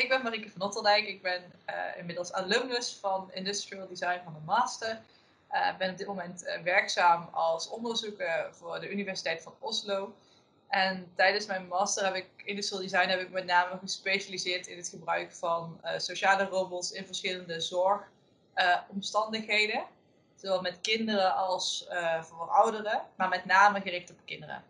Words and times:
ik 0.00 0.08
ben 0.08 0.22
Marieke 0.22 0.50
van 0.50 0.62
Otterdijk. 0.62 1.06
Ik 1.06 1.22
ben 1.22 1.52
uh, 1.70 1.76
inmiddels 1.96 2.32
alumnus 2.32 2.98
van 3.00 3.30
Industrial 3.32 3.88
Design 3.88 4.20
van 4.24 4.32
de 4.32 4.38
Master. 4.44 4.90
Ik 4.90 4.98
uh, 5.56 5.76
ben 5.76 5.90
op 5.90 5.98
dit 5.98 6.06
moment 6.06 6.46
uh, 6.46 6.62
werkzaam 6.62 7.28
als 7.32 7.68
onderzoeker 7.68 8.48
voor 8.50 8.80
de 8.80 8.90
Universiteit 8.90 9.42
van 9.42 9.54
Oslo. 9.58 10.14
En 10.68 11.12
tijdens 11.16 11.46
mijn 11.46 11.66
master 11.66 12.04
heb 12.04 12.14
ik 12.14 12.26
Industrial 12.36 12.82
Design 12.82 13.08
heb 13.08 13.20
ik 13.20 13.30
met 13.30 13.44
name 13.44 13.78
gespecialiseerd 13.78 14.66
in 14.66 14.76
het 14.76 14.88
gebruik 14.88 15.32
van 15.32 15.80
sociale 15.96 16.44
robots 16.44 16.92
in 16.92 17.06
verschillende 17.06 17.60
zorgomstandigheden. 17.60 19.84
Zowel 20.36 20.60
met 20.60 20.80
kinderen 20.80 21.34
als 21.34 21.88
voor 22.20 22.48
ouderen, 22.48 23.02
maar 23.16 23.28
met 23.28 23.44
name 23.44 23.80
gericht 23.80 24.10
op 24.10 24.16
kinderen. 24.24 24.64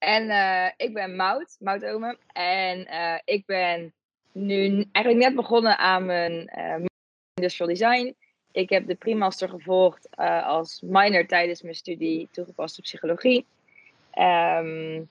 En 0.00 0.28
uh, 0.28 0.66
ik 0.76 0.94
ben 0.94 1.16
Mout, 1.16 1.56
Mout 1.58 1.84
Ome. 1.84 2.18
En 2.32 2.86
uh, 2.90 3.18
ik 3.24 3.46
ben 3.46 3.92
nu 4.32 4.86
eigenlijk 4.92 5.26
net 5.26 5.34
begonnen 5.34 5.78
aan 5.78 6.06
mijn 6.06 6.50
uh, 6.56 6.86
industrial 7.34 7.68
design. 7.68 8.14
Ik 8.52 8.70
heb 8.70 8.86
de 8.86 8.94
primaster 8.94 9.48
gevolgd 9.48 10.08
als 10.44 10.80
minor 10.84 11.26
tijdens 11.26 11.62
mijn 11.62 11.74
studie 11.74 12.28
toegepaste 12.30 12.80
psychologie. 12.80 13.46
Um, 14.18 15.08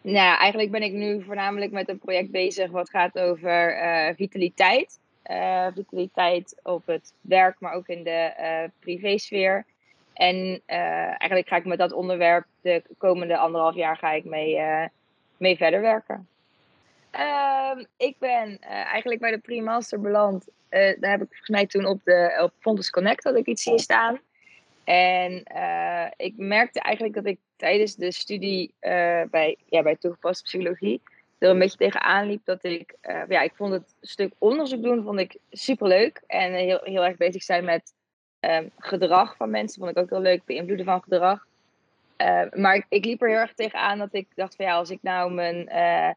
nou 0.00 0.38
eigenlijk 0.38 0.70
ben 0.70 0.82
ik 0.82 0.92
nu 0.92 1.22
voornamelijk 1.22 1.72
met 1.72 1.88
een 1.88 1.98
project 1.98 2.30
bezig 2.30 2.70
wat 2.70 2.90
gaat 2.90 3.18
over 3.18 3.76
vitaliteit. 4.16 4.98
vitaliteit 5.74 6.60
op 6.62 6.86
het 6.86 7.14
werk, 7.20 7.60
maar 7.60 7.72
ook 7.72 7.88
in 7.88 8.02
de 8.02 8.70
privésfeer. 8.78 9.64
En 10.18 10.36
uh, 10.66 11.06
eigenlijk 11.06 11.48
ga 11.48 11.56
ik 11.56 11.64
met 11.64 11.78
dat 11.78 11.92
onderwerp 11.92 12.44
de 12.60 12.82
komende 12.96 13.36
anderhalf 13.36 13.74
jaar 13.74 13.96
ga 13.96 14.12
ik 14.12 14.24
mee, 14.24 14.56
uh, 14.56 14.84
mee 15.36 15.56
verder 15.56 15.80
werken. 15.80 16.28
Uh, 17.14 17.84
ik 17.96 18.16
ben 18.18 18.48
uh, 18.60 18.70
eigenlijk 18.70 19.20
bij 19.20 19.30
de 19.30 19.38
pre-master 19.38 20.00
beland. 20.00 20.48
daar 20.68 21.10
heb 21.10 21.22
ik 21.22 21.28
volgens 21.28 21.48
mij 21.48 21.66
toen 21.66 21.86
op, 21.86 22.00
de, 22.04 22.38
op 22.42 22.52
Fontes 22.58 22.90
Connect 22.90 23.24
had 23.24 23.36
ik 23.36 23.46
iets 23.46 23.62
zien 23.62 23.78
staan. 23.78 24.20
En 24.84 25.42
ik 26.16 26.32
merkte 26.36 26.80
eigenlijk 26.80 27.14
dat 27.14 27.26
ik 27.26 27.38
tijdens 27.56 27.94
de 27.94 28.12
studie 28.12 28.74
bij, 29.30 29.56
ja, 29.66 29.82
bij 29.82 29.96
toegepaste 29.96 30.42
psychologie 30.42 31.00
er 31.38 31.50
een 31.50 31.58
beetje 31.58 31.76
tegenaan 31.76 32.26
liep 32.26 32.44
dat 32.44 32.64
ik, 32.64 32.94
ja, 33.28 33.40
ik 33.40 33.52
vond 33.54 33.72
het 33.72 33.94
stuk 34.00 34.32
onderzoek 34.38 34.82
doen 34.82 35.02
vond 35.02 35.20
ik 35.20 35.36
superleuk 35.50 36.22
en 36.26 36.52
heel, 36.52 36.80
heel 36.82 37.04
erg 37.04 37.16
bezig 37.16 37.42
zijn 37.42 37.64
met 37.64 37.92
Um, 38.40 38.70
gedrag 38.78 39.36
van 39.36 39.50
mensen 39.50 39.78
vond 39.80 39.96
ik 39.96 40.02
ook 40.02 40.10
heel 40.10 40.20
leuk, 40.20 40.44
beïnvloeden 40.44 40.86
van 40.86 41.02
gedrag. 41.02 41.46
Uh, 42.18 42.42
maar 42.52 42.86
ik, 42.88 43.04
liep 43.04 43.22
er 43.22 43.28
heel 43.28 43.38
erg 43.38 43.54
tegenaan 43.54 43.98
dat 43.98 44.14
ik 44.14 44.26
dacht 44.34 44.56
van 44.56 44.64
ja, 44.64 44.74
als 44.74 44.90
ik 44.90 44.98
nou 45.02 45.32
mijn 45.32 45.68
uh, 45.68 46.10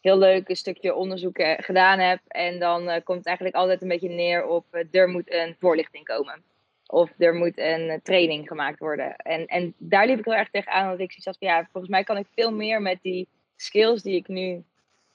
heel 0.00 0.18
leuke 0.18 0.54
stukje 0.54 0.94
onderzoek 0.94 1.42
gedaan 1.56 1.98
heb 1.98 2.20
en 2.28 2.58
dan 2.58 2.88
eh, 2.88 3.04
komt 3.04 3.18
het 3.18 3.26
eigenlijk 3.26 3.56
altijd 3.56 3.82
een 3.82 3.88
beetje 3.88 4.08
neer 4.08 4.46
op 4.46 4.64
er 4.90 5.08
moet 5.08 5.32
een 5.32 5.56
voorlichting 5.58 6.04
komen. 6.04 6.42
Of 6.86 7.10
er 7.18 7.34
moet 7.34 7.58
een 7.58 8.00
training 8.02 8.48
gemaakt 8.48 8.78
worden. 8.78 9.16
En, 9.16 9.46
en 9.46 9.74
daar 9.78 10.06
liep 10.06 10.18
ik 10.18 10.24
heel 10.24 10.34
erg 10.34 10.50
tegenaan 10.50 10.90
dat 10.90 11.00
ik 11.00 11.10
zoiets 11.10 11.24
had 11.24 11.36
van 11.38 11.48
ja, 11.48 11.68
volgens 11.72 11.92
mij 11.92 12.04
kan 12.04 12.16
ik 12.16 12.26
veel 12.34 12.52
meer 12.52 12.82
met 12.82 12.98
die 13.02 13.28
skills 13.56 14.02
die 14.02 14.16
ik 14.16 14.28
nu 14.28 14.64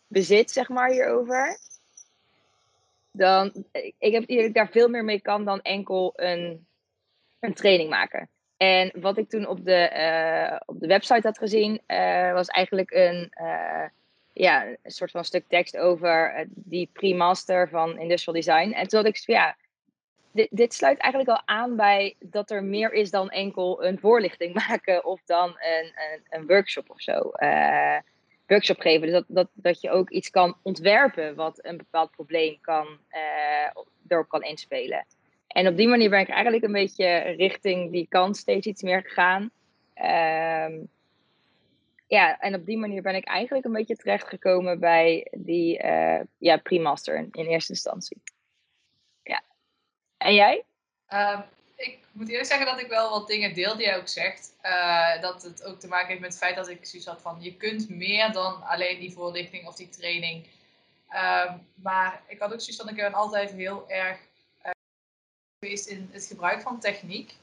bezit, 0.08 0.52
zeg 0.52 0.70
maar, 0.70 0.90
hierover 0.90 1.58
dan 3.18 3.66
ik 3.98 4.14
heb 4.14 4.24
ik 4.24 4.54
daar 4.54 4.70
veel 4.70 4.90
meer 4.90 5.04
mee 5.04 5.22
kan 5.22 5.46
dan 5.46 5.62
enkel 5.62 6.14
een, 6.16 6.68
een 7.40 7.54
training 7.54 7.90
maken. 7.90 8.30
En 8.58 8.92
wat 8.96 9.18
ik 9.18 9.30
toen 9.30 9.48
op 9.48 9.66
de, 9.66 9.92
uh, 9.94 10.60
op 10.66 10.80
de 10.80 10.88
website 10.88 11.28
had 11.28 11.38
gezien, 11.38 11.82
uh, 11.88 12.34
was 12.34 12.48
eigenlijk 12.48 12.92
een, 12.92 13.32
uh, 13.42 13.86
ja, 14.34 14.66
een 14.66 14.92
soort 14.92 15.12
van 15.12 15.26
stuk 15.26 15.46
tekst 15.48 15.78
over 15.78 16.46
die 16.50 16.90
pre-master 16.94 17.70
van 17.70 18.00
Industrial 18.00 18.36
Design. 18.44 18.72
En 18.72 18.88
toen 18.88 19.00
had 19.00 19.08
ik 19.08 19.18
ja, 19.18 19.56
dit, 20.32 20.48
dit 20.52 20.74
sluit 20.74 20.98
eigenlijk 20.98 21.32
al 21.32 21.48
aan 21.48 21.76
bij 21.76 22.16
dat 22.20 22.52
er 22.52 22.64
meer 22.64 22.94
is 22.94 23.12
dan 23.12 23.30
enkel 23.30 23.84
een 23.84 24.00
voorlichting 24.00 24.54
maken 24.68 25.06
of 25.06 25.22
dan 25.26 25.50
een, 25.50 25.92
een, 25.96 26.22
een 26.30 26.48
workshop 26.48 26.90
of 26.90 27.02
zo 27.02 27.32
workshop 28.48 28.80
geven. 28.80 29.02
Dus 29.02 29.12
dat, 29.12 29.26
dat, 29.28 29.50
dat 29.54 29.82
je 29.82 29.90
ook 29.90 30.10
iets 30.10 30.30
kan 30.30 30.58
ontwerpen 30.62 31.36
wat 31.36 31.66
een 31.66 31.78
bepaald 31.78 32.12
probleem 32.12 32.58
kan, 32.62 32.88
uh, 33.12 33.84
erop 34.08 34.30
kan 34.30 34.44
inspelen. 34.44 35.06
En 35.48 35.68
op 35.68 35.78
die 35.78 35.88
manier 35.88 36.10
ben 36.10 36.20
ik 36.20 36.30
eigenlijk 36.30 36.64
een 36.64 36.72
beetje 36.72 37.18
richting 37.18 37.92
die 37.92 38.08
kant 38.10 38.38
steeds 38.38 38.68
iets 38.68 38.82
meer 38.82 39.02
gegaan. 39.02 39.42
Um, 40.72 40.90
ja, 42.08 42.40
en 42.40 42.56
op 42.56 42.66
die 42.66 42.78
manier 42.78 43.02
ben 43.02 43.16
ik 43.16 43.26
eigenlijk 43.26 43.66
een 43.66 43.74
beetje 43.74 43.96
terechtgekomen 43.96 44.80
bij 44.80 45.28
die 45.32 45.84
uh, 45.84 46.20
ja, 46.38 46.58
pre-master 46.58 47.28
in 47.32 47.46
eerste 47.46 47.72
instantie. 47.72 48.22
Ja. 49.24 49.42
En 50.18 50.34
jij? 50.34 50.64
Um, 51.10 51.44
ik 51.78 52.00
moet 52.12 52.30
eerlijk 52.30 52.48
zeggen 52.48 52.66
dat 52.66 52.80
ik 52.80 52.88
wel 52.88 53.10
wat 53.10 53.28
dingen 53.28 53.54
deel 53.54 53.76
die 53.76 53.86
jij 53.86 53.98
ook 53.98 54.08
zegt. 54.08 54.54
Uh, 54.64 55.22
dat 55.22 55.44
het 55.44 55.64
ook 55.64 55.80
te 55.80 55.88
maken 55.88 56.08
heeft 56.08 56.20
met 56.20 56.30
het 56.30 56.40
feit 56.40 56.56
dat 56.56 56.70
ik 56.70 56.86
zoiets 56.86 57.08
had 57.08 57.22
van 57.22 57.38
je 57.40 57.56
kunt 57.56 57.90
meer 57.90 58.32
dan 58.32 58.64
alleen 58.64 59.00
die 59.00 59.14
voorlichting 59.14 59.68
of 59.68 59.76
die 59.76 59.90
training. 59.90 60.48
Uh, 61.12 61.54
maar 61.76 62.22
ik 62.28 62.40
had 62.40 62.54
ook 62.54 62.60
zoiets 62.60 62.78
van 62.78 62.90
ik 62.90 62.96
ben 62.96 63.14
altijd 63.14 63.52
heel 63.52 63.90
erg 63.90 64.20
uh, 64.66 64.72
geweest 65.60 65.88
in 65.88 66.10
het 66.12 66.26
gebruik 66.26 66.62
van 66.62 66.80
techniek 66.80 67.36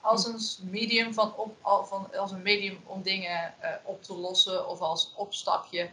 als 0.00 0.26
een 0.26 0.70
medium, 0.70 1.14
van 1.14 1.36
op, 1.36 1.56
van, 1.88 2.16
als 2.16 2.30
een 2.30 2.42
medium 2.42 2.80
om 2.86 3.02
dingen 3.02 3.54
uh, 3.62 3.70
op 3.82 4.02
te 4.02 4.14
lossen 4.14 4.68
of 4.68 4.80
als 4.80 5.12
opstapje. 5.16 5.90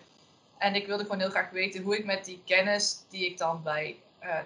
En 0.57 0.75
ik 0.75 0.87
wilde 0.87 1.03
gewoon 1.03 1.19
heel 1.19 1.29
graag 1.29 1.49
weten 1.49 1.81
hoe 1.81 1.97
ik 1.97 2.05
met 2.05 2.25
die 2.25 2.41
kennis 2.45 3.03
die 3.09 3.25
ik 3.25 3.37
dan 3.37 3.63
bij 3.63 3.99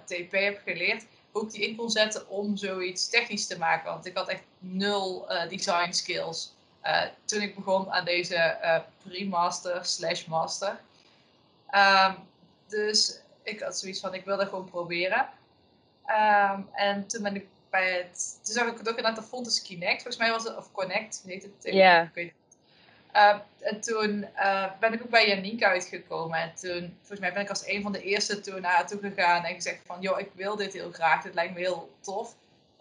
TP 0.06 0.32
heb 0.32 0.62
geleerd, 0.66 1.06
ook 1.34 1.52
die 1.52 1.68
in 1.68 1.76
kon 1.76 1.90
zetten 1.90 2.30
om 2.30 2.58
zoiets 2.58 3.10
technisch 3.10 3.48
te 3.48 3.58
maken. 3.58 3.92
Want 3.92 4.06
ik 4.06 4.18
had 4.18 4.28
echt 4.28 4.44
nul 4.60 5.32
uh, 5.32 5.50
design 5.50 5.92
skills 5.92 6.54
uh, 6.84 7.02
toen 7.26 7.42
ik 7.42 7.56
begon 7.56 7.92
aan 7.92 8.06
deze 8.06 8.58
uh, 8.62 8.80
pre-master 9.04 9.86
slash 9.86 10.26
master. 10.26 10.80
Um, 11.72 12.16
dus 12.68 13.20
ik 13.44 13.60
had 13.60 13.78
zoiets 13.78 14.00
van, 14.00 14.14
ik 14.14 14.26
wil 14.26 14.38
dat 14.38 14.48
gewoon 14.48 14.70
proberen. 14.70 15.30
Um, 16.08 16.68
en 16.72 17.08
toen 17.08 17.24
ben 17.24 17.36
ik 17.36 17.48
bij 17.70 17.94
het, 17.94 18.40
toen 18.44 18.54
zag 18.54 18.68
ik 18.68 18.78
het 18.78 18.90
ook 18.90 18.98
in 18.98 19.06
aantal 19.06 19.24
Fontes 19.24 19.62
Kinect. 19.62 20.02
Volgens 20.02 20.18
mij 20.18 20.32
was 20.32 20.44
het, 20.44 20.58
of 20.58 20.72
Connect 20.72 21.24
heet 21.26 21.44
het. 21.44 21.54
Ja. 21.62 22.12
Yeah. 22.14 22.30
Uh, 23.14 23.40
en 23.60 23.82
toen 23.82 24.28
uh, 24.36 24.72
ben 24.80 24.94
ik 24.94 25.02
ook 25.02 25.10
bij 25.10 25.28
Janiek 25.28 25.64
uitgekomen. 25.64 26.40
En 26.40 26.54
toen, 26.56 26.98
volgens 26.98 27.20
mij 27.20 27.34
ben 27.34 27.42
ik 27.42 27.50
als 27.50 27.68
een 27.68 27.82
van 27.82 27.92
de 27.92 28.02
eerste 28.02 28.40
toen 28.40 28.62
naar 28.62 28.76
haar 28.76 28.88
toe 28.88 29.00
gegaan 29.00 29.44
en 29.44 29.56
gezegd 29.56 29.86
van, 29.86 30.02
joh, 30.02 30.20
ik 30.20 30.30
wil 30.36 30.56
dit 30.56 30.74
heel 30.74 30.92
graag. 30.92 31.24
Dit 31.24 31.34
lijkt 31.34 31.54
me 31.54 31.60
heel 31.60 31.96
tof. 32.00 32.36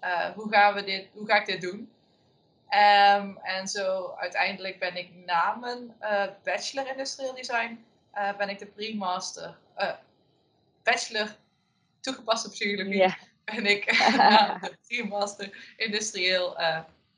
Uh, 0.04 0.30
hoe, 0.30 0.52
gaan 0.52 0.74
we 0.74 0.84
dit, 0.84 1.08
hoe 1.12 1.26
ga 1.26 1.40
ik 1.40 1.46
dit 1.46 1.60
doen? 1.60 1.90
Um, 2.70 3.38
en 3.42 3.68
zo 3.68 4.14
uiteindelijk 4.18 4.78
ben 4.78 4.96
ik 4.96 5.10
na 5.26 5.54
mijn 5.54 5.94
bachelor 6.44 6.88
industrieel 6.88 7.34
design, 7.34 7.84
ben 8.38 8.48
ik 8.48 8.58
de 8.58 8.66
pre-master, 8.66 9.58
bachelor 10.82 11.36
toegepaste 12.00 12.50
psychologie, 12.50 12.96
yeah. 12.96 13.14
ben 13.44 13.66
ik 13.66 13.84
na 14.16 14.58
de 14.58 14.76
pre-master 14.86 15.74
industrieel 15.76 16.56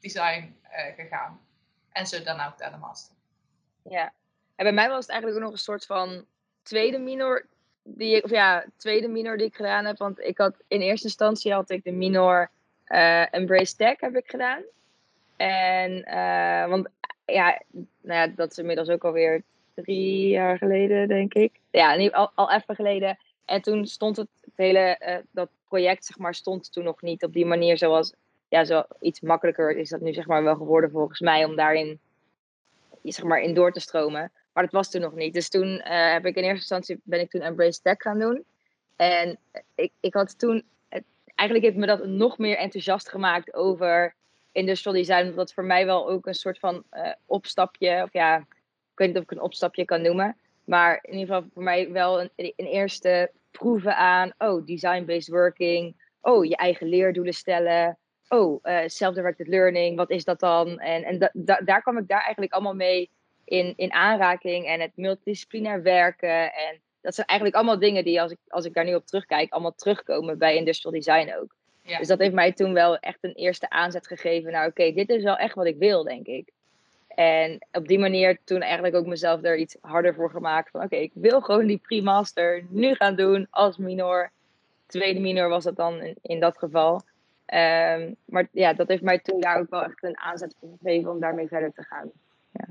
design 0.00 0.56
gegaan. 0.96 1.40
En 1.94 2.06
zo 2.06 2.22
dan 2.22 2.40
ook 2.40 2.58
naar 2.58 2.70
de 2.70 2.76
master. 2.76 3.14
Ja. 3.82 4.12
En 4.56 4.64
bij 4.64 4.72
mij 4.72 4.88
was 4.88 5.00
het 5.00 5.08
eigenlijk 5.08 5.40
ook 5.40 5.44
nog 5.44 5.58
een 5.58 5.64
soort 5.64 5.86
van 5.86 6.24
tweede 6.62 6.98
minor 6.98 7.46
die 7.82 8.16
ik, 8.16 8.24
of 8.24 8.30
ja, 8.30 8.64
tweede 8.76 9.08
minor 9.08 9.36
die 9.36 9.46
ik 9.46 9.56
gedaan 9.56 9.84
heb. 9.84 9.98
Want 9.98 10.20
ik 10.20 10.38
had 10.38 10.54
in 10.68 10.80
eerste 10.80 11.06
instantie 11.06 11.52
had 11.52 11.70
ik 11.70 11.84
de 11.84 11.92
minor 11.92 12.50
uh, 12.88 13.34
Embrace 13.34 13.76
Tech 13.76 14.00
heb 14.00 14.16
ik 14.16 14.30
gedaan. 14.30 14.62
En 15.36 15.92
uh, 16.08 16.68
want 16.68 16.88
ja, 17.24 17.62
nou 18.00 18.20
ja, 18.20 18.26
dat 18.26 18.50
is 18.50 18.58
inmiddels 18.58 18.88
ook 18.88 19.04
alweer 19.04 19.42
drie 19.74 20.28
jaar 20.28 20.58
geleden, 20.58 21.08
denk 21.08 21.34
ik. 21.34 21.60
Ja, 21.70 22.08
al, 22.08 22.30
al 22.34 22.52
even 22.52 22.74
geleden. 22.74 23.18
En 23.44 23.62
toen 23.62 23.86
stond 23.86 24.16
het, 24.16 24.28
hele, 24.54 25.00
uh, 25.08 25.16
dat 25.30 25.48
project, 25.68 26.04
zeg 26.04 26.18
maar, 26.18 26.34
stond 26.34 26.72
toen 26.72 26.84
nog 26.84 27.02
niet 27.02 27.24
op 27.24 27.32
die 27.32 27.46
manier 27.46 27.78
zoals 27.78 28.12
ja, 28.54 28.64
zo 28.64 28.82
iets 29.00 29.20
makkelijker 29.20 29.76
is 29.76 29.88
dat 29.88 30.00
nu 30.00 30.12
zeg 30.12 30.26
maar 30.26 30.42
wel 30.42 30.56
geworden 30.56 30.90
volgens 30.90 31.20
mij 31.20 31.44
om 31.44 31.56
daarin 31.56 32.00
zeg 33.02 33.24
maar 33.24 33.40
in 33.40 33.54
door 33.54 33.72
te 33.72 33.80
stromen. 33.80 34.32
Maar 34.52 34.62
dat 34.62 34.72
was 34.72 34.90
toen 34.90 35.00
nog 35.00 35.14
niet. 35.14 35.34
Dus 35.34 35.48
toen 35.48 35.68
uh, 35.68 36.12
heb 36.12 36.26
ik 36.26 36.36
in 36.36 36.42
eerste 36.42 36.58
instantie 36.58 37.00
ben 37.04 37.20
ik 37.20 37.30
toen 37.30 37.40
Embrace 37.40 37.80
Tech 37.82 37.96
gaan 37.98 38.18
doen. 38.18 38.44
En 38.96 39.38
ik, 39.74 39.92
ik 40.00 40.14
had 40.14 40.38
toen, 40.38 40.64
eigenlijk 41.34 41.68
heeft 41.68 41.76
me 41.76 41.86
dat 41.86 42.06
nog 42.06 42.38
meer 42.38 42.56
enthousiast 42.56 43.08
gemaakt 43.08 43.54
over 43.54 44.14
industrial 44.52 44.96
design. 44.96 45.20
Omdat 45.20 45.36
dat 45.36 45.52
voor 45.52 45.64
mij 45.64 45.86
wel 45.86 46.08
ook 46.08 46.26
een 46.26 46.34
soort 46.34 46.58
van 46.58 46.84
uh, 46.92 47.12
opstapje, 47.26 48.02
of 48.02 48.12
ja, 48.12 48.36
ik 48.36 48.98
weet 48.98 49.08
niet 49.08 49.16
of 49.16 49.22
ik 49.22 49.30
een 49.30 49.40
opstapje 49.40 49.84
kan 49.84 50.02
noemen. 50.02 50.36
Maar 50.64 50.98
in 51.02 51.18
ieder 51.18 51.34
geval 51.34 51.50
voor 51.54 51.62
mij 51.62 51.90
wel 51.90 52.20
een, 52.20 52.30
een 52.36 52.66
eerste 52.66 53.30
proeven 53.50 53.96
aan, 53.96 54.32
oh, 54.38 54.66
design-based 54.66 55.28
working. 55.28 56.02
Oh, 56.20 56.44
je 56.44 56.56
eigen 56.56 56.86
leerdoelen 56.86 57.34
stellen 57.34 57.98
oh, 58.34 58.60
uh, 58.64 58.78
self-directed 58.86 59.48
learning, 59.48 59.96
wat 59.96 60.10
is 60.10 60.24
dat 60.24 60.40
dan? 60.40 60.78
En, 60.78 61.04
en 61.04 61.18
da, 61.18 61.30
da, 61.32 61.60
daar 61.64 61.82
kwam 61.82 61.98
ik 61.98 62.08
daar 62.08 62.22
eigenlijk 62.22 62.52
allemaal 62.52 62.74
mee 62.74 63.10
in, 63.44 63.72
in 63.76 63.92
aanraking. 63.92 64.66
En 64.66 64.80
het 64.80 64.92
multidisciplinair 64.94 65.82
werken. 65.82 66.52
En 66.52 66.80
dat 67.00 67.14
zijn 67.14 67.26
eigenlijk 67.26 67.58
allemaal 67.58 67.78
dingen 67.78 68.04
die, 68.04 68.20
als 68.20 68.32
ik, 68.32 68.38
als 68.48 68.64
ik 68.64 68.74
daar 68.74 68.84
nu 68.84 68.94
op 68.94 69.06
terugkijk, 69.06 69.52
allemaal 69.52 69.74
terugkomen 69.74 70.38
bij 70.38 70.56
industrial 70.56 70.94
design 70.94 71.34
ook. 71.40 71.54
Ja. 71.82 71.98
Dus 71.98 72.08
dat 72.08 72.18
heeft 72.18 72.34
mij 72.34 72.52
toen 72.52 72.72
wel 72.72 72.98
echt 72.98 73.18
een 73.20 73.34
eerste 73.34 73.70
aanzet 73.70 74.06
gegeven. 74.06 74.52
Nou, 74.52 74.68
oké, 74.68 74.92
dit 74.92 75.08
is 75.08 75.22
wel 75.22 75.36
echt 75.36 75.54
wat 75.54 75.66
ik 75.66 75.76
wil, 75.78 76.04
denk 76.04 76.26
ik. 76.26 76.48
En 77.08 77.66
op 77.72 77.88
die 77.88 77.98
manier 77.98 78.38
toen 78.44 78.60
eigenlijk 78.60 78.94
ook 78.94 79.06
mezelf 79.06 79.44
er 79.44 79.56
iets 79.56 79.76
harder 79.80 80.14
voor 80.14 80.30
gemaakt. 80.30 80.70
Van 80.70 80.82
oké, 80.82 80.96
ik 80.96 81.10
wil 81.14 81.40
gewoon 81.40 81.66
die 81.66 81.80
pre-master 81.82 82.64
nu 82.68 82.94
gaan 82.94 83.16
doen 83.16 83.46
als 83.50 83.76
minor. 83.76 84.30
Tweede 84.86 85.20
minor 85.20 85.48
was 85.48 85.64
dat 85.64 85.76
dan 85.76 86.02
in, 86.02 86.16
in 86.22 86.40
dat 86.40 86.58
geval. 86.58 87.02
Ehm, 87.46 88.12
maar 88.24 88.48
ja, 88.52 88.72
dat 88.72 88.88
heeft 88.88 89.02
mij 89.02 89.18
toen 89.18 89.40
daar 89.40 89.58
ook 89.58 89.70
wel 89.70 89.82
echt 89.82 90.02
een 90.02 90.18
aanzet 90.18 90.54
voor 90.60 90.68
gegeven 90.82 91.10
om 91.10 91.20
daarmee 91.20 91.48
verder 91.48 91.72
te 91.72 91.82
gaan. 91.82 92.10
Ja. 92.52 92.66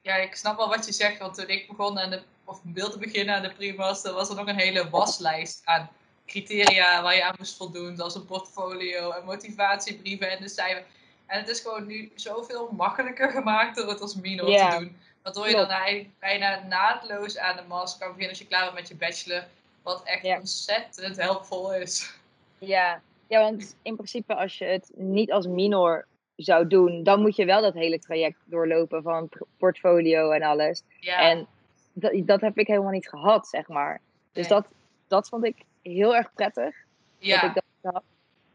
ja, 0.00 0.14
ik 0.14 0.34
snap 0.34 0.56
wel 0.56 0.68
wat 0.68 0.86
je 0.86 0.92
zegt. 0.92 1.18
Want 1.18 1.34
toen 1.34 1.48
ik 1.48 1.68
begon 1.68 1.98
aan 1.98 2.10
de, 2.10 2.22
of 2.44 2.60
wilde 2.62 2.98
beginnen 2.98 3.34
aan 3.34 3.42
de 3.42 3.52
pre-master, 3.52 4.12
was 4.12 4.28
er 4.28 4.36
nog 4.36 4.46
een 4.46 4.58
hele 4.58 4.90
waslijst 4.90 5.60
aan 5.64 5.88
criteria 6.26 7.02
waar 7.02 7.14
je 7.14 7.24
aan 7.24 7.34
moest 7.38 7.56
voldoen. 7.56 7.96
Zoals 7.96 8.14
een 8.14 8.26
portfolio 8.26 9.10
en 9.10 9.24
motivatiebrieven 9.24 10.30
en 10.30 10.42
de 10.42 10.48
cijfer. 10.48 10.84
En 11.26 11.38
het 11.38 11.48
is 11.48 11.60
gewoon 11.60 11.86
nu 11.86 12.12
zoveel 12.14 12.70
makkelijker 12.72 13.30
gemaakt 13.30 13.76
door 13.76 13.88
het 13.88 14.00
als 14.00 14.14
minor 14.14 14.46
te 14.46 14.76
doen. 14.78 14.96
Waardoor 15.22 15.48
je 15.48 15.54
dan 15.54 15.68
eigenlijk 15.68 16.18
bijna 16.18 16.62
naadloos 16.66 17.38
aan 17.38 17.56
de 17.56 17.62
master 17.68 17.98
kan 17.98 18.08
beginnen 18.08 18.30
als 18.30 18.38
je 18.38 18.46
klaar 18.46 18.64
bent 18.64 18.74
met 18.74 18.88
je 18.88 18.94
bachelor. 18.94 19.44
Wat 19.82 20.02
echt 20.04 20.24
ontzettend 20.24 21.16
helpvol 21.16 21.74
is. 21.74 22.14
Ja. 22.58 23.00
Ja, 23.28 23.40
want 23.40 23.76
in 23.82 23.94
principe 23.94 24.34
als 24.34 24.58
je 24.58 24.64
het 24.64 24.90
niet 24.94 25.32
als 25.32 25.46
minor 25.46 26.06
zou 26.36 26.66
doen, 26.66 27.02
dan 27.02 27.20
moet 27.20 27.36
je 27.36 27.44
wel 27.44 27.60
dat 27.62 27.74
hele 27.74 27.98
traject 27.98 28.38
doorlopen 28.44 29.02
van 29.02 29.28
portfolio 29.56 30.30
en 30.30 30.42
alles. 30.42 30.82
Ja, 31.00 31.20
En 31.30 31.46
dat, 31.92 32.12
dat 32.26 32.40
heb 32.40 32.58
ik 32.58 32.66
helemaal 32.66 32.92
niet 32.92 33.08
gehad, 33.08 33.48
zeg 33.48 33.68
maar. 33.68 34.00
Dus 34.32 34.48
Nee. 34.48 34.58
dat, 34.60 34.68
dat 35.08 35.28
vond 35.28 35.44
ik 35.44 35.56
heel 35.82 36.16
erg 36.16 36.32
prettig. 36.34 36.76
ja. 37.18 37.40
Dat 37.40 37.50
ik 37.50 37.54
dat 37.82 37.92
had. 37.92 38.02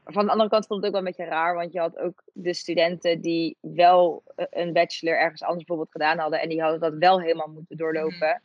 Maar 0.03 0.13
van 0.13 0.25
de 0.25 0.31
andere 0.31 0.49
kant 0.49 0.65
vond 0.67 0.79
ik 0.79 0.85
het 0.85 0.95
ook 0.95 1.01
wel 1.01 1.11
een 1.11 1.17
beetje 1.17 1.35
raar, 1.35 1.55
want 1.55 1.73
je 1.73 1.79
had 1.79 1.97
ook 1.97 2.23
de 2.33 2.53
studenten 2.53 3.21
die 3.21 3.55
wel 3.59 4.23
eh, 4.35 4.45
een 4.49 4.73
bachelor 4.73 5.17
ergens 5.17 5.41
anders 5.41 5.57
bijvoorbeeld 5.65 5.91
gedaan 5.91 6.17
hadden 6.17 6.41
en 6.41 6.49
die 6.49 6.61
hadden 6.61 6.79
dat 6.79 6.93
wel 6.93 7.21
helemaal 7.21 7.47
moeten 7.49 7.77
doorlopen. 7.77 8.41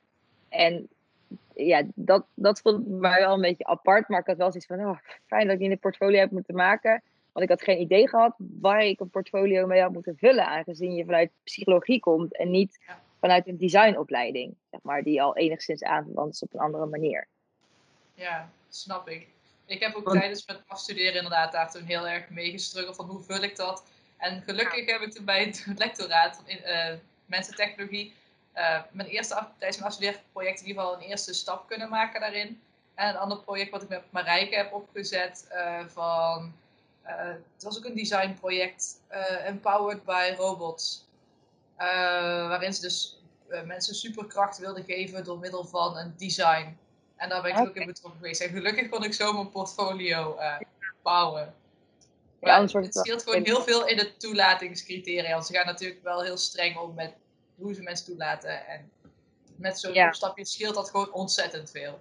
En 0.48 0.88
ja, 1.66 1.82
dat, 1.94 2.26
dat 2.34 2.60
vond 2.60 2.80
ik 2.80 2.86
mij 2.92 3.20
wel 3.20 3.34
een 3.34 3.40
beetje 3.40 3.64
apart, 3.66 4.08
maar 4.08 4.20
ik 4.20 4.26
had 4.26 4.36
wel 4.36 4.50
zoiets 4.50 4.66
van, 4.66 4.80
oh, 4.80 4.98
fijn 5.26 5.46
dat 5.46 5.56
ik 5.56 5.62
in 5.62 5.70
het 5.70 5.80
portfolio 5.80 6.18
heb 6.18 6.30
moeten 6.30 6.54
maken. 6.54 7.02
Want 7.32 7.44
ik 7.50 7.58
had 7.58 7.62
geen 7.62 7.80
idee 7.80 8.08
gehad 8.08 8.34
waar 8.38 8.80
ik 8.84 9.00
een 9.00 9.10
portfolio 9.10 9.66
mee 9.66 9.80
had 9.82 9.92
moeten 9.92 10.16
vullen, 10.16 10.46
aangezien 10.46 10.94
je 10.94 11.04
vanuit 11.04 11.30
psychologie 11.44 12.00
komt 12.00 12.36
en 12.36 12.50
niet 12.50 12.78
Ja. 12.86 13.00
vanuit 13.20 13.46
een 13.46 13.58
designopleiding, 13.58 14.54
zeg 14.70 14.80
maar, 14.82 15.02
die 15.02 15.22
al 15.22 15.36
enigszins 15.36 15.82
aanverwant 15.82 16.34
is 16.34 16.42
op 16.42 16.54
een 16.54 16.60
andere 16.60 16.86
manier. 16.86 17.26
Ja, 18.14 18.50
snap 18.68 19.08
ik. 19.08 19.28
Ik 19.66 19.80
heb 19.80 19.94
ook 19.94 20.04
Want- 20.04 20.18
tijdens 20.20 20.46
mijn 20.46 20.58
afstuderen 20.66 21.14
inderdaad 21.14 21.52
daar 21.52 21.70
toen 21.70 21.82
heel 21.84 22.08
erg 22.08 22.28
mee 22.30 22.50
gestruggeld 22.50 22.96
van 22.96 23.06
hoe 23.06 23.22
vul 23.22 23.42
ik 23.42 23.56
dat. 23.56 23.84
En 24.16 24.42
gelukkig 24.42 24.86
heb 24.90 25.00
ik 25.00 25.10
toen 25.12 25.24
bij 25.24 25.44
het 25.44 25.66
lectoraat 25.76 26.36
van 26.36 26.48
in, 26.48 26.58
eh, 26.62 26.94
mensentechnologie 27.26 28.12
eh, 28.58 28.80
mijn 28.90 29.08
eerste 29.08 29.34
tijdens 29.34 29.76
mijn 29.76 29.90
afstudeerproject 29.90 30.60
in 30.60 30.66
ieder 30.66 30.82
geval 30.82 30.96
een 30.96 31.08
eerste 31.08 31.34
stap 31.34 31.68
kunnen 31.68 31.88
maken 31.88 32.20
daarin. 32.20 32.62
En 32.94 33.08
een 33.08 33.16
ander 33.16 33.38
project 33.38 33.70
wat 33.70 33.82
ik 33.82 33.88
met 33.88 34.02
Marijke 34.10 34.56
heb 34.56 34.72
opgezet 34.72 35.46
eh, 35.48 35.80
van, 35.86 36.54
eh, 37.02 37.26
het 37.26 37.62
was 37.62 37.78
ook 37.78 37.84
een 37.84 37.94
designproject, 37.94 39.00
Empowered 39.44 40.04
by 40.04 40.34
Robots. 40.36 41.06
Waarin 41.76 42.74
ze 42.74 42.80
dus 42.80 43.20
mensen 43.64 43.94
superkracht 43.94 44.58
wilden 44.58 44.84
geven 44.84 45.24
door 45.24 45.38
middel 45.38 45.64
van 45.64 45.96
een 45.96 46.14
design. 46.16 46.78
En 47.16 47.28
daar 47.28 47.42
ben 47.42 47.50
ik 47.50 47.58
ook 47.58 47.76
in 47.76 47.86
betrokken 47.86 48.20
geweest. 48.20 48.40
En 48.40 48.48
gelukkig 48.48 48.88
kon 48.88 49.04
ik 49.04 49.14
zo 49.14 49.32
mijn 49.32 49.50
portfolio 49.50 50.38
bouwen. 51.02 51.54
Ja, 52.40 52.62
het 52.62 52.96
scheelt 52.96 53.22
gewoon 53.22 53.44
heel 53.44 53.62
veel 53.62 53.86
in 53.86 53.96
de 53.96 54.16
toelatingscriteria. 54.16 55.32
Want 55.32 55.46
ze 55.46 55.54
gaan 55.54 55.66
natuurlijk 55.66 56.02
wel 56.02 56.22
heel 56.22 56.36
streng 56.36 56.78
om 56.78 56.94
met 56.94 57.12
hoe 57.58 57.74
ze 57.74 57.82
mensen 57.82 58.06
toelaten. 58.06 58.66
En 58.66 58.90
met 59.56 59.78
zo'n 59.80 59.92
Ja. 59.92 60.12
stapje 60.12 60.44
scheelt 60.44 60.74
dat 60.74 60.90
gewoon 60.90 61.12
ontzettend 61.12 61.70
veel. 61.70 62.00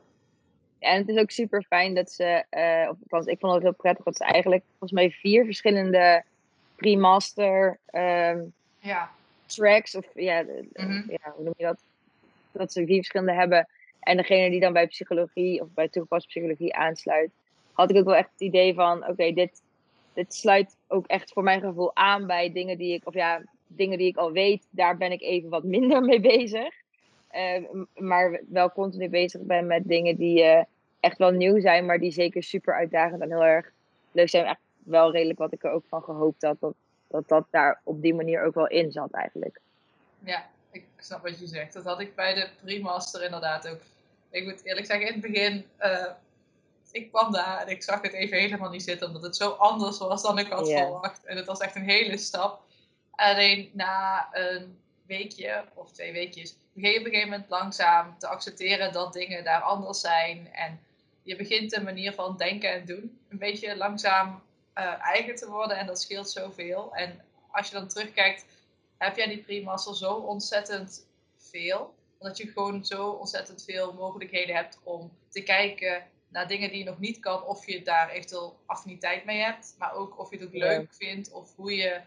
Ja, 0.80 0.90
en 0.90 0.98
het 0.98 1.10
is 1.10 1.18
ook 1.18 1.32
super 1.32 1.64
fijn 1.64 1.96
dat 1.96 2.12
ze, 2.12 2.44
of 2.90 2.98
althans, 3.02 3.26
ik 3.26 3.40
vond 3.40 3.54
het 3.54 3.64
heel 3.64 3.74
prettig 3.74 4.06
dat 4.06 4.18
ze 4.18 4.24
eigenlijk 4.24 4.64
volgens 4.70 4.92
mij 4.92 5.12
vier 5.12 5.46
verschillende 5.46 6.24
pre-master 6.76 7.80
ehm, 7.86 8.44
Ja, 8.80 9.12
tracks, 9.46 9.96
of 9.96 10.06
ja, 10.14 10.42
Mhm. 10.74 11.10
ja, 11.12 11.34
hoe 11.36 11.44
noem 11.44 11.54
je 11.58 11.64
dat? 11.64 11.82
Dat 12.52 12.72
ze 12.72 12.86
vier 12.86 12.96
verschillende 12.96 13.34
hebben. 13.34 13.68
En 14.00 14.18
degene 14.18 14.50
die 14.50 14.60
dan 14.60 14.74
bij 14.74 14.88
psychologie 14.88 15.62
of 15.62 15.68
bij 15.74 15.88
toegepaste 15.90 16.28
psychologie 16.28 16.76
aansluit, 16.76 17.32
had 17.74 17.90
ik 17.90 17.98
ook 17.98 18.06
wel 18.06 18.16
echt 18.16 18.32
het 18.32 18.42
idee 18.42 18.74
van: 18.74 19.08
oké, 19.08 19.32
dit, 19.34 19.62
dit 20.14 20.34
sluit 20.34 20.76
ook 20.88 21.08
echt 21.08 21.32
voor 21.34 21.44
mijn 21.44 21.62
gevoel 21.62 21.96
aan 21.96 22.28
bij 22.28 22.52
dingen 22.52 22.78
die 22.78 22.94
ik, 22.94 23.08
of 23.08 23.14
ja, 23.14 23.42
dingen 23.68 23.98
die 23.98 24.08
ik 24.08 24.18
al 24.18 24.32
weet, 24.32 24.68
daar 24.70 24.98
ben 24.98 25.12
ik 25.12 25.22
even 25.22 25.50
wat 25.50 25.64
minder 25.64 26.02
mee 26.02 26.20
bezig. 26.20 26.74
Eh, 27.28 27.62
m- 27.72 27.86
maar 27.94 28.42
wel 28.50 28.72
continu 28.72 29.10
bezig 29.10 29.42
ben 29.42 29.68
met 29.68 29.88
dingen 29.88 30.16
die 30.16 30.44
eh, 30.44 30.64
echt 31.00 31.18
wel 31.18 31.32
nieuw 31.32 31.60
zijn, 31.60 31.86
maar 31.86 32.00
die 32.00 32.12
zeker 32.12 32.44
super 32.44 32.74
uitdagend 32.76 33.22
en 33.22 33.30
heel 33.32 33.44
erg 33.44 33.72
leuk 34.12 34.30
zijn. 34.30 34.46
Echt 34.46 34.60
wel 34.84 35.12
redelijk 35.12 35.40
wat 35.40 35.54
ik 35.54 35.64
er 35.64 35.72
ook 35.72 35.86
van 35.88 36.04
gehoopt 36.04 36.42
had, 36.42 36.60
dat 36.60 36.74
dat, 37.10 37.28
dat 37.28 37.46
daar 37.52 37.82
op 37.84 38.02
die 38.02 38.14
manier 38.14 38.44
ook 38.44 38.54
wel 38.54 38.68
in 38.68 38.92
zat 38.92 39.12
eigenlijk. 39.12 39.60
ja, 40.20 40.46
ik 40.72 40.86
snap 40.98 41.22
wat 41.22 41.40
je 41.40 41.48
zegt. 41.48 41.74
Dat 41.74 41.84
had 41.84 42.00
ik 42.00 42.16
bij 42.16 42.34
de 42.34 42.48
pre-master 42.64 43.24
inderdaad 43.24 43.68
ook. 43.70 43.80
Ik 44.30 44.44
moet 44.44 44.66
eerlijk 44.66 44.86
zeggen, 44.86 45.08
in 45.08 45.14
het 45.14 45.22
begin, 45.22 45.66
eh, 45.78 46.06
ik 46.92 47.10
kwam 47.12 47.32
daar 47.32 47.62
en 47.62 47.68
ik 47.68 47.84
zag 47.84 48.02
het 48.02 48.14
even 48.14 48.38
helemaal 48.38 48.70
niet 48.70 48.84
zitten. 48.84 49.08
Omdat 49.08 49.22
het 49.22 49.36
zo 49.36 49.50
anders 49.50 49.98
was 49.98 50.22
dan 50.22 50.38
ik 50.40 50.48
had 50.48 50.68
verwacht. 50.82 51.26
En 51.26 51.38
het 51.38 51.46
was 51.46 51.60
echt 51.60 51.76
een 51.76 51.90
hele 51.90 52.18
stap. 52.18 52.62
Alleen 53.18 53.70
na 53.74 54.28
een 54.32 54.80
weekje 55.06 55.66
of 55.74 55.92
twee 55.92 56.12
weekjes 56.12 56.56
begin 56.74 56.92
je 56.92 57.00
op 57.00 57.06
een 57.06 57.12
gegeven 57.12 57.32
moment 57.32 57.50
langzaam 57.50 58.20
te 58.20 58.28
accepteren 58.28 58.94
dat 58.94 59.14
dingen 59.14 59.44
daar 59.44 59.62
anders 59.62 60.02
zijn. 60.02 60.54
En 60.54 60.80
je 61.24 61.36
begint 61.36 61.76
een 61.76 61.84
manier 61.84 62.14
van 62.14 62.38
denken 62.38 62.72
en 62.72 62.86
doen 62.86 63.20
een 63.30 63.38
beetje 63.38 63.78
langzaam 63.78 64.42
eh, 64.74 64.94
eigen 65.02 65.36
te 65.36 65.50
worden. 65.50 65.78
En 65.78 65.86
dat 65.86 66.02
scheelt 66.02 66.30
zoveel. 66.30 66.96
En 66.96 67.22
als 67.52 67.68
je 67.68 67.74
dan 67.74 67.88
terugkijkt, 67.88 68.46
heb 68.98 69.16
jij 69.16 69.28
die 69.28 69.44
pre-master 69.44 69.96
zo 69.96 70.14
ontzettend 70.14 71.08
veel. 71.38 71.96
Dat 72.20 72.38
je 72.38 72.48
gewoon 72.48 72.86
zo 72.86 73.10
ontzettend 73.10 73.64
veel 73.64 73.94
mogelijkheden 73.94 74.56
hebt 74.56 74.80
om 74.84 75.12
te 75.30 75.42
kijken 75.42 76.04
naar 76.30 76.48
dingen 76.48 76.70
die 76.70 76.80
je 76.80 76.86
nog 76.86 77.00
niet 77.00 77.20
kan. 77.20 77.44
Of 77.44 77.66
je 77.66 77.84
daar 77.84 78.10
eventueel 78.10 78.60
affiniteit 78.66 79.26
mee 79.26 79.40
hebt. 79.40 79.76
Maar 79.78 79.94
ook 79.94 80.20
of 80.20 80.30
je 80.30 80.38
het 80.38 80.46
ook 80.46 80.54
leuk 80.54 80.94
vindt. 80.94 81.32
Of 81.32 81.56
hoe 81.56 81.76
je 81.76 82.02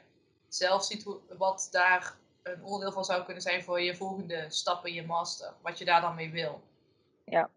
zelf 0.54 0.84
ziet 0.84 1.02
hoe, 1.02 1.18
wat 1.38 1.68
daar 1.70 2.16
een 2.42 2.64
onderdeel 2.64 2.92
van 2.92 3.04
zou 3.04 3.24
kunnen 3.24 3.42
zijn 3.42 3.62
voor 3.62 3.80
je 3.80 3.94
volgende 3.96 4.44
stap 4.48 4.86
in 4.86 4.94
je 4.94 5.06
master. 5.06 5.52
Wat 5.62 5.78
je 5.78 5.84
daar 5.84 6.00
dan 6.00 6.14
mee 6.14 6.30
wil. 6.30 6.60
Ja, 7.24 7.48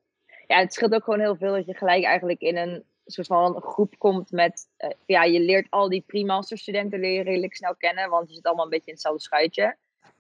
het 0.47 0.73
scheelt 0.73 0.93
ook 0.93 1.03
gewoon 1.03 1.19
heel 1.19 1.35
veel 1.35 1.53
dat 1.53 1.65
je 1.65 1.73
gelijk 1.73 2.03
eigenlijk 2.03 2.41
in 2.41 2.57
een 2.57 2.83
soort 3.05 3.27
van 3.27 3.62
groep 3.62 3.93
komt 3.97 4.31
met... 4.31 4.67
eh, 4.77 4.89
ja, 5.05 5.23
je 5.23 5.39
leert 5.39 5.67
al 5.69 5.89
die 5.89 6.03
pre-master 6.07 6.57
studenten 6.57 7.00
leer 7.00 7.13
je 7.13 7.23
redelijk 7.23 7.55
snel 7.55 7.75
kennen, 7.75 8.09
want 8.09 8.29
je 8.29 8.35
zit 8.35 8.45
allemaal 8.45 8.63
een 8.63 8.69
beetje 8.71 8.88
in 8.88 8.93
hetzelfde 8.93 9.21
schuitje. 9.21 9.75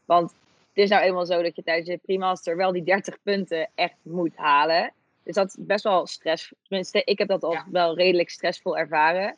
Want 0.05 0.31
het 0.31 0.83
is 0.83 0.89
nou 0.89 1.03
eenmaal 1.03 1.25
zo 1.25 1.41
dat 1.41 1.55
je 1.55 1.63
tijdens 1.63 1.89
je 1.89 1.97
pre-master 1.97 2.57
wel 2.57 2.71
die 2.71 2.83
30 2.83 3.21
punten 3.21 3.69
echt 3.75 3.95
moet 4.01 4.35
halen. 4.35 4.93
Dus 5.23 5.35
dat 5.35 5.47
is 5.47 5.55
best 5.59 5.83
wel 5.83 6.07
stress. 6.07 6.53
Tenminste, 6.67 7.03
ik 7.03 7.17
heb 7.17 7.27
dat 7.27 7.43
al 7.43 7.51
Ja. 7.51 7.65
wel 7.71 7.95
redelijk 7.95 8.29
stressvol 8.29 8.77
ervaren. 8.77 9.37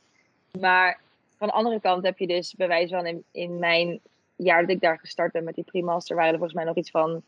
Maar 0.60 1.02
van 1.38 1.48
de 1.48 1.54
andere 1.54 1.80
kant 1.82 2.04
heb 2.04 2.18
je 2.18 2.28
dus 2.28 2.54
bij 2.56 2.68
wijze 2.68 2.96
van 2.96 3.06
in, 3.06 3.24
in 3.32 3.60
mijn 3.60 4.00
jaar 4.36 4.62
dat 4.62 4.70
ik 4.70 4.82
daar 4.82 5.00
gestart 5.00 5.32
ben 5.32 5.44
met 5.44 5.56
die 5.56 5.64
pre-master, 5.64 6.16
waren 6.16 6.32
er 6.32 6.38
volgens 6.38 6.58
mij 6.58 6.66
nog 6.68 6.76
iets 6.76 6.90
van 6.92 7.24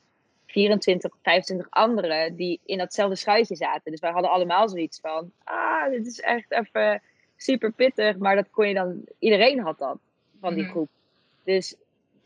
24, 0.45 1.11
25 1.21 1.67
anderen 1.69 2.35
die 2.35 2.59
in 2.65 2.77
datzelfde 2.77 3.15
schuitje 3.15 3.55
zaten. 3.55 3.91
Dus 3.91 3.99
wij 3.99 4.11
hadden 4.11 4.31
allemaal 4.31 4.69
zoiets 4.69 4.99
van, 4.99 5.31
ah, 5.43 5.89
dit 5.89 6.07
is 6.07 6.19
echt 6.19 6.51
even 6.51 7.01
super 7.37 7.71
pittig. 7.71 8.17
Maar 8.17 8.35
dat 8.35 8.49
kon 8.51 8.67
je 8.67 8.73
dan, 8.73 9.01
iedereen 9.19 9.59
had 9.59 9.77
dat 9.77 9.97
van 10.39 10.53
die 10.53 10.63
Mhm. 10.63 10.71
groep. 10.71 10.89
Dus 11.43 11.75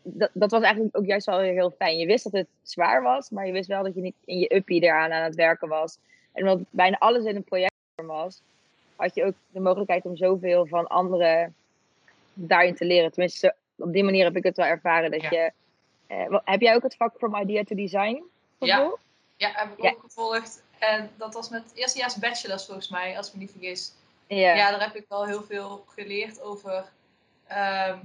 dat, 0.03 0.29
dat 0.33 0.51
was 0.51 0.61
eigenlijk 0.63 0.97
ook 0.97 1.05
juist 1.05 1.25
wel 1.25 1.39
weer 1.39 1.53
heel 1.53 1.71
fijn. 1.71 1.97
Je 1.97 2.05
wist 2.05 2.23
dat 2.23 2.33
het 2.33 2.47
zwaar 2.61 3.01
was, 3.01 3.29
maar 3.29 3.45
je 3.45 3.51
wist 3.51 3.67
wel 3.67 3.83
dat 3.83 3.95
je 3.95 4.01
niet 4.01 4.15
in 4.25 4.39
je 4.39 4.55
uppie 4.55 4.81
eraan 4.81 5.11
aan 5.11 5.23
het 5.23 5.35
werken 5.35 5.67
was. 5.67 5.97
En 6.31 6.41
omdat 6.41 6.65
bijna 6.69 6.97
alles 6.97 7.25
in 7.25 7.35
een 7.35 7.43
project 7.43 7.71
was, 8.05 8.41
had 8.95 9.15
je 9.15 9.23
ook 9.23 9.33
de 9.51 9.59
mogelijkheid 9.59 10.05
om 10.05 10.15
zoveel 10.15 10.65
van 10.65 10.87
anderen 10.87 11.55
daarin 12.33 12.75
te 12.75 12.85
leren. 12.85 13.11
Tenminste, 13.11 13.55
op 13.77 13.93
die 13.93 14.03
manier 14.03 14.23
heb 14.23 14.35
ik 14.35 14.43
het 14.43 14.57
wel 14.57 14.65
ervaren 14.65 15.11
dat 15.11 15.21
Ja. 15.21 15.29
je. 15.29 15.51
eh, 16.07 16.37
heb 16.43 16.61
jij 16.61 16.75
ook 16.75 16.83
het 16.83 16.95
vak 16.95 17.17
From 17.17 17.35
Idea 17.35 17.63
to 17.63 17.75
Design? 17.75 18.23
Ja. 18.59 18.75
gevolgd? 18.75 19.03
Ja, 19.37 19.51
heb 19.53 19.77
ik 19.77 19.83
Ja. 19.83 19.89
ook 19.89 20.01
gevolgd. 20.01 20.63
En 20.79 21.09
dat 21.17 21.33
was 21.33 21.49
met 21.49 21.71
eerstejaars 21.73 22.15
bachelors 22.15 22.65
volgens 22.65 22.89
mij, 22.89 23.17
als 23.17 23.27
ik 23.27 23.33
me 23.33 23.39
niet 23.39 23.51
vergis. 23.51 23.93
Ja. 24.27 24.55
ja, 24.55 24.71
daar 24.71 24.81
heb 24.81 24.95
ik 24.95 25.05
wel 25.09 25.25
heel 25.25 25.43
veel 25.43 25.85
geleerd 25.87 26.41
over. 26.41 26.91
ehm, 27.47 27.97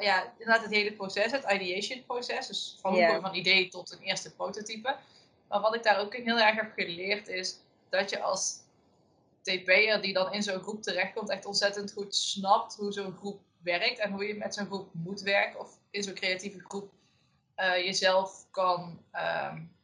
ja, 0.00 0.32
inderdaad 0.38 0.62
het 0.62 0.74
hele 0.74 0.92
proces, 0.92 1.32
het 1.32 1.44
ideation 1.52 2.02
proces. 2.06 2.46
Dus 2.46 2.76
van 2.80 3.20
van 3.20 3.34
idee 3.34 3.68
tot 3.68 3.92
een 3.92 3.98
eerste 4.06 4.34
prototype. 4.34 4.96
Maar 5.48 5.60
wat 5.60 5.74
ik 5.74 5.82
daar 5.82 6.00
ook 6.00 6.14
heel 6.16 6.38
erg 6.38 6.54
heb 6.54 6.72
geleerd 6.76 7.28
is 7.28 7.58
dat 7.88 8.10
je 8.10 8.20
als 8.20 8.58
TP'er 9.42 10.00
die 10.02 10.12
dan 10.12 10.32
in 10.32 10.42
zo'n 10.42 10.62
groep 10.62 10.82
terechtkomt, 10.82 11.28
echt 11.28 11.46
ontzettend 11.46 11.92
goed 11.92 12.14
snapt 12.14 12.74
hoe 12.74 12.92
zo'n 12.92 13.16
groep 13.16 13.40
werkt 13.62 13.98
en 13.98 14.12
hoe 14.12 14.26
je 14.26 14.34
met 14.34 14.54
zo'n 14.54 14.66
groep 14.66 14.94
moet 14.94 15.20
werken 15.20 15.60
of 15.60 15.78
in 15.90 16.02
zo'n 16.02 16.14
creatieve 16.14 16.60
groep 16.60 16.92
uh, 17.56 17.76
jezelf 17.76 18.46
kan 18.50 19.04
um, 19.12 19.76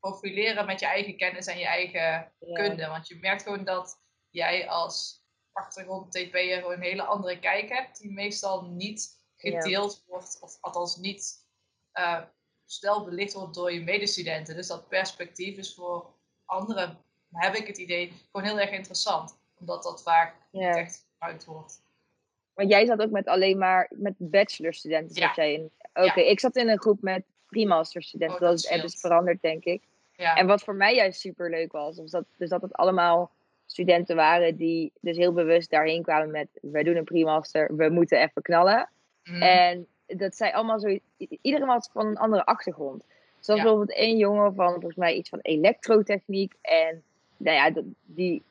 profileren 0.00 0.66
met 0.66 0.80
je 0.80 0.86
eigen 0.86 1.16
kennis 1.16 1.46
en 1.46 1.58
je 1.58 1.66
eigen 1.66 2.32
kunde. 2.52 2.86
Want 2.86 3.08
je 3.08 3.16
merkt 3.16 3.42
gewoon 3.42 3.64
dat 3.64 4.00
jij 4.30 4.68
als 4.68 5.22
achtergrond 5.52 6.12
TP'er 6.12 6.58
gewoon 6.58 6.72
een 6.72 6.82
hele 6.82 7.02
andere 7.02 7.38
kijk 7.38 7.68
hebt, 7.68 8.00
die 8.00 8.12
meestal 8.12 8.62
niet 8.62 9.22
gedeeld 9.36 10.04
wordt, 10.06 10.38
of 10.40 10.58
althans 10.60 10.96
niet 10.96 11.46
uh, 11.94 12.22
snel 12.64 13.04
belicht 13.04 13.32
wordt 13.32 13.54
door 13.54 13.72
je 13.72 13.82
medestudenten. 13.82 14.56
Dus 14.56 14.66
dat 14.66 14.88
perspectief 14.88 15.56
is 15.56 15.74
voor 15.74 16.14
anderen, 16.44 17.04
heb 17.42 17.54
ik 17.54 17.66
het 17.66 17.78
idee, 17.78 18.12
gewoon 18.32 18.46
heel 18.46 18.60
erg 18.60 18.70
interessant. 18.70 19.36
Omdat 19.58 19.82
dat 19.82 20.02
vaak 20.02 20.34
echt 20.52 21.06
gebruikt 21.12 21.44
wordt. 21.44 21.82
Maar 22.54 22.66
jij 22.66 22.86
zat 22.86 23.02
ook 23.02 23.10
met 23.10 23.26
alleen 23.26 23.58
maar 23.58 23.90
met 23.94 24.14
bachelorstudenten, 24.16 25.16
zat 25.16 25.36
jij 25.36 25.52
in? 25.52 25.70
Oké, 25.94 26.20
ik 26.20 26.40
zat 26.40 26.56
in 26.56 26.68
een 26.68 26.80
groep 26.80 27.02
met 27.02 27.24
pre-masterstudenten. 27.46 28.36
Oh, 28.36 28.42
dat, 28.42 28.58
is, 28.58 28.80
dus 28.80 29.00
veranderd, 29.00 29.42
denk 29.42 29.64
ik. 29.64 29.82
Ja. 30.16 30.36
En 30.36 30.46
wat 30.46 30.62
voor 30.62 30.74
mij 30.74 30.94
juist 30.94 31.20
super 31.20 31.50
leuk 31.50 31.72
was, 31.72 31.96
was 31.96 32.10
dat, 32.10 32.24
dus 32.36 32.48
dat 32.48 32.62
het 32.62 32.72
allemaal 32.72 33.30
studenten 33.66 34.16
waren 34.16 34.56
die 34.56 34.92
dus 35.00 35.16
heel 35.16 35.32
bewust 35.32 35.70
daarheen 35.70 36.02
kwamen 36.02 36.30
met: 36.30 36.48
wij 36.62 36.82
doen 36.82 36.96
een 36.96 37.04
pre-master, 37.04 37.76
we 37.76 37.88
moeten 37.88 38.20
even 38.20 38.42
knallen. 38.42 38.88
Mm. 39.24 39.42
En 39.42 39.86
dat 40.06 40.36
zij 40.36 40.54
allemaal 40.54 40.80
zo. 40.80 40.98
Iedereen 41.16 41.66
was 41.66 41.88
van 41.92 42.06
een 42.06 42.16
andere 42.16 42.44
achtergrond. 42.44 43.04
Zoals 43.40 43.60
bijvoorbeeld 43.60 43.98
één 43.98 44.16
jongen 44.16 44.54
van 44.54 44.72
volgens 44.72 44.96
mij 44.96 45.14
iets 45.14 45.28
van 45.28 45.38
elektrotechniek. 45.42 46.54
En 46.60 47.02
nou 47.36 47.56
ja, 47.56 47.82
die 48.04 48.42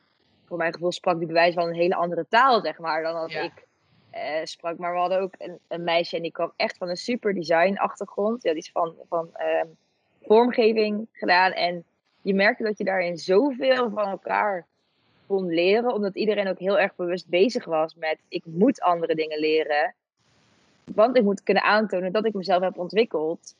voor 0.44 0.56
mijn 0.56 0.72
gevoel 0.72 0.92
sprak 0.92 1.18
die 1.18 1.26
bewijs 1.26 1.54
van 1.54 1.68
een 1.68 1.74
hele 1.74 1.94
andere 1.94 2.26
taal, 2.28 2.60
zeg 2.60 2.78
maar, 2.78 3.02
dan 3.02 3.14
als 3.14 3.34
ik 3.34 3.66
uh, 4.14 4.44
sprak. 4.44 4.78
Maar 4.78 4.92
we 4.92 4.98
hadden 4.98 5.20
ook 5.20 5.34
een, 5.38 5.58
een, 5.68 5.84
meisje 5.84 6.16
en 6.16 6.22
die 6.22 6.32
kwam 6.32 6.52
echt 6.56 6.76
van 6.76 6.88
een 6.88 6.96
super 6.96 7.34
design 7.34 7.76
achtergrond. 7.76 8.42
Ja, 8.42 8.50
die 8.50 8.60
is 8.60 8.70
van, 8.70 8.94
van 9.08 9.30
uh, 9.36 9.70
vormgeving 10.22 11.08
gedaan. 11.12 11.52
En 11.52 11.84
je 12.22 12.34
merkte 12.34 12.62
dat 12.62 12.78
je 12.78 12.84
daarin 12.84 13.18
zoveel 13.18 13.90
van 13.90 14.08
elkaar 14.08 14.66
kon 15.26 15.46
leren. 15.46 15.92
Omdat 15.92 16.14
iedereen 16.14 16.48
ook 16.48 16.58
heel 16.58 16.78
erg 16.78 16.96
bewust 16.96 17.28
bezig 17.28 17.64
was 17.64 17.94
met 17.94 18.18
ik 18.28 18.42
moet 18.44 18.80
andere 18.80 19.14
dingen 19.14 19.38
leren. 19.38 19.94
Want 20.84 21.16
ik 21.16 21.22
moet 21.22 21.42
kunnen 21.42 21.62
aantonen 21.62 22.12
dat 22.12 22.26
ik 22.26 22.34
mezelf 22.34 22.62
heb 22.62 22.78
ontwikkeld 22.78 23.54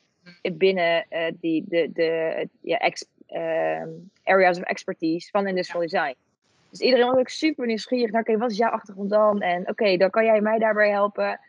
binnen 0.53 1.05
uh, 1.09 1.25
die, 1.39 1.63
de, 1.67 1.91
de 1.93 2.47
ja, 2.61 2.77
ex, 2.77 3.05
uh, 3.29 3.87
areas 4.23 4.57
of 4.57 4.63
expertise 4.63 5.29
van 5.31 5.47
industrial 5.47 5.81
design. 5.81 6.15
Dus 6.69 6.79
iedereen 6.79 7.05
was 7.05 7.17
ook 7.17 7.29
super 7.29 7.65
nieuwsgierig 7.65 8.11
naar, 8.11 8.21
oké, 8.21 8.37
wat 8.37 8.51
is 8.51 8.57
jouw 8.57 8.69
achtergrond 8.69 9.09
dan? 9.09 9.41
En 9.41 9.69
oké, 9.69 9.97
dan 9.97 10.09
kan 10.09 10.25
jij 10.25 10.41
mij 10.41 10.59
daarbij 10.59 10.89
helpen. 10.89 11.39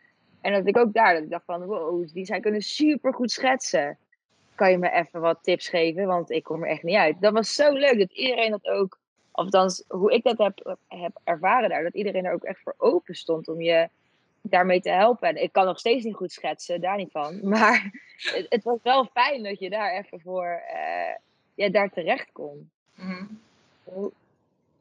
En 0.41 0.53
dat 0.53 0.67
ik 0.67 0.77
ook 0.77 0.93
daar, 0.93 1.13
dat 1.13 1.23
ik 1.23 1.29
dacht 1.29 1.45
van, 1.45 1.65
wow, 1.65 2.07
die 2.13 2.25
zijn 2.25 2.41
kunnen 2.41 2.61
super 2.61 3.13
goed 3.13 3.31
schetsen. 3.31 3.97
Kan 4.55 4.71
je 4.71 4.77
me 4.77 4.91
even 4.91 5.21
wat 5.21 5.43
tips 5.43 5.69
geven? 5.69 6.05
Want 6.05 6.31
ik 6.31 6.43
kom 6.43 6.63
er 6.63 6.69
echt 6.69 6.83
niet 6.83 6.95
uit. 6.95 7.21
Dat 7.21 7.33
was 7.33 7.53
zo 7.53 7.71
leuk 7.71 7.99
dat 7.99 8.11
iedereen 8.11 8.51
dat 8.51 8.67
ook, 8.67 8.97
of 9.31 9.43
althans 9.43 9.83
hoe 9.87 10.13
ik 10.13 10.23
dat 10.23 10.37
heb, 10.37 10.77
heb 10.87 11.19
ervaren 11.23 11.69
daar, 11.69 11.83
dat 11.83 11.93
iedereen 11.93 12.25
er 12.25 12.33
ook 12.33 12.43
echt 12.43 12.59
voor 12.59 12.75
open 12.77 13.15
stond 13.15 13.47
om 13.47 13.61
je 13.61 13.89
daarmee 14.41 14.81
te 14.81 14.89
helpen. 14.89 15.29
En 15.29 15.43
ik 15.43 15.51
kan 15.51 15.65
nog 15.65 15.79
steeds 15.79 16.03
niet 16.03 16.15
goed 16.15 16.31
schetsen, 16.31 16.81
daar 16.81 16.97
niet 16.97 17.11
van. 17.11 17.39
Maar 17.49 17.91
het, 18.17 18.45
het 18.49 18.63
was 18.63 18.79
wel 18.83 19.05
fijn 19.05 19.43
dat 19.43 19.59
je 19.59 19.69
daar 19.69 19.97
even 19.97 20.19
voor 20.19 20.61
uh, 20.73 21.15
ja, 21.57 21.69
daar 21.69 21.89
terecht 21.89 22.31
kon. 22.31 22.69
Mm 22.93 23.41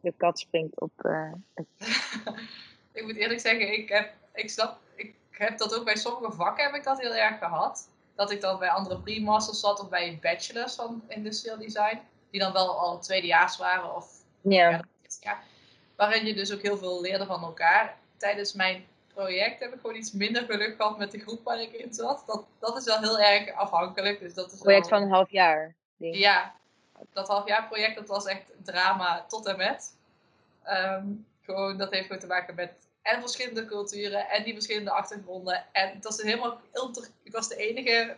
De 0.00 0.12
kat 0.16 0.38
springt 0.38 0.80
op. 0.80 0.92
Uh, 1.02 1.32
ik 2.92 3.02
moet 3.02 3.16
eerlijk 3.16 3.40
zeggen, 3.40 3.72
ik 3.72 3.88
heb, 3.88 4.12
ik, 4.34 4.50
snap, 4.50 4.78
ik 4.94 5.14
heb 5.30 5.58
dat 5.58 5.74
ook 5.78 5.84
bij 5.84 5.96
sommige 5.96 6.32
vakken 6.32 6.64
heb 6.64 6.74
ik 6.74 6.84
dat 6.84 7.00
heel 7.00 7.14
erg 7.14 7.38
gehad. 7.38 7.88
Dat 8.14 8.30
ik 8.30 8.40
dan 8.40 8.58
bij 8.58 8.68
andere 8.68 9.00
pre-masters 9.00 9.60
zat 9.60 9.80
of 9.80 9.88
bij 9.88 10.18
bachelors 10.22 10.74
van 10.74 11.02
industrial 11.08 11.58
design. 11.58 12.00
Die 12.30 12.40
dan 12.40 12.52
wel 12.52 12.78
al 12.78 12.98
tweedejaars 13.00 13.56
waren 13.56 13.94
of 13.94 14.06
ja. 14.40 14.84
ja, 15.20 15.42
waarin 15.96 16.26
je 16.26 16.34
dus 16.34 16.52
ook 16.52 16.62
heel 16.62 16.78
veel 16.78 17.00
leerde 17.00 17.26
van 17.26 17.42
elkaar. 17.42 17.96
Tijdens 18.16 18.52
mijn 18.52 18.84
project 19.14 19.60
heb 19.60 19.72
ik 19.72 19.80
gewoon 19.80 19.96
iets 19.96 20.12
minder 20.12 20.42
geluk 20.42 20.76
gehad 20.76 20.98
met 20.98 21.10
de 21.10 21.18
groep 21.18 21.44
waar 21.44 21.60
ik 21.60 21.72
in 21.72 21.94
zat. 21.94 22.22
Dat, 22.26 22.44
dat 22.58 22.76
is 22.76 22.84
wel 22.84 23.00
heel 23.00 23.18
erg 23.18 23.52
afhankelijk. 23.52 24.20
Dus 24.20 24.34
dat 24.34 24.52
is 24.52 24.58
project 24.58 24.88
van 24.88 25.02
een 25.02 25.10
half 25.10 25.30
jaar. 25.30 25.74
Denk. 25.96 26.14
Ja, 26.14 26.54
dat 27.12 27.28
halfjaar 27.28 27.66
project 27.66 27.94
dat 27.94 28.08
was 28.08 28.26
echt 28.26 28.52
drama 28.62 29.24
tot 29.28 29.46
en 29.46 29.56
met. 29.56 29.96
Ehm, 30.62 31.06
gewoon, 31.42 31.78
dat 31.78 31.90
heeft 31.90 32.06
gewoon 32.06 32.20
te 32.20 32.26
maken 32.26 32.54
met 32.54 32.86
en 33.02 33.20
verschillende 33.20 33.64
culturen 33.64 34.28
en 34.28 34.44
die 34.44 34.52
verschillende 34.52 34.90
achtergronden. 34.90 35.64
En 35.72 35.94
het 35.94 36.04
was 36.04 36.22
helemaal 36.22 36.60
ik 37.22 37.32
was 37.32 37.48
de 37.48 37.56
enige 37.56 38.16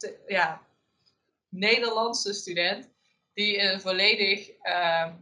uh, 0.00 0.10
ja, 0.26 0.62
Nederlandse 1.48 2.32
student 2.32 2.88
die 3.34 3.56
in 3.56 3.68
een 3.68 3.80
volledig 3.80 4.50
uh, 4.62 5.12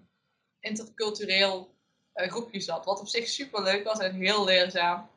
intercultureel 0.61 1.75
uh, 2.15 2.31
groepje 2.31 2.61
zat. 2.61 2.85
Wat 2.85 3.01
op 3.01 3.09
zich 3.09 3.29
super 3.29 3.63
leuk 3.63 3.85
was 3.85 3.99
en 3.99 4.15
heel 4.15 4.45
leerzaam. 4.45 5.11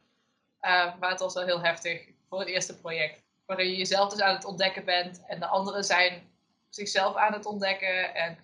Uh, 0.62 1.00
maar 1.00 1.10
het 1.10 1.20
was 1.20 1.34
wel 1.34 1.46
heel 1.46 1.62
heftig 1.62 2.08
voor 2.30 2.40
het 2.40 2.48
eerste 2.48 2.78
project. 2.78 3.22
Waarin 3.46 3.70
je 3.70 3.78
jezelf 3.78 4.10
dus 4.10 4.22
aan 4.22 4.36
het 4.36 4.46
ontdekken 4.46 4.86
bent 4.86 5.22
en 5.28 5.40
de 5.40 5.48
anderen 5.48 5.84
zijn 5.84 6.32
zichzelf 6.78 7.16
aan 7.16 7.34
het 7.34 7.46
ontdekken. 7.46 8.16
En 8.16 8.38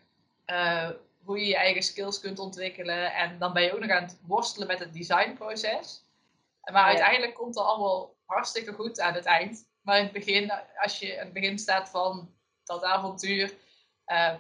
uh, 0.45 0.89
hoe 1.23 1.39
je 1.39 1.45
je 1.45 1.55
eigen 1.55 1.83
skills 1.83 2.19
kunt 2.19 2.39
ontwikkelen. 2.39 3.13
En 3.13 3.39
dan 3.39 3.53
ben 3.53 3.63
je 3.63 3.73
ook 3.73 3.79
nog 3.79 3.89
aan 3.89 4.03
het 4.03 4.19
worstelen 4.27 4.67
met 4.67 4.79
het 4.79 4.93
designproces. 4.93 6.05
Maar 6.71 6.83
uiteindelijk 6.83 7.33
komt 7.33 7.55
het 7.55 7.63
allemaal 7.63 8.15
hartstikke 8.25 8.73
goed 8.73 8.99
aan 8.99 9.13
het 9.13 9.25
eind. 9.25 9.67
Maar 9.81 9.97
in 9.97 10.03
het 10.03 10.13
begin, 10.13 10.51
als 10.81 10.99
je 10.99 11.17
aan 11.17 11.25
het 11.25 11.33
begin 11.33 11.59
staat 11.59 11.89
van 11.89 12.33
dat 12.63 12.83
avontuur, 12.83 13.53
uh, 14.07 14.35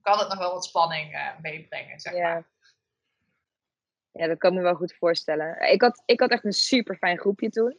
kan 0.00 0.18
het 0.18 0.28
nog 0.28 0.38
wel 0.38 0.52
wat 0.52 0.64
spanning 0.64 1.12
uh, 1.12 1.28
meebrengen, 1.42 2.00
zeg 2.00 2.14
ja. 2.14 2.32
maar. 2.32 2.50
Ja, 4.12 4.26
dat 4.26 4.38
kan 4.38 4.50
ik 4.50 4.56
me 4.56 4.62
wel 4.62 4.74
goed 4.74 4.94
voorstellen. 4.94 5.70
Ik 5.72 5.82
had, 5.82 6.02
ik 6.04 6.20
had 6.20 6.30
echt 6.30 6.44
een 6.44 6.52
super 6.52 6.96
fijn 6.96 7.18
groepje 7.18 7.50
toen. 7.50 7.78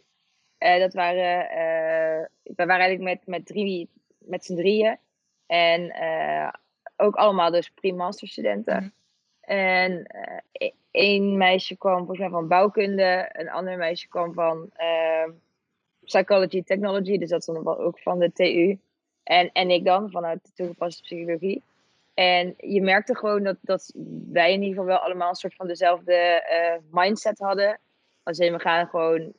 Uh, 0.59 0.79
dat 0.79 0.93
waren, 0.93 1.43
uh, 1.43 2.27
we 2.43 2.65
waren 2.65 2.85
eigenlijk 2.85 3.01
met, 3.01 3.27
met, 3.27 3.45
drie, 3.45 3.89
met 4.17 4.45
z'n 4.45 4.55
drieën. 4.55 4.99
En 5.53 5.81
uh, 5.81 6.49
ook 6.95 7.15
allemaal 7.15 7.51
dus 7.51 7.69
pre-masterstudenten. 7.69 8.83
Mm 8.83 8.91
En 9.41 10.07
één 10.91 11.37
meisje 11.37 11.77
kwam 11.77 11.97
volgens 11.97 12.19
mij 12.19 12.29
van 12.29 12.47
bouwkunde. 12.47 13.29
Een 13.31 13.49
ander 13.49 13.77
meisje 13.77 14.07
kwam 14.07 14.33
van 14.33 14.69
ehm, 14.75 15.31
psychology 16.03 16.63
technology. 16.63 17.17
Dus 17.17 17.29
dat 17.29 17.39
is 17.39 17.45
dan 17.45 17.67
ook 17.67 17.99
van 17.99 18.19
de 18.19 18.31
TU. 18.31 18.79
En, 19.23 19.49
en 19.51 19.69
ik 19.69 19.85
dan 19.85 20.11
vanuit 20.11 20.43
de 20.43 20.51
toegepaste 20.53 21.01
psychologie. 21.01 21.61
En 22.13 22.53
je 22.57 22.81
merkte 22.81 23.15
gewoon 23.15 23.43
dat, 23.43 23.57
dat 23.61 23.93
wij 24.31 24.53
in 24.53 24.61
ieder 24.61 24.69
geval 24.69 24.85
wel 24.85 24.97
allemaal 24.97 25.29
een 25.29 25.35
soort 25.35 25.55
van 25.55 25.67
dezelfde 25.67 26.43
uh, 26.51 27.03
mindset 27.03 27.39
hadden. 27.39 27.79
Als 28.23 28.39
in, 28.39 28.53
we 28.53 28.59
gaan 28.59 28.87
gewoon 28.87 29.33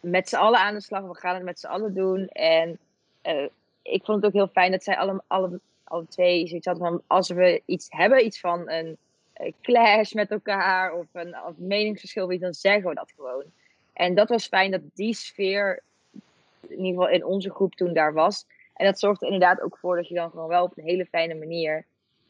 met 0.00 0.28
z'n 0.28 0.36
allen 0.36 0.60
aan 0.60 0.74
de 0.74 0.80
slag, 0.80 1.02
we 1.02 1.16
gaan 1.16 1.34
het 1.34 1.44
met 1.44 1.60
z'n 1.60 1.66
allen 1.66 1.94
doen. 1.94 2.28
En 2.28 2.78
uh, 3.22 3.46
ik 3.90 4.04
vond 4.04 4.16
het 4.16 4.26
ook 4.26 4.32
heel 4.32 4.48
fijn 4.48 4.70
dat 4.70 4.84
zij 4.84 4.96
alle, 4.96 5.22
alle, 5.26 5.60
alle 5.84 6.06
twee 6.06 6.46
zoiets 6.46 6.66
hadden 6.66 6.88
van, 6.88 7.02
als 7.06 7.28
we 7.28 7.62
iets 7.64 7.86
hebben, 7.90 8.24
iets 8.24 8.40
van 8.40 8.70
een, 8.70 8.96
een 9.34 9.54
clash 9.62 10.12
met 10.12 10.30
elkaar 10.30 10.92
of 10.92 11.06
een 11.12 11.36
of 11.46 11.56
meningsverschil, 11.56 12.38
dan 12.38 12.54
zeggen 12.54 12.88
we 12.88 12.94
dat 12.94 13.12
gewoon. 13.16 13.44
En 13.92 14.14
dat 14.14 14.28
was 14.28 14.46
fijn 14.46 14.70
dat 14.70 14.80
die 14.94 15.14
sfeer, 15.14 15.82
in 16.60 16.84
ieder 16.84 17.02
geval 17.02 17.08
in 17.08 17.24
onze 17.24 17.50
groep 17.50 17.74
toen 17.74 17.92
daar 17.92 18.12
was. 18.12 18.46
En 18.74 18.86
dat 18.86 18.98
zorgde 18.98 19.26
inderdaad 19.26 19.60
ook 19.60 19.78
voor 19.78 19.96
dat 19.96 20.08
je 20.08 20.14
dan 20.14 20.30
gewoon 20.30 20.48
wel 20.48 20.64
op 20.64 20.78
een 20.78 20.84
hele 20.84 21.06
fijne 21.06 21.34
manier 21.34 21.84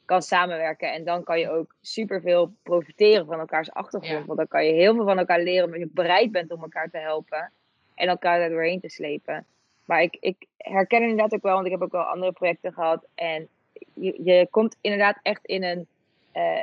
kan 0.04 0.22
samenwerken. 0.22 0.92
En 0.92 1.04
dan 1.04 1.24
kan 1.24 1.40
je 1.40 1.50
ook 1.50 1.74
superveel 1.80 2.52
profiteren 2.62 3.26
van 3.26 3.38
elkaars 3.38 3.70
achtergrond. 3.70 4.26
Want 4.26 4.38
dan 4.38 4.48
kan 4.48 4.64
je 4.64 4.72
heel 4.72 4.94
veel 4.94 5.04
van 5.04 5.18
elkaar 5.18 5.40
leren, 5.40 5.64
omdat 5.64 5.80
je 5.80 5.88
bereid 5.92 6.32
bent 6.32 6.52
om 6.52 6.62
elkaar 6.62 6.90
te 6.90 6.98
helpen. 6.98 7.52
En 7.94 8.08
elkaar 8.08 8.40
er 8.40 8.50
doorheen 8.50 8.80
te 8.80 8.88
slepen. 8.88 9.46
Maar 9.86 10.02
ik, 10.02 10.16
ik 10.20 10.46
herken 10.56 11.02
inderdaad 11.02 11.34
ook 11.34 11.42
wel, 11.42 11.54
want 11.54 11.66
ik 11.66 11.72
heb 11.72 11.82
ook 11.82 11.92
wel 11.92 12.02
andere 12.02 12.32
projecten 12.32 12.72
gehad. 12.72 13.06
En 13.14 13.48
je, 13.94 14.22
je 14.22 14.46
komt 14.50 14.76
inderdaad 14.80 15.18
echt 15.22 15.46
in 15.46 15.62
een. 15.62 15.86
Uh, 16.34 16.62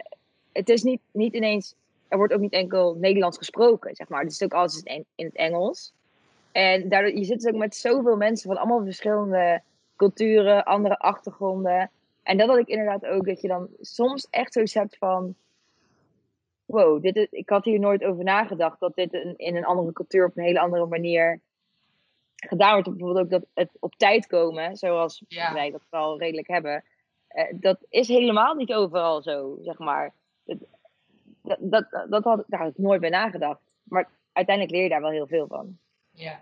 het 0.52 0.70
is 0.70 0.84
niet, 0.84 1.02
niet 1.12 1.34
ineens. 1.34 1.76
Er 2.08 2.18
wordt 2.18 2.34
ook 2.34 2.40
niet 2.40 2.54
enkel 2.54 2.96
Nederlands 2.96 3.38
gesproken, 3.38 3.96
zeg 3.96 4.08
maar. 4.08 4.22
Het 4.22 4.32
is 4.32 4.44
ook 4.44 4.54
alles 4.54 4.82
in, 4.82 5.06
het 5.16 5.36
Engels. 5.36 5.94
En 6.52 6.90
daardoor, 6.90 7.18
je 7.18 7.24
zit 7.24 7.42
dus 7.42 7.52
ook 7.52 7.60
met 7.60 7.76
zoveel 7.76 8.16
mensen 8.16 8.50
van 8.50 8.58
allemaal 8.58 8.84
verschillende 8.84 9.62
culturen, 9.96 10.64
andere 10.64 10.98
achtergronden. 10.98 11.92
En 12.24 12.38
dat 12.38 12.48
had 12.48 12.58
ik 12.58 12.68
inderdaad 12.68 13.06
ook, 13.06 13.26
dat 13.26 13.42
je 13.42 13.48
dan 13.48 13.68
soms 13.80 14.28
echt 14.30 14.54
zoiets 14.54 14.74
hebt 14.74 14.98
van... 14.98 15.36
Wow, 16.66 17.02
dit 17.02 17.28
ik 17.32 17.50
had 17.50 17.66
hier 17.66 17.80
nooit 17.80 18.04
over 18.04 18.24
nagedacht 18.24 18.80
dat 18.80 18.96
dit 18.96 19.14
in 19.38 19.56
een 19.56 19.66
andere 19.66 19.94
cultuur 19.94 20.26
op 20.26 20.38
een 20.38 20.44
hele 20.44 20.60
andere 20.60 20.86
manier 20.86 21.40
gedaan 22.48 22.74
wordt, 22.74 22.90
bijvoorbeeld 22.90 23.26
ook 23.26 23.32
dat 23.32 23.46
het 23.54 23.70
op 23.80 23.96
tijd 23.96 24.28
komen, 24.28 24.78
zoals 24.78 25.24
Ja. 25.28 25.54
wij 25.54 25.72
dat 25.72 25.82
wel 25.90 26.20
redelijk 26.20 26.48
hebben, 26.48 26.84
eh, 27.28 27.54
dat 27.60 27.78
is 27.90 28.08
helemaal 28.08 28.54
niet 28.54 28.74
overal 28.74 29.22
zo, 29.22 29.58
zeg 29.62 29.78
maar. 29.78 30.14
Dat, 30.44 30.58
dat, 31.42 31.58
dat, 31.60 32.06
dat 32.10 32.24
had, 32.24 32.44
daar 32.48 32.60
had 32.60 32.70
ik 32.70 32.78
nooit 32.78 33.02
bij 33.02 33.10
nagedacht. 33.10 33.62
Maar 33.84 34.10
uiteindelijk 34.34 34.76
leer 34.76 34.84
je 34.84 34.90
daar 34.90 35.02
wel 35.02 35.12
heel 35.12 35.28
veel 35.28 35.48
van. 35.48 35.78
Ja. 36.12 36.42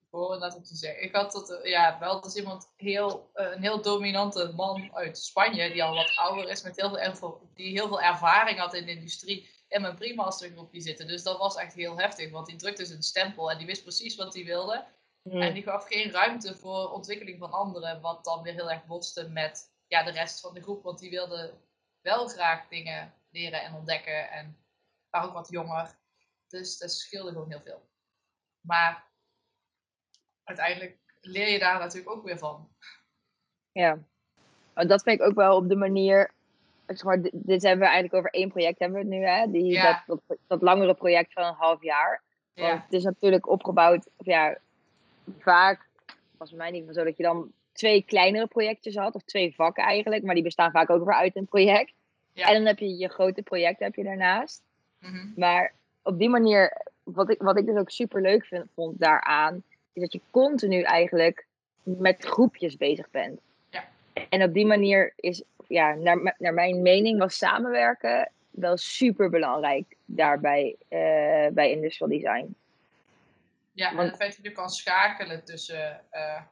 Ik 0.00 0.16
hoor 0.16 0.34
inderdaad 0.34 0.58
wat 0.58 0.68
je 0.68 0.74
zegt. 0.76 1.00
Ik 1.00 1.14
had 1.14 1.32
dat, 1.32 1.50
eh, 1.50 1.70
ja, 1.70 1.96
wel 2.00 2.20
dus 2.20 2.34
iemand 2.36 2.70
heel, 2.76 3.30
eh, 3.32 3.50
een 3.52 3.62
heel 3.62 3.82
dominante 3.82 4.52
man 4.56 4.90
uit 4.92 5.18
Spanje, 5.18 5.72
die 5.72 5.84
al 5.84 5.94
wat 5.94 6.16
ouder 6.16 6.48
is, 6.48 6.62
met 6.62 6.80
heel 6.80 7.14
veel, 7.14 7.40
die 7.54 7.70
heel 7.70 7.88
veel 7.88 8.00
ervaring 8.00 8.58
had 8.58 8.74
in 8.74 8.84
de 8.86 8.92
industrie, 8.92 9.48
in 9.70 9.80
mijn 9.80 9.94
pre-mastergroepje 9.94 10.80
zitten. 10.80 11.06
Dus 11.06 11.22
dat 11.22 11.38
was 11.38 11.56
echt 11.56 11.74
heel 11.74 11.98
heftig, 11.98 12.30
want 12.30 12.46
die 12.46 12.56
drukte 12.56 12.84
zijn 12.84 13.02
stempel 13.02 13.50
en 13.50 13.58
die 13.58 13.66
wist 13.66 13.82
precies 13.82 14.16
wat 14.16 14.34
hij 14.34 14.44
wilde. 14.44 14.86
En 15.22 15.54
die 15.54 15.62
gaf 15.62 15.86
geen 15.86 16.10
ruimte 16.10 16.56
voor 16.56 16.90
ontwikkeling 16.90 17.38
van 17.38 17.50
anderen, 17.50 18.00
wat 18.00 18.24
dan 18.24 18.42
weer 18.42 18.52
heel 18.52 18.70
erg 18.70 18.86
botste 18.86 19.28
met 19.28 19.72
ja, 19.86 20.02
de 20.02 20.10
rest 20.10 20.40
van 20.40 20.54
de 20.54 20.62
groep. 20.62 20.82
Want 20.82 20.98
die 20.98 21.10
wilden 21.10 21.60
wel 22.00 22.28
graag 22.28 22.68
dingen 22.68 23.14
leren 23.30 23.62
en 23.62 23.74
ontdekken 23.74 24.30
en 24.30 24.56
waren 25.10 25.28
ook 25.28 25.34
wat 25.34 25.48
jonger. 25.50 25.98
Dus 26.48 26.78
dat 26.78 26.92
scheelde 26.92 27.30
gewoon 27.30 27.50
heel 27.50 27.60
veel. 27.60 27.88
Maar 28.60 29.10
uiteindelijk 30.44 30.98
leer 31.20 31.48
je 31.48 31.58
daar 31.58 31.78
natuurlijk 31.78 32.10
ook 32.10 32.24
weer 32.24 32.38
van. 32.38 32.74
Ja. 33.72 33.98
Want 34.74 34.88
dat 34.88 35.02
vind 35.02 35.20
ik 35.20 35.26
ook 35.26 35.34
wel 35.34 35.56
op 35.56 35.68
de 35.68 35.76
manier. 35.76 36.34
Zeg 36.96 37.04
maar, 37.04 37.22
dit, 37.22 37.32
dit 37.34 37.62
hebben 37.62 37.80
we 37.80 37.92
eigenlijk 37.92 38.14
over 38.14 38.30
één 38.30 38.48
project 38.48 38.78
hebben 38.78 38.98
we 38.98 39.04
het 39.04 39.14
nu, 39.14 39.26
hè? 39.26 39.50
Die, 39.50 39.72
Ja. 39.72 40.02
dat, 40.06 40.20
dat, 40.26 40.38
dat 40.46 40.62
langere 40.62 40.94
project 40.94 41.32
van 41.32 41.44
een 41.44 41.54
half 41.54 41.82
jaar. 41.82 42.22
Want 42.54 42.68
Ja, 42.68 42.82
het 42.84 42.92
is 42.92 43.04
natuurlijk 43.04 43.48
opgebouwd, 43.48 44.08
of 44.16 44.26
ja, 44.26 44.58
vaak 45.38 45.88
was 46.36 46.48
bij 46.48 46.58
mij 46.58 46.66
ieder 46.66 46.80
geval 46.80 46.94
zo 47.02 47.08
dat 47.08 47.16
je 47.16 47.22
dan 47.22 47.52
twee 47.72 48.02
kleinere 48.02 48.46
projectjes 48.46 48.96
had, 48.96 49.14
of 49.14 49.22
twee 49.22 49.54
vakken 49.54 49.84
eigenlijk, 49.84 50.22
maar 50.22 50.34
die 50.34 50.44
bestaan 50.44 50.70
vaak 50.70 50.90
ook 50.90 51.04
weer 51.04 51.14
uit 51.14 51.36
een 51.36 51.46
project. 51.46 51.92
Ja. 52.32 52.46
En 52.46 52.54
dan 52.54 52.66
heb 52.66 52.78
je 52.78 52.96
je 52.96 53.08
grote 53.08 53.42
project 53.42 53.78
heb 53.78 53.94
je 53.94 54.04
daarnaast. 54.04 54.62
mhm, 54.98 55.26
Maar 55.36 55.72
op 56.02 56.18
die 56.18 56.28
manier, 56.28 56.82
wat 57.02 57.30
ik, 57.30 57.42
wat 57.42 57.58
ik 57.58 57.66
dus 57.66 57.76
ook 57.76 57.90
super 57.90 58.20
leuk 58.20 58.44
vind, 58.44 58.66
vond 58.74 59.00
daaraan, 59.00 59.62
is 59.92 60.02
dat 60.02 60.12
je 60.12 60.20
continu 60.30 60.82
eigenlijk 60.82 61.46
met 61.82 62.24
groepjes 62.24 62.76
bezig 62.76 63.10
bent. 63.10 63.40
En 64.28 64.42
op 64.42 64.54
die 64.54 64.66
manier 64.66 65.12
is, 65.16 65.42
ja, 65.68 65.94
naar, 65.94 66.34
naar 66.38 66.54
mijn 66.54 66.82
mening, 66.82 67.18
was 67.18 67.36
samenwerken 67.36 68.30
wel 68.50 68.76
super 68.76 69.30
belangrijk 69.30 69.96
daarbij 70.04 70.76
eh, 70.88 71.46
bij 71.52 71.70
industrial 71.70 72.10
design. 72.10 72.56
ja 73.72 73.90
en 73.90 73.96
Want- 73.96 74.08
het 74.08 74.18
feit 74.18 74.36
dat 74.36 74.44
je 74.44 74.52
kan 74.52 74.70
schakelen 74.70 75.44
tussen 75.44 76.00
eh, 76.10 76.42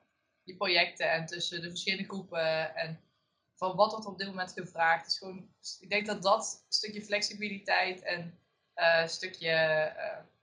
die 0.45 0.57
projecten 0.57 1.11
en 1.11 1.27
tussen 1.27 1.61
de 1.63 1.69
verschillende 1.69 2.09
groepen 2.09 2.77
en 2.77 3.01
van 3.57 3.77
wat 3.77 3.93
wordt 3.93 4.07
op 4.07 4.19
dit 4.19 4.27
moment 4.27 4.53
gevraagd. 4.53 5.07
is 5.07 5.19
gewoon, 5.19 5.49
ik 5.81 5.91
denk 5.91 6.07
dat 6.07 6.23
dat 6.23 6.65
stukje 6.69 7.03
flexibiliteit 7.03 8.03
en 8.03 8.39
eh, 8.75 9.07
stukje 9.07 9.93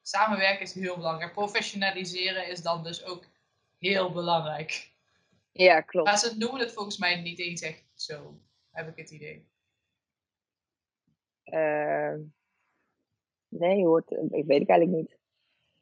samenwerken 0.01 0.61
is 0.61 0.73
heel 0.73 0.95
belangrijk. 0.95 1.33
Professionaliseren 1.33 2.47
is 2.47 2.61
dan 2.61 2.83
dus 2.83 3.03
ook 3.03 3.25
heel 3.79 4.11
belangrijk. 4.11 4.93
Ja, 5.57 5.81
klopt. 5.81 6.07
Maar 6.07 6.17
ze 6.17 6.37
noemen 6.37 6.59
het 6.59 6.73
volgens 6.73 6.97
mij 6.97 7.21
niet 7.21 7.39
eens 7.39 7.61
echt 7.61 7.83
zo, 7.93 8.39
heb 8.71 8.87
ik 8.87 8.95
het 8.95 9.11
idee. 9.11 9.47
Ehm, 11.43 12.19
nee, 13.47 13.85
hoort, 13.85 14.11
ik 14.11 14.45
weet 14.45 14.59
het 14.59 14.69
eigenlijk 14.69 14.91
niet. 14.91 15.17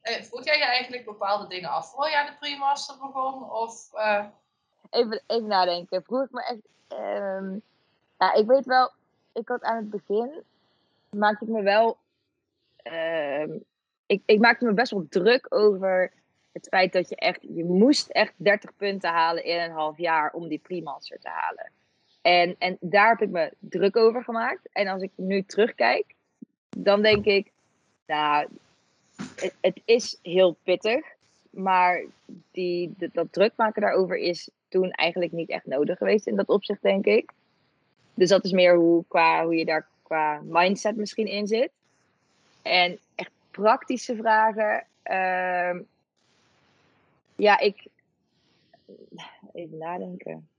Eh, 0.02 0.24
vroeg 0.24 0.44
jij 0.46 0.58
je 0.58 0.64
eigenlijk 0.66 1.06
bepaalde 1.06 1.48
dingen 1.48 1.70
af 1.70 1.92
voor 1.92 2.10
je 2.10 2.18
aan 2.18 2.26
de 2.26 2.38
pre-master 2.40 2.98
begon? 2.98 3.52
Of, 3.52 3.94
eh, 3.94 4.26
Even, 4.90 5.24
even 5.28 5.48
nadenken. 5.48 6.04
Vroeg 6.04 6.24
ik 6.24 6.32
me 6.32 6.44
echt. 6.44 6.68
ehm, 6.88 7.58
ja, 8.18 8.34
ik 8.34 8.46
weet 8.46 8.66
wel, 8.66 8.92
ik 9.34 9.48
had 9.48 9.62
aan 9.62 9.76
het 9.76 9.90
begin. 9.90 10.44
maakte 11.10 11.46
ik 11.46 11.52
me 11.52 11.62
wel. 11.62 11.98
ehm, 12.76 13.58
ik, 14.06 14.22
ik 14.26 14.40
maakte 14.40 14.66
me 14.66 14.74
best 14.74 14.92
wel 14.92 15.06
druk 15.10 15.46
over 15.56 16.14
het 16.54 16.68
feit 16.68 16.94
dat 16.94 17.10
je 17.10 17.16
echt. 17.16 17.42
Je 17.42 17.64
moest 17.64 18.10
echt 18.10 18.34
30 18.36 18.76
punten 18.78 19.10
halen 19.10 19.44
in 19.44 19.60
een 19.60 19.72
half 19.72 19.98
jaar 19.98 20.32
om 20.34 20.48
die 20.48 20.60
pre-master 20.60 21.20
te 21.20 21.30
halen. 21.30 21.72
En, 22.22 22.56
en 22.60 22.78
daar 22.80 23.10
heb 23.10 23.22
ik 23.22 23.30
me 23.30 23.54
druk 23.60 23.96
over 23.96 24.24
gemaakt. 24.24 24.70
En 24.72 24.88
als 24.88 25.02
ik 25.02 25.12
nu 25.16 25.44
terugkijk, 25.44 26.16
dan 26.78 27.02
denk 27.02 27.26
ik. 27.26 27.52
Nou, 28.06 28.48
het, 29.36 29.56
het 29.62 29.82
is 29.86 30.20
heel 30.22 30.58
pittig. 30.64 31.06
Maar 31.50 32.04
die, 32.52 32.94
dat, 32.98 33.14
dat 33.14 33.34
druk 33.34 33.54
maken 33.56 33.82
daarover 33.82 34.18
is 34.18 34.50
toen 34.68 34.92
eigenlijk 34.92 35.32
niet 35.32 35.50
echt 35.50 35.66
nodig 35.66 35.98
geweest 35.98 36.28
in 36.28 36.36
dat 36.36 36.48
opzicht, 36.48 36.82
denk 36.82 37.06
ik. 37.06 37.32
Dus 38.14 38.30
dat 38.30 38.46
is 38.46 38.52
meer 38.52 38.76
hoe, 38.76 39.04
qua, 39.08 39.44
hoe 39.44 39.56
je 39.56 39.66
daar 39.66 39.88
qua 40.02 40.42
mindset 40.44 40.96
misschien 40.96 41.28
in 41.28 41.48
zit. 41.48 41.72
En 42.62 43.00
echt 43.16 43.32
praktische 43.52 44.16
vragen. 44.16 44.86
ehm, 45.04 45.82
ja, 47.44 47.60
ik. 47.60 47.88
Even 49.54 49.78
nadenken. 49.78 50.50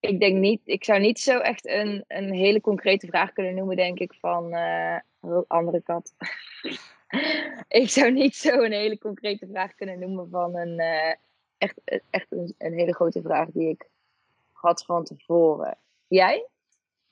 Ik 0.00 0.20
denk 0.20 0.36
niet, 0.36 0.60
ik 0.64 0.84
zou 0.84 1.00
niet 1.00 1.20
zo 1.20 1.38
echt 1.38 1.66
een, 1.66 2.04
een 2.08 2.32
hele 2.32 2.60
concrete 2.60 3.06
vraag 3.06 3.32
kunnen 3.32 3.54
noemen, 3.54 3.76
denk 3.76 3.98
ik, 3.98 4.14
van 4.14 4.54
oh, 5.20 5.42
andere 5.46 5.82
kat. 5.82 6.14
ik 7.82 7.90
zou 7.90 8.10
niet 8.10 8.36
zo 8.36 8.62
een 8.62 8.72
hele 8.72 8.98
concrete 8.98 9.46
vraag 9.46 9.74
kunnen 9.74 9.98
noemen 9.98 10.28
van 10.30 10.56
een 10.56 10.78
eh, 10.78 11.14
echt, 11.58 11.80
echt 12.10 12.32
een, 12.32 12.54
een 12.58 12.72
hele 12.72 12.94
grote 12.94 13.22
vraag 13.22 13.48
die 13.50 13.68
ik 13.68 13.88
had 14.52 14.84
van 14.84 15.04
tevoren. 15.04 15.78
Jij? 16.06 16.46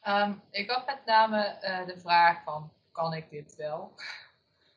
ehm, 0.01 0.33
ik 0.51 0.71
had 0.71 0.87
met 0.87 1.05
name 1.05 1.45
eh, 1.45 1.87
de 1.87 1.99
vraag 1.99 2.43
van, 2.43 2.73
kan 2.93 3.13
ik 3.13 3.31
dit 3.31 3.57
wel? 3.57 3.93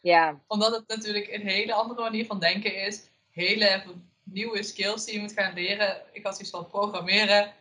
Ja, 0.02 0.40
Omdat 0.48 0.72
het 0.76 0.88
natuurlijk 0.88 1.28
een 1.28 1.48
hele 1.48 1.74
andere 1.74 2.02
manier 2.02 2.26
van 2.26 2.40
denken 2.40 2.76
is. 2.76 3.04
Hele 3.32 3.84
nieuwe 4.24 4.64
skills 4.64 5.06
die 5.06 5.14
je 5.14 5.20
moet 5.20 5.34
gaan 5.34 5.54
leren. 5.54 6.02
Ik 6.12 6.24
had 6.24 6.34
zoiets 6.34 6.52
van 6.52 6.68
programmeren. 6.68 7.54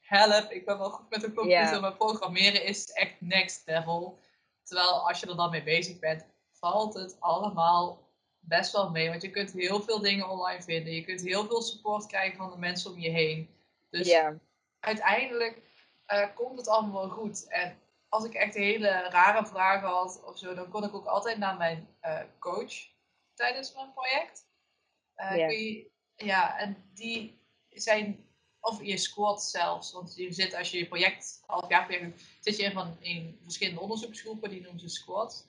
Help, 0.00 0.50
ik 0.50 0.64
ben 0.64 0.78
wel 0.78 0.90
goed 0.90 1.10
met 1.10 1.22
een 1.22 1.34
computer, 1.34 1.72
Ja. 1.74 1.80
maar 1.80 1.96
programmeren 1.96 2.64
is 2.64 2.90
echt 2.90 3.14
next 3.18 3.62
level. 3.66 4.18
Terwijl 4.62 5.08
als 5.08 5.20
je 5.20 5.26
er 5.26 5.36
dan 5.36 5.50
mee 5.50 5.62
bezig 5.62 5.98
bent, 5.98 6.24
valt 6.52 6.94
het 6.94 7.16
allemaal 7.20 7.98
best 8.40 8.72
wel 8.72 8.90
mee. 8.90 9.08
Want 9.08 9.22
je 9.22 9.30
kunt 9.30 9.52
heel 9.52 9.80
veel 9.80 10.00
dingen 10.00 10.28
online 10.28 10.62
vinden. 10.62 10.92
Je 10.92 11.04
kunt 11.04 11.20
heel 11.20 11.46
veel 11.46 11.62
support 11.62 12.06
krijgen 12.06 12.36
van 12.36 12.50
de 12.50 12.58
mensen 12.58 12.90
om 12.90 12.98
je 12.98 13.10
heen. 13.10 13.48
Dus 13.90 14.08
ja, 14.08 14.34
uiteindelijk 14.80 15.60
eh, 16.06 16.26
komt 16.34 16.58
het 16.58 16.68
allemaal 16.68 17.08
wel 17.08 17.16
goed. 17.16 17.46
En 17.48 17.78
als 18.08 18.24
ik 18.24 18.34
echt 18.34 18.54
hele 18.54 18.88
rare 18.90 19.46
vragen 19.46 19.88
had 19.88 20.22
of 20.24 20.38
zo, 20.38 20.54
dan 20.54 20.68
kon 20.70 20.84
ik 20.84 20.94
ook 20.94 21.06
altijd 21.06 21.38
naar 21.38 21.56
mijn 21.56 21.88
eh, 22.00 22.20
coach 22.38 22.72
tijdens 23.34 23.74
mijn 23.74 23.92
project. 23.92 24.46
Eh, 25.14 25.36
Ja. 25.36 25.46
kun 25.46 25.56
je- 25.58 25.90
ja, 26.16 26.58
en 26.58 26.90
die 26.94 27.40
zijn, 27.68 28.26
of 28.60 28.82
je 28.82 28.96
squad 28.96 29.42
zelfs, 29.42 29.92
want 29.92 30.14
je 30.16 30.32
zit 30.32 30.54
als 30.54 30.70
je 30.70 30.78
je 30.78 30.86
project, 30.88 31.42
half 31.46 31.68
jaar 31.68 31.86
project 31.86 32.22
zit 32.40 32.56
je 32.56 32.62
in, 32.62 32.72
van, 32.72 32.96
in 33.00 33.40
verschillende 33.42 33.80
onderzoeksgroepen, 33.80 34.50
die 34.50 34.60
noemen 34.62 34.80
ze 34.80 34.88
squad. 34.88 35.46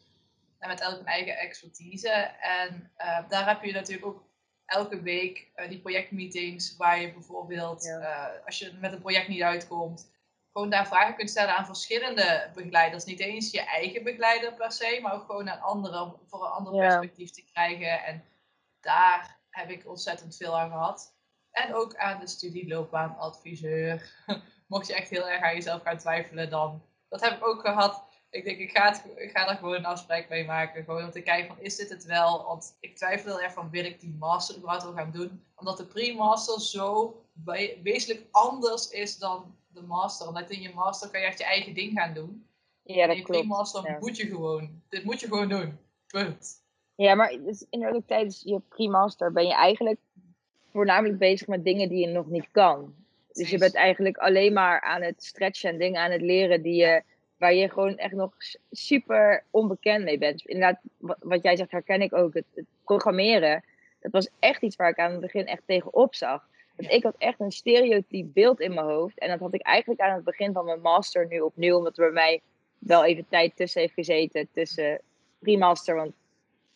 En 0.60 0.68
met 0.68 0.80
elk 0.82 1.00
een 1.00 1.06
eigen 1.06 1.38
expertise. 1.38 2.10
En 2.40 2.92
eh, 2.96 3.30
daar 3.30 3.48
heb 3.48 3.64
je 3.64 3.72
natuurlijk 3.72 4.06
ook 4.06 4.24
elke 4.66 5.02
week 5.02 5.52
die 5.70 5.80
projectmeetings 5.82 6.76
waar 6.78 7.02
je 7.02 7.14
bijvoorbeeld, 7.14 8.00
als 8.46 8.60
je 8.60 8.74
met 8.74 8.92
een 8.94 9.00
project 9.02 9.28
niet 9.28 9.42
uitkomt, 9.42 10.12
gewoon 10.60 10.74
daar 10.74 10.88
vragen 10.88 11.16
kunt 11.16 11.30
stellen 11.30 11.56
aan 11.58 11.66
verschillende 11.66 12.52
begeleiders. 12.56 13.04
Niet 13.04 13.20
eens 13.20 13.52
je 13.52 13.62
eigen 13.62 14.04
begeleider 14.04 14.54
per 14.54 14.72
se, 14.72 15.00
maar 15.02 15.14
ook 15.14 15.26
gewoon 15.26 15.50
aan 15.50 15.62
anderen 15.62 16.02
om 16.02 16.16
voor 16.28 16.46
een 16.46 16.52
ander 16.52 16.74
Ja. 16.76 16.80
perspectief 16.88 17.32
te 17.32 17.44
krijgen. 17.54 18.04
En 18.04 18.24
daar 18.80 19.38
heb 19.50 19.70
ik 19.70 19.88
ontzettend 19.88 20.36
veel 20.36 20.60
aan 20.60 20.70
gehad. 20.72 21.14
En 21.52 21.74
ook 21.76 21.96
aan 21.96 22.20
de 22.20 22.28
studieloopbaanadviseur. 22.28 24.12
Mocht 24.68 24.88
je 24.88 24.94
echt 24.96 25.10
heel 25.10 25.30
erg 25.30 25.42
aan 25.44 25.54
jezelf 25.56 25.82
gaan 25.82 25.98
twijfelen, 25.98 26.50
dan. 26.50 26.82
Dat 27.10 27.22
heb 27.22 27.38
ik 27.38 27.48
ook 27.48 27.62
gehad. 27.62 28.04
Ik 28.30 28.44
denk, 28.44 28.58
ik 28.60 28.72
ga, 28.72 28.90
het, 28.90 29.04
ik 29.16 29.32
ga 29.32 29.46
daar 29.46 29.56
gewoon 29.56 29.76
een 29.76 29.86
afspraak 29.86 30.30
mee 30.30 30.46
maken. 30.46 30.84
Gewoon 30.84 31.04
om 31.04 31.12
te 31.12 31.22
kijken 31.22 31.48
van, 31.56 31.64
is 31.64 31.76
dit 31.76 31.90
het 31.90 32.04
wel? 32.06 32.44
Want 32.44 32.78
ik 32.80 32.96
twijfel 32.98 33.30
heel 33.32 33.42
erg 33.42 33.54
van, 33.54 33.70
wil 33.70 33.86
ik 33.86 34.00
die 34.00 34.16
master 34.20 34.56
überhaupt 34.56 34.84
wel 34.84 34.94
gaan 34.94 35.12
doen? 35.12 35.46
Omdat 35.56 35.78
de 35.78 35.86
pre-master 35.86 36.62
zo 36.62 37.16
we- 37.44 37.80
wezenlijk 37.84 38.28
anders 38.32 38.90
is 38.90 39.18
dan 39.18 39.58
de 39.74 39.82
master. 39.82 40.28
Omdat 40.28 40.50
in 40.50 40.62
je 40.62 40.74
master 40.74 41.10
kan 41.10 41.20
je 41.20 41.26
echt 41.26 41.38
je 41.38 41.44
eigen 41.44 41.74
ding 41.74 42.00
gaan 42.00 42.14
doen. 42.14 42.46
ja, 42.84 43.02
en 43.02 43.08
dat 43.08 43.18
je 43.18 43.24
klopt. 43.24 43.40
pre-master 43.40 43.92
ja. 43.92 43.98
moet 44.00 44.18
je 44.18 44.28
gewoon. 44.28 44.82
Dit 44.90 45.04
moet 45.04 45.20
je 45.20 45.28
gewoon 45.28 45.50
doen. 45.50 45.78
Punt. 46.08 46.62
Ja, 46.96 47.16
maar 47.16 47.38
dus 47.44 47.66
inderdaad 47.70 48.08
tijdens 48.08 48.42
je 48.46 48.60
pre-master 48.70 49.32
ben 49.32 49.46
je 49.48 49.54
eigenlijk 49.54 50.00
voornamelijk 50.72 51.20
bezig 51.20 51.48
met 51.48 51.64
dingen 51.64 51.90
die 51.90 52.08
je 52.08 52.14
nog 52.14 52.28
niet 52.28 52.48
kan. 52.52 52.96
Dus 53.34 53.50
je 53.50 53.58
bent 53.58 53.76
eigenlijk 53.76 54.18
alleen 54.18 54.54
maar 54.54 54.82
aan 54.82 55.02
het 55.02 55.24
stretchen 55.24 55.70
en 55.70 55.78
dingen 55.78 56.02
aan 56.02 56.12
het 56.12 56.22
leren 56.22 56.62
die 56.62 56.76
je, 56.76 57.04
waar 57.38 57.54
je 57.54 57.70
gewoon 57.70 57.98
echt 57.98 58.14
nog 58.14 58.34
super 58.72 59.44
onbekend 59.50 60.04
mee 60.04 60.18
bent. 60.18 60.46
Inderdaad, 60.46 60.80
wa- 60.98 61.18
wat 61.20 61.44
jij 61.44 61.56
zegt 61.56 61.72
herken 61.72 62.02
ik 62.02 62.14
ook. 62.14 62.34
Het, 62.34 62.46
het 62.54 62.66
programmeren, 62.84 63.64
dat 64.00 64.12
was 64.12 64.30
echt 64.40 64.62
iets 64.62 64.76
waar 64.76 64.90
ik 64.90 65.00
aan 65.00 65.12
het 65.12 65.22
begin 65.22 65.46
echt 65.46 65.62
tegenop 65.66 66.16
zag. 66.16 66.48
Want 66.80 66.92
ik 66.92 67.04
had 67.04 67.16
echt 67.18 67.40
een 67.40 67.52
stereotyp 67.52 68.34
beeld 68.34 68.60
in 68.60 68.74
mijn 68.74 68.88
hoofd. 68.88 69.20
En 69.20 69.30
dat 69.30 69.40
had 69.40 69.54
ik 69.54 69.62
eigenlijk 69.62 70.02
aan 70.02 70.16
het 70.16 70.24
begin 70.24 70.54
van 70.54 70.66
mijn 70.66 70.82
master 70.82 71.28
nu 71.28 71.40
opnieuw, 71.40 71.78
omdat 71.78 71.98
er 71.98 72.04
bij 72.04 72.14
mij 72.14 72.42
wel 72.78 73.06
even 73.06 73.28
tijd 73.30 73.56
tussen 73.56 73.82
heeft 73.82 73.94
gezeten. 73.94 74.48
Tussen 74.52 75.02
pre-master, 75.40 75.96
want 75.96 76.14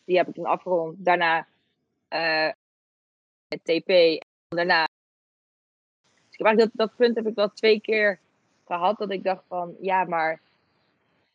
die 0.04 0.16
heb 0.16 0.28
ik 0.28 0.34
toen 0.34 0.46
afgerond. 0.46 1.04
Daarna 1.04 1.46
het 3.48 3.64
TP. 3.64 3.88
En 3.88 4.56
daarna. 4.56 4.88
Dus 6.28 6.38
ik 6.38 6.46
heb 6.46 6.58
dat, 6.58 6.70
dat 6.72 6.96
punt 6.96 7.16
heb 7.16 7.26
ik 7.26 7.34
wel 7.34 7.50
twee 7.50 7.80
keer 7.80 8.20
gehad. 8.64 8.98
Dat 8.98 9.10
ik 9.10 9.22
dacht 9.22 9.44
van, 9.48 9.76
ja, 9.80 10.04
maar 10.04 10.40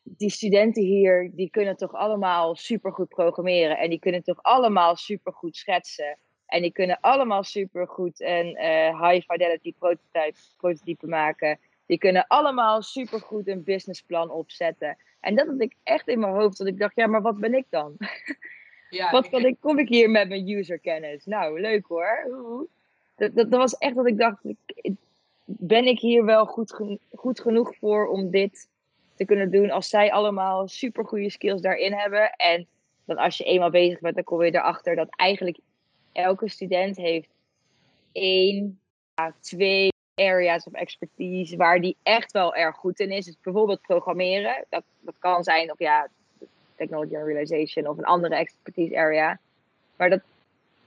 die 0.02 0.30
studenten 0.30 0.82
hier, 0.82 1.30
die 1.34 1.50
kunnen 1.50 1.76
toch 1.76 1.92
allemaal 1.92 2.54
supergoed 2.54 3.08
programmeren. 3.08 3.78
En 3.78 3.90
die 3.90 3.98
kunnen 3.98 4.22
toch 4.22 4.42
allemaal 4.42 4.96
supergoed 4.96 5.56
schetsen. 5.56 6.18
En 6.50 6.62
die 6.62 6.72
kunnen 6.72 6.98
allemaal 7.00 7.42
supergoed 7.44 8.20
een 8.20 8.46
uh, 8.46 9.08
high 9.08 9.32
fidelity 9.32 9.74
prototype, 9.78 10.38
prototype 10.56 11.06
maken. 11.06 11.58
Die 11.86 11.98
kunnen 11.98 12.26
allemaal 12.26 12.82
supergoed 12.82 13.48
een 13.48 13.64
businessplan 13.64 14.30
opzetten. 14.30 14.96
En 15.20 15.34
dat 15.34 15.46
had 15.46 15.60
ik 15.60 15.74
echt 15.82 16.08
in 16.08 16.18
mijn 16.18 16.32
hoofd. 16.32 16.58
Dat 16.58 16.66
ik 16.66 16.78
dacht, 16.78 16.96
ja, 16.96 17.06
maar 17.06 17.22
wat 17.22 17.38
ben 17.38 17.54
ik 17.54 17.66
dan? 17.68 17.96
Ja, 18.90 19.10
wat 19.10 19.28
kan 19.28 19.44
ik, 19.44 19.56
kom 19.60 19.78
ik 19.78 19.88
hier 19.88 20.10
met 20.10 20.28
mijn 20.28 20.48
userkennis? 20.48 21.24
Nou, 21.24 21.60
leuk 21.60 21.86
hoor. 21.86 22.28
Dat, 23.16 23.34
dat, 23.34 23.50
dat 23.50 23.60
was 23.60 23.78
echt 23.78 23.94
dat 23.94 24.06
ik 24.06 24.18
dacht, 24.18 24.42
ben 25.44 25.84
ik 25.84 25.98
hier 25.98 26.24
wel 26.24 26.46
goed, 26.46 26.80
goed 27.12 27.40
genoeg 27.40 27.76
voor 27.76 28.08
om 28.08 28.30
dit 28.30 28.68
te 29.14 29.24
kunnen 29.24 29.50
doen 29.50 29.70
als 29.70 29.88
zij 29.88 30.12
allemaal 30.12 30.68
super 30.68 31.04
goede 31.04 31.30
skills 31.30 31.60
daarin 31.60 31.92
hebben. 31.92 32.32
En 32.32 32.66
dan 33.04 33.16
als 33.16 33.36
je 33.36 33.44
eenmaal 33.44 33.70
bezig 33.70 34.00
bent, 34.00 34.14
dan 34.14 34.24
kom 34.24 34.42
je 34.42 34.54
erachter 34.54 34.96
dat 34.96 35.08
eigenlijk 35.16 35.58
elke 36.12 36.48
student 36.48 36.96
heeft 36.96 37.28
één, 38.12 38.80
twee 39.40 39.92
areas 40.14 40.64
of 40.64 40.72
expertise 40.72 41.56
waar 41.56 41.80
die 41.80 41.96
echt 42.02 42.32
wel 42.32 42.54
erg 42.54 42.76
goed 42.76 43.00
in 43.00 43.10
is. 43.10 43.24
Dus 43.24 43.36
bijvoorbeeld 43.42 43.80
programmeren. 43.80 44.64
Dat, 44.68 44.82
dat 45.00 45.14
kan 45.18 45.44
zijn 45.44 45.72
of 45.72 45.78
ja, 45.78 46.08
technology 46.76 47.16
and 47.16 47.26
realization 47.26 47.86
of 47.86 47.98
een 47.98 48.04
andere 48.04 48.36
expertise 48.36 48.98
area. 48.98 49.38
Maar 49.96 50.10
dat 50.10 50.20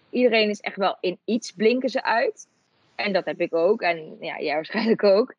iedereen 0.09 0.49
is 0.49 0.59
echt 0.59 0.77
wel 0.77 0.97
in 0.99 1.17
iets 1.25 1.51
blinken 1.51 1.89
ze 1.89 2.03
uit. 2.03 2.47
En 2.95 3.13
dat 3.13 3.25
heb 3.25 3.41
ik 3.41 3.53
ook. 3.53 3.81
En 3.81 4.17
ja, 4.19 4.39
jij 4.39 4.53
waarschijnlijk 4.53 5.03
ook. 5.03 5.29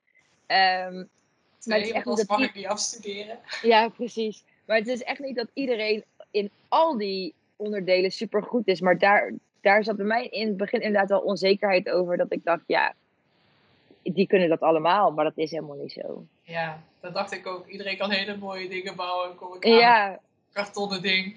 Um, 0.46 1.08
maar 1.64 1.78
het 1.78 1.86
is 1.86 1.92
echt 1.92 2.28
mag 2.28 2.40
ik 2.40 2.54
niet 2.54 2.66
afstuderen. 2.66 3.38
Ja, 3.62 3.88
precies. 3.88 4.44
Maar 4.66 4.76
het 4.76 4.86
is 4.86 5.02
echt 5.02 5.18
niet 5.18 5.36
dat 5.36 5.48
iedereen 5.52 6.04
in 6.30 6.50
al 6.68 6.96
die 6.96 7.34
onderdelen 7.56 8.10
super 8.10 8.42
goed 8.42 8.66
is. 8.66 8.80
Maar 8.80 8.98
daar, 8.98 9.32
daar 9.64 9.84
zat 9.84 9.96
bij 9.96 10.06
mij 10.06 10.26
in 10.26 10.46
het 10.46 10.56
begin 10.56 10.80
inderdaad 10.80 11.08
wel 11.08 11.20
onzekerheid 11.20 11.88
over. 11.88 12.16
Dat 12.16 12.32
ik 12.32 12.44
dacht, 12.44 12.62
ja, 12.66 12.94
die 14.02 14.26
kunnen 14.26 14.48
dat 14.48 14.60
allemaal. 14.60 15.12
Maar 15.12 15.24
dat 15.24 15.36
is 15.36 15.50
helemaal 15.50 15.76
niet 15.76 15.92
zo. 15.92 16.26
Ja, 16.42 16.82
dat 17.00 17.14
dacht 17.14 17.32
ik 17.32 17.46
ook. 17.46 17.66
Iedereen 17.66 17.96
kan 17.96 18.10
hele 18.10 18.36
mooie 18.36 18.68
dingen 18.68 18.96
bouwen. 18.96 19.36
Kom 19.36 19.54
ik 19.54 19.64
aan. 19.64 19.70
Ja. 19.70 20.20
Kartonnen 20.52 21.02
ding. 21.02 21.36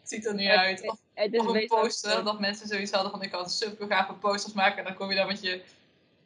Het 0.00 0.08
ziet 0.08 0.26
er 0.26 0.34
niet 0.34 0.48
uit. 0.48 0.88
Of, 0.88 0.98
het 1.14 1.34
is 1.34 1.44
een 1.44 1.66
poster. 1.66 2.24
Dat 2.24 2.40
mensen 2.40 2.68
zoiets 2.68 2.92
hadden 2.92 3.10
van 3.10 3.22
ik 3.22 3.30
kan 3.30 3.48
super 3.48 3.86
gave 3.86 4.12
posters 4.12 4.54
maken. 4.54 4.78
En 4.78 4.84
dan 4.84 4.94
kom 4.94 5.10
je 5.10 5.16
dan 5.16 5.26
met 5.26 5.42
je 5.42 5.62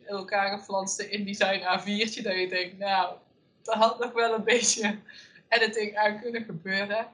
elkaar 0.04 0.58
geflanste 0.58 1.08
InDesign 1.08 1.60
A4'tje. 1.60 2.22
Dat 2.22 2.38
je 2.38 2.46
denkt, 2.48 2.78
nou, 2.78 3.14
daar 3.62 3.76
had 3.76 3.98
nog 3.98 4.12
wel 4.12 4.34
een 4.34 4.44
beetje 4.54 4.98
editing 5.48 5.96
aan 5.96 6.20
kunnen 6.20 6.44
gebeuren. 6.44 7.06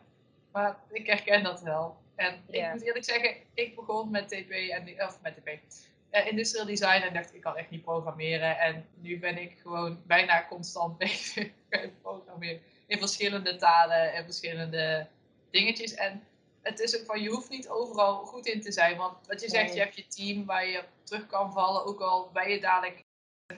Maar 0.52 0.76
ik 0.92 1.06
herken 1.06 1.42
dat 1.42 1.60
wel. 1.60 1.96
En 2.20 2.42
ik 2.50 2.72
moet 2.72 2.82
eerlijk 2.82 3.04
zeggen, 3.04 3.36
ik 3.54 3.74
begon 3.74 4.10
met 4.10 4.28
TP 4.28 4.50
en 4.50 5.04
of 5.06 5.20
met 5.22 5.36
TP. 5.36 5.48
Uh, 5.48 6.26
industrial 6.26 6.66
design 6.66 7.02
en 7.02 7.14
dacht 7.14 7.34
ik 7.34 7.40
kan 7.40 7.56
echt 7.56 7.70
niet 7.70 7.82
programmeren. 7.82 8.58
En 8.58 8.86
nu 8.94 9.18
ben 9.18 9.38
ik 9.38 9.58
gewoon 9.62 10.02
bijna 10.06 10.46
constant 10.48 10.98
bezig 11.04 11.50
met 11.68 12.02
programmeren. 12.02 12.60
In 12.86 12.98
verschillende 12.98 13.56
talen 13.56 14.12
en 14.12 14.24
verschillende 14.24 15.06
dingetjes. 15.50 15.94
En 15.94 16.22
het 16.62 16.80
is 16.80 16.98
ook 16.98 17.06
van, 17.06 17.22
je 17.22 17.30
hoeft 17.30 17.50
niet 17.50 17.68
overal 17.68 18.24
goed 18.24 18.46
in 18.46 18.60
te 18.60 18.72
zijn. 18.72 18.96
Want 18.96 19.26
wat 19.26 19.40
je 19.40 19.48
zegt, 19.48 19.74
je 19.74 19.80
hebt 19.80 19.96
je 19.96 20.06
team 20.06 20.44
waar 20.44 20.66
je 20.66 20.84
terug 21.02 21.26
kan 21.26 21.52
vallen. 21.52 21.84
Ook 21.84 22.00
al 22.00 22.30
ben 22.32 22.50
je 22.50 22.60
dadelijk 22.60 23.02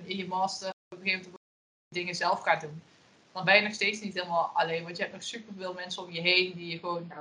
in 0.03 0.17
je 0.17 0.27
master 0.27 0.69
op 0.69 0.99
een 0.99 1.05
gegeven 1.05 1.25
moment 1.25 1.43
dingen 1.89 2.15
zelf 2.15 2.41
gaat 2.41 2.61
doen. 2.61 2.83
Dan 3.33 3.45
ben 3.45 3.57
je 3.57 3.63
nog 3.63 3.75
steeds 3.75 4.01
niet 4.01 4.15
helemaal 4.15 4.51
alleen. 4.55 4.83
Want 4.83 4.97
je 4.97 5.03
hebt 5.03 5.15
nog 5.15 5.25
superveel 5.25 5.75
mensen 5.75 6.03
om 6.03 6.11
je 6.11 6.21
heen 6.21 6.53
die 6.55 6.73
je 6.73 6.79
gewoon 6.79 7.13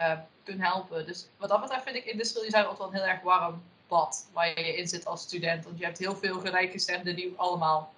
uh, 0.00 0.18
kunnen 0.44 0.66
helpen. 0.66 1.06
Dus 1.06 1.28
wat 1.36 1.48
dat 1.48 1.60
betreft 1.60 1.82
vind 1.82 1.96
ik 1.96 2.04
industrial 2.04 2.44
design 2.44 2.64
altijd 2.64 2.78
wel 2.78 2.88
een 2.88 3.04
heel 3.04 3.14
erg 3.14 3.22
warm 3.22 3.62
bad 3.88 4.28
waar 4.32 4.60
je 4.60 4.76
in 4.76 4.88
zit 4.88 5.06
als 5.06 5.22
student. 5.22 5.64
Want 5.64 5.78
je 5.78 5.84
hebt 5.84 5.98
heel 5.98 6.16
veel 6.16 6.40
gelijkgestemden 6.40 7.16
die 7.16 7.32
allemaal 7.36 7.92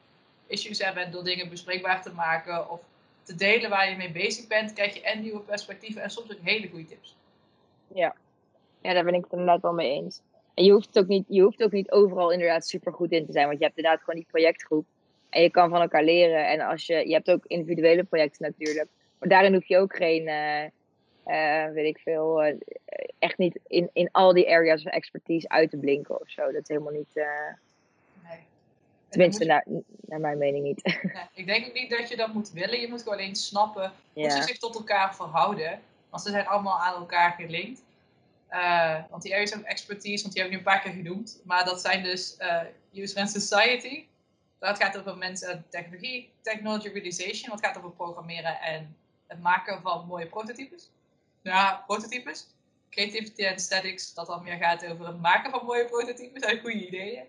issues 0.47 0.79
hebben. 0.79 1.05
En 1.05 1.11
door 1.11 1.25
dingen 1.25 1.49
bespreekbaar 1.49 2.03
te 2.03 2.13
maken 2.13 2.71
of 2.71 2.81
te 3.23 3.35
delen 3.35 3.71
waar 3.71 3.91
je 3.91 3.97
mee 3.97 4.13
bezig 4.13 4.47
bent, 4.47 4.73
krijg 4.73 4.95
je 4.95 5.03
en 5.03 5.21
nieuwe 5.23 5.41
perspectieven 5.41 6.03
en 6.03 6.11
soms 6.11 6.33
ook 6.33 6.39
hele 6.43 6.69
goede 6.69 6.85
tips. 6.85 7.17
Ja. 7.95 8.15
ja, 8.83 8.93
daar 8.93 9.05
ben 9.05 9.15
ik 9.15 9.23
het 9.23 9.33
inderdaad 9.33 9.63
wel 9.63 9.73
mee 9.73 9.91
eens. 9.91 10.21
En 10.55 10.65
je 10.65 10.73
hoeft, 10.73 10.99
ook 10.99 11.07
niet, 11.07 11.25
je 11.29 11.43
hoeft 11.43 11.63
ook 11.63 11.73
niet 11.73 11.91
overal 11.91 12.31
inderdaad 12.31 12.67
super 12.67 12.93
goed 12.93 13.13
in 13.13 13.27
te 13.27 13.33
zijn. 13.33 13.47
Want 13.47 13.59
je 13.59 13.65
hebt 13.65 13.77
inderdaad 13.77 14.03
gewoon 14.03 14.21
die 14.21 14.29
projectgroep. 14.31 14.87
En 15.31 15.43
je 15.43 15.51
kan 15.51 15.71
van 15.71 15.81
elkaar 15.81 16.05
leren. 16.05 16.49
En 16.49 16.61
als 16.61 16.87
je, 16.87 17.09
je 17.09 17.13
hebt 17.13 17.31
ook 17.31 17.45
individuele 17.47 18.05
projecten 18.05 18.47
natuurlijk. 18.47 18.89
Maar 19.19 19.29
daarin 19.29 19.55
hoef 19.55 19.67
je 19.67 19.79
ook 19.79 19.97
geen, 19.97 20.27
uh, 20.27 20.65
weet 21.73 21.87
ik 21.87 21.99
veel, 21.99 22.47
uh, 22.47 22.55
echt 23.19 23.39
niet 23.39 23.59
in, 23.67 23.91
in 23.93 24.09
al 24.13 24.33
die 24.33 24.51
areas 24.51 24.85
of 24.85 24.93
expertise 24.93 25.49
uit 25.49 25.71
te 25.71 25.77
blinken 25.77 26.21
of 26.21 26.31
zo. 26.31 26.53
Dat 26.53 26.63
is 26.63 26.69
helemaal 26.69 26.93
niet. 26.93 27.11
Uh, 27.15 27.25
nee. 28.29 28.39
Tenminste, 29.09 29.45
je... 29.45 29.51
naar, 29.51 29.65
naar 30.01 30.21
mijn 30.21 30.39
mening 30.39 30.65
niet. 30.65 30.83
Nee, 31.15 31.25
ik 31.35 31.47
denk 31.47 31.67
ook 31.67 31.73
niet 31.73 31.91
dat 31.91 32.09
je 32.09 32.17
dat 32.17 32.33
moet 32.33 32.51
willen. 32.51 32.81
Je 32.81 32.89
moet 32.89 33.03
gewoon 33.03 33.19
alleen 33.19 33.37
snappen 33.37 33.93
hoe 34.13 34.31
ze 34.31 34.43
zich 34.43 34.59
tot 34.59 34.75
elkaar 34.75 35.15
verhouden. 35.15 35.81
Want 36.11 36.23
ze 36.23 36.31
zijn 36.31 36.47
allemaal 36.47 36.81
aan 36.81 36.95
elkaar 36.95 37.33
gelinkt. 37.33 37.83
Uh, 38.51 38.99
want 39.11 39.23
die 39.23 39.35
areas 39.35 39.55
of 39.55 39.63
expertise, 39.63 40.23
want 40.23 40.35
die 40.35 40.43
heb 40.43 40.53
ik 40.53 40.59
nu 40.59 40.65
een 40.65 40.73
paar 40.73 40.83
keer 40.83 40.93
genoemd. 40.93 41.41
Maar 41.45 41.65
dat 41.65 41.81
zijn 41.81 42.03
dus 42.03 42.37
uh, 42.41 43.03
user 43.03 43.21
and 43.21 43.31
society. 43.31 44.05
Dat 44.59 44.77
gaat 44.77 44.99
over 44.99 45.17
mensen 45.17 45.49
en 45.49 45.65
technologie, 45.69 46.31
technology 46.41 46.89
realization. 46.89 47.51
Wat 47.51 47.65
gaat 47.65 47.79
over 47.79 47.91
programmeren 47.91 48.61
en 48.61 48.97
het 49.27 49.41
maken 49.41 49.83
van 49.83 50.07
mooie 50.07 50.27
prototypes. 50.27 50.91
Ja, 51.49 51.83
prototypes. 51.87 52.47
Creativity 52.91 53.47
and 53.47 53.55
aesthetics, 53.55 54.15
dat 54.15 54.27
dan 54.27 54.43
meer 54.43 54.57
gaat 54.57 54.87
over 54.87 55.07
het 55.07 55.21
maken 55.21 55.51
van 55.51 55.65
mooie 55.65 55.85
prototypes 55.85 56.43
en 56.43 56.61
goede 56.61 56.87
ideeën. 56.87 57.25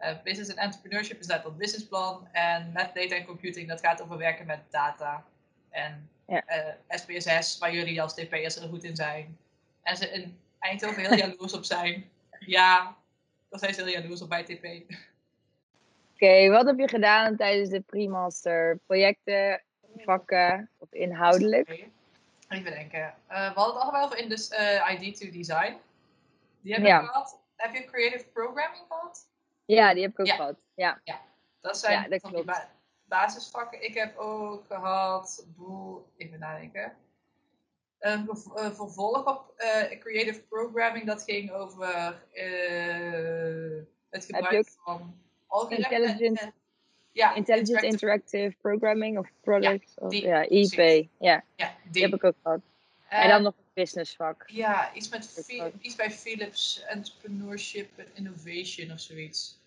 Uh, 0.00 0.22
business 0.24 0.50
and 0.50 0.58
entrepreneurship 0.58 1.20
is 1.20 1.26
dat 1.26 1.56
businessplan. 1.56 2.28
En 2.32 2.70
met 2.72 2.94
data 2.94 3.14
en 3.14 3.24
computing, 3.24 3.68
dat 3.68 3.80
gaat 3.80 4.02
over 4.02 4.18
werken 4.18 4.46
met 4.46 4.60
data. 4.70 5.24
En 5.70 6.10
ja. 6.26 6.44
SPSS, 6.88 7.58
waar 7.58 7.74
jullie 7.74 8.02
als 8.02 8.14
TP'ers 8.14 8.56
er 8.56 8.68
goed 8.68 8.84
in 8.84 8.96
zijn. 8.96 9.38
En 9.82 9.96
ze 9.96 10.10
in 10.10 10.38
Eindhoven 10.58 11.02
heel 11.02 11.18
jaloers 11.18 11.52
op 11.52 11.64
zijn. 11.64 12.10
Ja, 12.38 12.96
daar 13.48 13.58
zijn 13.58 13.74
ze 13.74 13.82
heel 13.82 14.00
jaloers 14.00 14.22
op 14.22 14.28
bij 14.28 14.42
TP. 14.42 14.64
Oké, 16.14 16.48
wat 16.48 16.66
heb 16.66 16.78
je 16.78 16.88
gedaan 16.88 17.36
tijdens 17.36 17.68
de 17.68 17.80
pre-master? 17.80 18.78
Projecten, 18.86 19.62
vakken 19.96 20.70
of 20.78 20.92
inhoudelijk? 20.92 21.90
Even 22.52 22.72
denken. 22.72 23.00
Uh, 23.00 23.14
we 23.28 23.60
hadden 23.60 23.74
het 23.74 23.82
allemaal 23.82 24.04
over 24.04 24.18
in 24.18 24.28
dus, 24.28 24.50
uh, 24.50 24.90
ID2 24.90 25.30
Design. 25.32 25.76
Die 26.60 26.74
heb 26.74 26.84
ja. 26.84 27.00
ik 27.00 27.06
gehad. 27.06 27.40
Heb 27.56 27.74
je 27.74 27.84
Creative 27.84 28.24
Programming 28.24 28.84
gehad? 28.88 29.28
Ja, 29.64 29.94
die 29.94 30.02
heb 30.02 30.12
ik 30.12 30.20
ook 30.20 30.28
gehad. 30.28 30.56
Ja. 30.74 31.00
ja, 31.04 31.20
dat 31.60 31.78
zijn 31.78 32.10
ja, 32.10 32.18
dat 32.18 32.44
ba 32.44 32.70
basisvakken. 33.04 33.84
Ik 33.84 33.94
heb 33.94 34.16
ook 34.16 34.66
gehad, 34.66 35.46
boel, 35.56 36.06
even 36.16 36.38
nadenken. 36.38 36.96
Een 37.98 38.28
vervolg 38.74 39.26
op 39.26 39.54
uh, 39.56 39.98
Creative 40.00 40.42
Programming, 40.42 41.06
dat 41.06 41.22
ging 41.22 41.52
over 41.52 42.22
het 44.10 44.24
gebruik 44.24 44.68
van 44.84 45.20
Intelligent, 45.68 46.52
ja, 47.12 47.34
Intelligent 47.34 47.82
Interactive 47.82 48.54
Programming 48.60 49.18
of 49.18 49.28
Products. 49.40 49.94
Ja, 50.00 50.08
die, 50.08 50.26
ja 50.26 50.48
IP. 50.48 51.08
Ja, 51.18 51.44
ja 51.56 51.74
die. 51.82 51.92
die. 51.92 52.02
heb 52.02 52.14
ik 52.14 52.24
ook 52.24 52.36
gehad. 52.42 52.60
en 53.08 53.28
dan 53.28 53.42
nog 53.42 53.54
een 53.56 53.64
businessvak. 53.74 54.44
Ja, 54.46 54.94
iets, 54.94 55.08
met 55.08 55.52
iets 55.80 55.96
bij 55.96 56.10
Philips, 56.10 56.84
Entrepreneurship 56.88 57.88
and 57.98 58.08
Innovation 58.14 58.92
of 58.92 59.00
zoiets. 59.00 59.60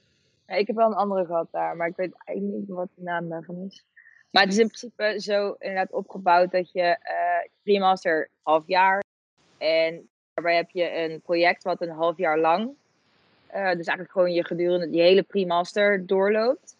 Ja, 0.47 0.55
ik 0.55 0.67
heb 0.67 0.75
wel 0.75 0.87
een 0.87 0.93
andere 0.93 1.25
gehad 1.25 1.47
daar, 1.51 1.75
maar 1.75 1.87
ik 1.87 1.95
weet 1.95 2.13
eigenlijk 2.25 2.57
niet 2.59 2.69
wat 2.69 2.89
de 2.95 3.03
naam 3.03 3.29
daarvan 3.29 3.65
is. 3.67 3.83
Maar 4.31 4.43
het 4.43 4.53
is 4.53 4.59
in 4.59 4.67
principe 4.67 5.21
zo 5.21 5.55
inderdaad 5.59 5.91
opgebouwd 5.91 6.51
dat 6.51 6.71
je 6.71 6.81
uh, 6.81 7.51
pre-master 7.63 8.29
half 8.41 8.63
jaar 8.67 9.03
en 9.57 10.09
daarbij 10.33 10.55
heb 10.55 10.69
je 10.69 10.91
een 10.91 11.21
project 11.21 11.63
wat 11.63 11.81
een 11.81 11.89
half 11.89 12.17
jaar 12.17 12.39
lang 12.39 12.75
uh, 13.55 13.65
dus 13.65 13.87
eigenlijk 13.87 14.11
gewoon 14.11 14.33
je 14.33 14.45
gedurende 14.45 14.89
die 14.89 15.01
hele 15.01 15.23
pre-master 15.23 16.05
doorloopt. 16.05 16.74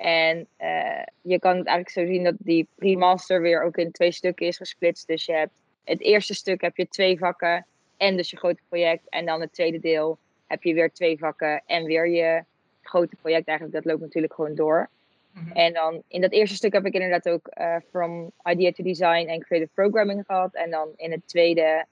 En 0.00 0.46
uh, 0.60 1.02
je 1.20 1.38
kan 1.38 1.56
het 1.56 1.66
eigenlijk 1.66 1.90
zo 1.90 2.06
zien 2.06 2.24
dat 2.24 2.34
die 2.38 2.68
pre-master 2.74 3.40
weer 3.40 3.62
ook 3.62 3.76
in 3.76 3.90
twee 3.90 4.12
stukken 4.12 4.46
is 4.46 4.56
gesplitst. 4.56 5.06
Dus 5.06 5.24
je 5.24 5.32
hebt 5.32 5.52
het 5.84 6.00
eerste 6.00 6.34
stuk 6.34 6.60
heb 6.60 6.76
je 6.76 6.88
twee 6.88 7.18
vakken. 7.18 7.66
en 7.96 8.16
dus 8.16 8.30
je 8.30 8.36
grote 8.36 8.60
project. 8.68 9.08
En 9.08 9.26
dan 9.26 9.40
het 9.40 9.52
tweede 9.52 9.78
deel 9.78 10.18
heb 10.46 10.62
je 10.62 10.74
weer 10.74 10.92
twee 10.92 11.18
vakken 11.18 11.62
en 11.66 11.84
weer 11.84 12.08
je 12.08 12.44
grote 12.82 13.16
project. 13.16 13.46
Eigenlijk, 13.46 13.76
dat 13.76 13.92
loopt 13.92 14.02
natuurlijk 14.02 14.34
gewoon 14.34 14.54
door. 14.54 14.88
Mhm. 15.32 15.56
En 15.56 15.72
dan 15.72 16.02
in 16.08 16.20
dat 16.20 16.32
eerste 16.32 16.56
stuk 16.56 16.72
heb 16.72 16.86
ik 16.86 16.94
inderdaad 16.94 17.28
ook 17.28 17.46
eh, 17.46 17.76
From 17.90 18.32
Idea 18.44 18.72
to 18.72 18.82
Design 18.84 19.28
en 19.28 19.40
Creative 19.40 19.70
Programming 19.74 20.24
gehad. 20.26 20.54
En 20.54 20.70
dan 20.70 20.88
in 20.96 21.10
het 21.10 21.28
tweede, 21.28 21.84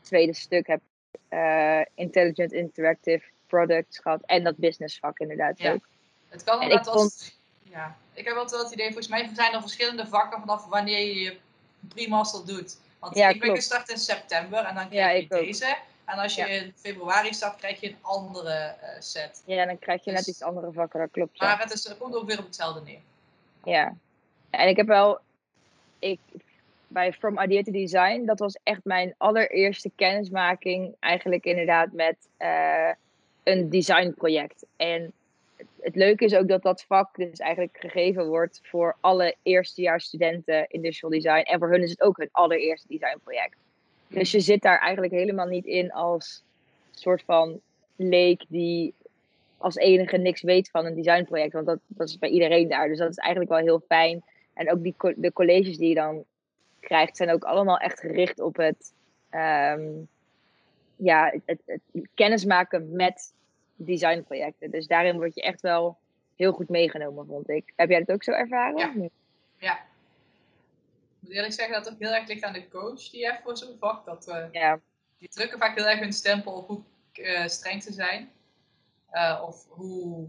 tweede 0.00 0.34
stuk 0.34 0.66
heb 0.66 0.80
ik 0.80 1.20
eh, 1.28 1.80
Intelligent 1.94 2.52
Interactive 2.52 3.22
Products 3.46 3.98
gehad. 3.98 4.22
En 4.26 4.44
dat 4.44 4.56
business 4.56 4.98
vak 4.98 5.18
inderdaad 5.18 5.58
Ja. 5.60 5.72
ook. 5.72 5.90
Het 6.32 6.44
kan 6.44 6.62
inderdaad 6.62 6.92
vond- 6.94 7.32
Ja, 7.62 7.96
ik 8.14 8.24
heb 8.24 8.34
altijd 8.34 8.50
wel 8.60 8.62
het 8.64 8.72
idee, 8.72 8.86
volgens 8.86 9.08
mij 9.08 9.30
zijn 9.34 9.52
er 9.52 9.60
verschillende 9.60 10.06
vakken 10.06 10.40
vanaf 10.40 10.66
wanneer 10.66 10.98
je 10.98 11.20
je 11.20 11.36
pre-master 11.88 12.46
doet. 12.46 12.76
Want 12.98 13.16
Ja, 13.16 13.26
ik 13.28 13.32
ben 13.32 13.42
klopt. 13.42 13.58
gestart 13.58 13.88
in 13.88 13.98
september 13.98 14.58
en 14.64 14.74
dan 14.74 14.84
Ja, 14.84 14.88
krijg 14.90 15.28
je 15.28 15.34
ook. 15.34 15.44
deze. 15.44 15.76
En 16.04 16.18
als 16.18 16.34
je 16.34 16.40
Ja. 16.40 16.46
in 16.46 16.72
februari 16.76 17.34
start, 17.34 17.56
krijg 17.56 17.80
je 17.80 17.88
een 17.88 17.96
andere 18.00 18.52
eh, 18.52 19.00
set. 19.00 19.42
Ja, 19.46 19.66
dan 19.66 19.78
krijg 19.78 20.04
je 20.04 20.10
net 20.10 20.18
Dus- 20.18 20.28
iets 20.28 20.42
andere 20.42 20.72
vakken, 20.72 21.00
dat 21.00 21.10
klopt. 21.10 21.40
Maar 21.40 21.60
het, 21.60 21.72
is, 21.72 21.84
het 21.84 21.98
komt 21.98 22.14
ongeveer 22.14 22.38
op 22.38 22.44
hetzelfde 22.44 22.80
neer. 22.80 23.00
Ja. 23.64 23.94
En 24.50 24.68
ik 24.68 24.76
heb 24.76 24.86
wel, 24.86 25.18
ik, 25.98 26.18
bij 26.88 27.12
From 27.12 27.38
Idea 27.40 27.62
to 27.62 27.72
Design, 27.72 28.24
dat 28.24 28.38
was 28.38 28.58
echt 28.62 28.84
mijn 28.84 29.14
allereerste 29.18 29.90
kennismaking 29.96 30.94
eigenlijk 31.00 31.44
inderdaad 31.44 31.92
met 31.92 32.16
eh, 32.36 32.90
een 33.42 33.70
designproject. 33.70 34.64
En 34.76 35.12
het, 35.82 35.96
leuke 35.96 36.24
is 36.24 36.34
ook 36.34 36.48
dat 36.48 36.62
dat 36.62 36.82
vak 36.82 37.16
dus 37.16 37.38
eigenlijk 37.38 37.76
gegeven 37.80 38.26
wordt 38.26 38.60
voor 38.62 38.96
alle 39.00 39.34
eerstejaarsstudenten 39.42 40.66
industrial 40.68 41.12
design. 41.12 41.42
En 41.42 41.58
voor 41.58 41.70
hun 41.70 41.82
is 41.82 41.90
het 41.90 42.02
ook 42.02 42.16
hun 42.16 42.28
allereerste 42.32 42.88
designproject. 42.88 43.56
Dus 44.08 44.30
je 44.30 44.40
zit 44.40 44.62
daar 44.62 44.78
eigenlijk 44.78 45.12
helemaal 45.12 45.46
niet 45.46 45.64
in 45.64 45.92
als 45.92 46.42
soort 46.90 47.22
van 47.22 47.60
leek 47.96 48.44
die 48.48 48.94
als 49.58 49.76
enige 49.76 50.16
niks 50.16 50.42
weet 50.42 50.70
van 50.70 50.86
een 50.86 50.94
designproject. 50.94 51.52
Want 51.52 51.66
dat, 51.66 51.78
dat 51.86 52.08
is 52.08 52.18
bij 52.18 52.28
iedereen 52.28 52.68
daar. 52.68 52.88
Dus 52.88 52.98
dat 52.98 53.10
is 53.10 53.16
eigenlijk 53.16 53.50
wel 53.50 53.60
heel 53.60 53.82
fijn. 53.88 54.22
En 54.54 54.70
ook 54.70 54.82
die, 54.82 54.94
de 55.16 55.32
colleges 55.32 55.76
die 55.76 55.88
je 55.88 55.94
dan 55.94 56.24
krijgt, 56.80 57.16
zijn 57.16 57.30
ook 57.30 57.44
allemaal 57.44 57.78
echt 57.78 58.00
gericht 58.00 58.40
op 58.40 58.56
het, 58.56 58.92
ehm, 59.30 59.88
ja, 60.96 61.32
het, 61.44 61.62
het, 61.66 61.82
het 61.92 62.08
kennismaken 62.14 62.88
met 62.92 63.32
designprojecten. 63.76 64.70
Dus 64.70 64.86
daarin 64.86 65.16
word 65.16 65.34
je 65.34 65.42
echt 65.42 65.60
wel 65.60 65.98
heel 66.36 66.52
goed 66.52 66.68
meegenomen, 66.68 67.26
vond 67.26 67.48
ik. 67.48 67.72
Heb 67.76 67.88
jij 67.88 67.98
dat 67.98 68.14
ook 68.14 68.22
zo 68.22 68.30
ervaren? 68.30 68.78
Ja. 68.78 69.08
Ja. 69.58 69.74
Ik 69.74 71.28
moet 71.28 71.36
eerlijk 71.36 71.52
zeggen 71.52 71.74
dat 71.74 71.84
het 71.84 71.94
ook 71.94 72.00
heel 72.00 72.14
erg 72.14 72.28
ligt 72.28 72.42
aan 72.42 72.52
de 72.52 72.68
coach 72.68 73.10
die 73.10 73.20
je 73.20 73.26
hebt 73.26 73.42
voor 73.42 73.56
zo'n 73.56 73.76
vak. 73.80 74.04
Dat, 74.04 74.28
eh, 74.28 74.44
Ja, 74.52 74.80
die 75.18 75.28
drukken 75.28 75.58
vaak 75.58 75.76
heel 75.76 75.88
erg 75.88 76.00
hun 76.00 76.12
stempel 76.12 76.52
op 76.52 76.66
hoe 76.66 76.82
eh, 77.12 77.46
streng 77.46 77.82
ze 77.82 77.92
zijn. 77.92 78.30
Eh, 79.10 79.42
of 79.46 79.66
hoe, 79.68 80.28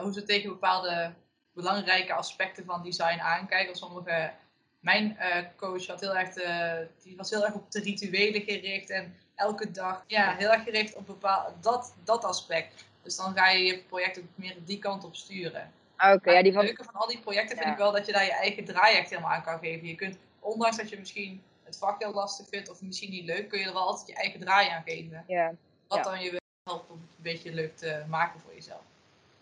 hoe 0.00 0.12
ze 0.12 0.22
tegen 0.22 0.48
bepaalde 0.48 1.12
belangrijke 1.52 2.12
aspecten 2.12 2.64
van 2.64 2.82
design 2.82 3.18
aankijken. 3.18 3.76
Sommige, 3.76 4.32
mijn 4.80 5.16
coach 5.56 5.86
had 5.86 6.00
heel 6.00 6.16
erg 6.16 6.32
de, 6.32 6.86
die 7.02 7.16
was 7.16 7.30
heel 7.30 7.44
erg 7.44 7.54
op 7.54 7.70
de 7.70 7.80
rituelen 7.80 8.42
gericht. 8.42 8.90
En 8.90 9.14
elke 9.34 9.70
dag 9.70 10.04
ja, 10.06 10.34
heel 10.36 10.52
erg 10.52 10.62
gericht 10.62 10.94
op 10.96 11.06
bepaal, 11.06 11.54
dat, 11.60 11.94
dat 12.04 12.24
aspect. 12.24 12.84
Dus 13.02 13.16
dan 13.16 13.36
ga 13.36 13.48
je 13.50 13.64
je 13.64 13.78
project 13.88 14.18
ook 14.18 14.24
meer 14.34 14.56
die 14.64 14.78
kant 14.78 15.04
op 15.04 15.14
sturen. 15.16 15.72
Ah, 15.96 16.14
oké. 16.14 16.30
Ja, 16.30 16.36
die 16.42 16.46
het 16.46 16.54
van, 16.54 16.64
leuke 16.64 16.84
van 16.84 16.94
al 16.94 17.06
die 17.08 17.20
projecten 17.20 17.56
vind 17.56 17.66
Ja. 17.68 17.72
ik 17.72 17.78
wel 17.78 17.92
dat 17.92 18.06
je 18.06 18.12
daar 18.12 18.24
je 18.24 18.32
eigen 18.32 18.64
draai 18.64 18.96
echt 18.96 19.10
helemaal 19.10 19.30
aan 19.32 19.42
kan 19.42 19.58
geven. 19.58 19.86
Je 19.86 19.94
kunt, 19.94 20.16
ondanks 20.40 20.76
dat 20.76 20.88
je 20.90 20.98
misschien 20.98 21.42
het 21.62 21.78
vak 21.78 22.02
heel 22.02 22.12
lastig 22.12 22.48
vindt 22.48 22.70
of 22.70 22.82
misschien 22.82 23.10
niet 23.10 23.24
leuk, 23.24 23.48
kun 23.48 23.58
je 23.58 23.66
er 23.66 23.72
wel 23.72 23.82
altijd 23.86 24.08
je 24.08 24.14
eigen 24.14 24.40
draai 24.40 24.68
aan 24.68 24.82
geven. 24.86 25.24
ja. 25.28 25.54
Wat 25.88 25.98
Ja. 25.98 26.04
dan 26.04 26.20
je 26.22 26.30
wel 26.30 26.40
helpt 26.64 26.90
om 26.90 27.00
het 27.00 27.16
een 27.16 27.22
beetje 27.22 27.52
leuk 27.52 27.76
te 27.76 28.02
maken 28.08 28.40
voor 28.40 28.54
jezelf. 28.54 28.82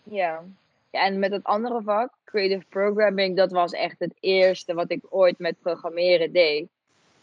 Ja. 0.03 0.43
ja, 0.89 1.05
en 1.05 1.19
met 1.19 1.31
het 1.31 1.43
andere 1.43 1.81
vak, 1.81 2.11
Creative 2.25 2.65
Programming, 2.69 3.37
dat 3.37 3.51
was 3.51 3.71
echt 3.71 3.99
het 3.99 4.13
eerste 4.19 4.73
wat 4.73 4.91
ik 4.91 5.01
ooit 5.09 5.39
met 5.39 5.59
programmeren 5.61 6.31
deed. 6.31 6.67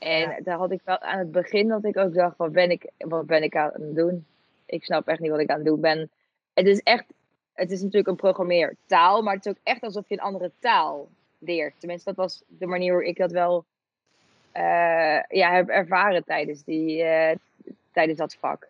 En 0.00 0.20
Ja. 0.20 0.40
daar 0.42 0.58
had 0.58 0.70
ik 0.70 0.80
wel 0.84 0.98
aan 0.98 1.18
het 1.18 1.30
begin 1.30 1.68
dat 1.68 1.84
ik 1.84 1.96
ook 1.96 2.14
dacht, 2.14 2.36
wat 2.36 2.52
ben 2.52 2.70
ik, 2.70 2.90
wat 2.98 3.26
ben 3.26 3.42
ik 3.42 3.56
aan 3.56 3.70
het 3.72 3.94
doen? 3.94 4.26
Ik 4.66 4.84
snap 4.84 5.08
echt 5.08 5.20
niet 5.20 5.30
wat 5.30 5.40
ik 5.40 5.50
aan 5.50 5.56
het 5.56 5.66
doen 5.66 5.80
ben. 5.80 6.10
Het 6.54 6.66
is 6.66 6.80
echt, 6.80 7.04
het 7.52 7.70
is 7.70 7.78
natuurlijk 7.80 8.08
een 8.08 8.16
programmeertaal, 8.16 9.22
maar 9.22 9.34
het 9.34 9.46
is 9.46 9.52
ook 9.52 9.58
echt 9.62 9.82
alsof 9.82 10.08
je 10.08 10.14
een 10.14 10.20
andere 10.20 10.50
taal 10.58 11.08
leert. 11.38 11.74
Tenminste, 11.78 12.08
dat 12.08 12.18
was 12.18 12.42
de 12.46 12.66
manier 12.66 12.92
hoe 12.92 13.06
ik 13.06 13.16
dat 13.16 13.30
wel 13.30 13.64
eh, 14.52 15.22
ja, 15.28 15.52
heb 15.52 15.68
ervaren 15.68 16.24
tijdens, 16.24 16.64
die, 16.64 17.02
eh, 17.02 17.36
tijdens 17.92 18.18
dat 18.18 18.34
vak. 18.34 18.68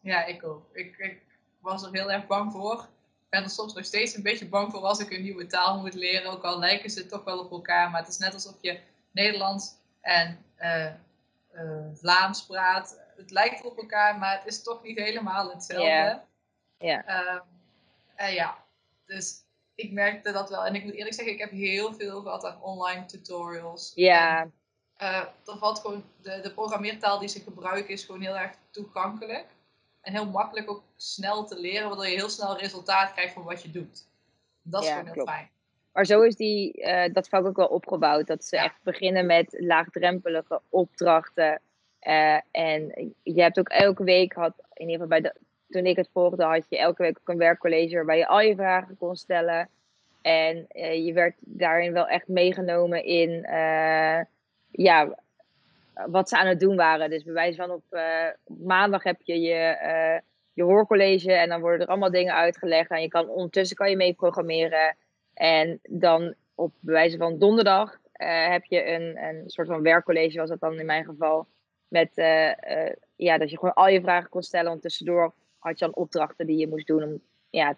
Ja, 0.00 0.24
ik 0.24 0.44
ook. 0.44 0.62
Ik, 0.72 0.94
ik 0.98 1.20
was 1.60 1.82
er 1.84 1.92
heel 1.92 2.10
erg 2.12 2.26
bang 2.26 2.52
voor. 2.52 2.74
Ik 2.74 3.28
ben 3.28 3.42
er 3.42 3.50
soms 3.50 3.74
nog 3.74 3.84
steeds 3.84 4.16
een 4.16 4.22
beetje 4.22 4.48
bang 4.48 4.70
voor 4.72 4.80
als 4.80 5.00
ik 5.00 5.10
een 5.10 5.22
nieuwe 5.22 5.46
taal 5.46 5.80
moet 5.80 5.94
leren. 5.94 6.30
Ook 6.30 6.42
al 6.42 6.58
lijken 6.58 6.90
ze 6.90 7.06
toch 7.06 7.24
wel 7.24 7.38
op 7.38 7.50
elkaar. 7.50 7.90
Maar 7.90 8.00
het 8.00 8.10
is 8.10 8.18
net 8.18 8.34
alsof 8.34 8.54
je 8.60 8.78
Nederlands 9.10 9.74
en 10.00 10.44
eh, 10.54 10.86
eh, 10.86 10.92
Vlaams 11.94 12.46
praat. 12.46 13.00
Het 13.16 13.30
lijkt 13.30 13.64
op 13.64 13.76
elkaar, 13.78 14.18
maar 14.18 14.36
het 14.38 14.46
is 14.46 14.62
toch 14.62 14.82
niet 14.82 14.98
helemaal 14.98 15.50
hetzelfde. 15.50 15.86
Ja. 15.86 16.24
Ja. 16.78 17.04
Ehm, 17.04 17.40
en 18.14 18.32
ja, 18.32 18.56
dus 19.06 19.44
ik 19.74 19.92
merkte 19.92 20.32
dat 20.32 20.48
wel. 20.50 20.66
En 20.66 20.74
ik 20.74 20.84
moet 20.84 20.94
eerlijk 20.94 21.14
zeggen, 21.14 21.34
ik 21.34 21.40
heb 21.40 21.50
heel 21.50 21.94
veel 21.94 22.22
gehad 22.22 22.44
aan 22.44 22.62
online 22.62 23.04
tutorials. 23.04 23.92
Ja, 23.94 24.48
eh, 24.96 25.26
valt 25.44 25.78
gewoon, 25.78 26.04
de, 26.22 26.40
de 26.40 26.52
programmeertaal 26.52 27.18
die 27.18 27.28
ze 27.28 27.40
gebruiken 27.40 27.92
is 27.92 28.04
gewoon 28.04 28.20
heel 28.20 28.38
erg 28.38 28.52
toegankelijk. 28.70 29.46
En 30.00 30.12
heel 30.12 30.26
makkelijk 30.26 30.70
ook 30.70 30.82
snel 30.96 31.46
te 31.46 31.58
leren, 31.58 31.88
waardoor 31.88 32.06
je 32.08 32.16
heel 32.16 32.28
snel 32.28 32.58
resultaat 32.58 33.12
krijgt 33.12 33.34
van 33.34 33.42
wat 33.42 33.62
je 33.62 33.70
doet. 33.70 34.06
Dat 34.62 34.82
is 34.82 34.88
Ja, 34.88 34.92
gewoon 34.94 35.06
heel 35.06 35.14
klopt. 35.14 35.30
fijn. 35.30 35.50
Maar 35.92 36.06
zo 36.06 36.22
is 36.22 36.36
die, 36.36 36.72
eh, 36.72 37.12
dat 37.12 37.28
vak 37.28 37.46
ook 37.46 37.56
wel 37.56 37.66
opgebouwd. 37.66 38.26
Dat 38.26 38.44
ze 38.44 38.56
Ja. 38.56 38.64
echt 38.64 38.82
beginnen 38.82 39.26
met 39.26 39.56
laagdrempelige 39.58 40.60
opdrachten. 40.68 41.60
Eh, 41.98 42.38
en 42.50 43.14
je 43.22 43.42
hebt 43.42 43.58
ook 43.58 43.68
elke 43.68 44.04
week, 44.04 44.32
had, 44.32 44.54
in 44.72 44.88
ieder 44.88 45.02
geval 45.06 45.08
bij 45.08 45.20
de, 45.20 45.34
toen 45.68 45.86
ik 45.86 45.96
het 45.96 46.08
volgde, 46.12 46.44
had 46.44 46.66
je 46.68 46.78
elke 46.78 47.02
week 47.02 47.18
ook 47.20 47.28
een 47.28 47.38
werkcollege 47.38 47.94
waarbij 47.94 48.18
je 48.18 48.26
al 48.26 48.40
je 48.40 48.54
vragen 48.54 48.96
kon 48.96 49.16
stellen. 49.16 49.68
En 50.22 50.64
eh, 50.68 51.06
je 51.06 51.12
werd 51.12 51.34
daarin 51.46 51.92
wel 51.92 52.06
echt 52.08 52.28
meegenomen 52.28 53.04
in 53.04 53.46
ja, 54.72 55.18
wat 56.06 56.28
ze 56.28 56.38
aan 56.38 56.46
het 56.46 56.60
doen 56.60 56.76
waren. 56.76 57.10
Dus 57.10 57.24
bij 57.24 57.32
wijze 57.32 57.56
van 57.56 57.70
op, 57.70 57.82
op 58.44 58.58
maandag 58.58 59.02
heb 59.02 59.20
je 59.22 59.40
je, 59.40 59.76
je 60.52 60.62
hoorcollege 60.62 61.32
en 61.32 61.48
dan 61.48 61.60
worden 61.60 61.80
er 61.80 61.86
allemaal 61.86 62.10
dingen 62.10 62.34
uitgelegd. 62.34 62.90
En 62.90 63.02
je 63.02 63.08
kan, 63.08 63.28
ondertussen 63.28 63.76
kan 63.76 63.90
je 63.90 63.96
mee 63.96 64.14
programmeren. 64.14 64.96
En 65.40 65.80
dan 65.82 66.34
op 66.54 66.72
wijze 66.80 67.16
van 67.16 67.38
donderdag 67.38 67.98
eh, 68.12 68.48
heb 68.48 68.64
je 68.64 68.86
een, 68.86 69.24
een 69.24 69.42
soort 69.46 69.68
van 69.68 69.82
werkcollege, 69.82 70.38
was 70.38 70.48
dat 70.48 70.60
dan 70.60 70.78
in 70.78 70.86
mijn 70.86 71.04
geval. 71.04 71.46
Met 71.88 72.10
eh, 72.14 72.86
eh, 72.86 72.96
ja, 73.16 73.38
dat 73.38 73.50
je 73.50 73.58
gewoon 73.58 73.74
al 73.74 73.88
je 73.88 74.00
vragen 74.00 74.28
kon 74.30 74.42
stellen. 74.42 74.68
Want 74.68 74.82
tussendoor 74.82 75.34
had 75.58 75.78
je 75.78 75.84
dan 75.84 75.94
opdrachten 75.94 76.46
die 76.46 76.56
je 76.56 76.68
moest 76.68 76.86
doen 76.86 77.02
om 77.02 77.20
ja, 77.50 77.76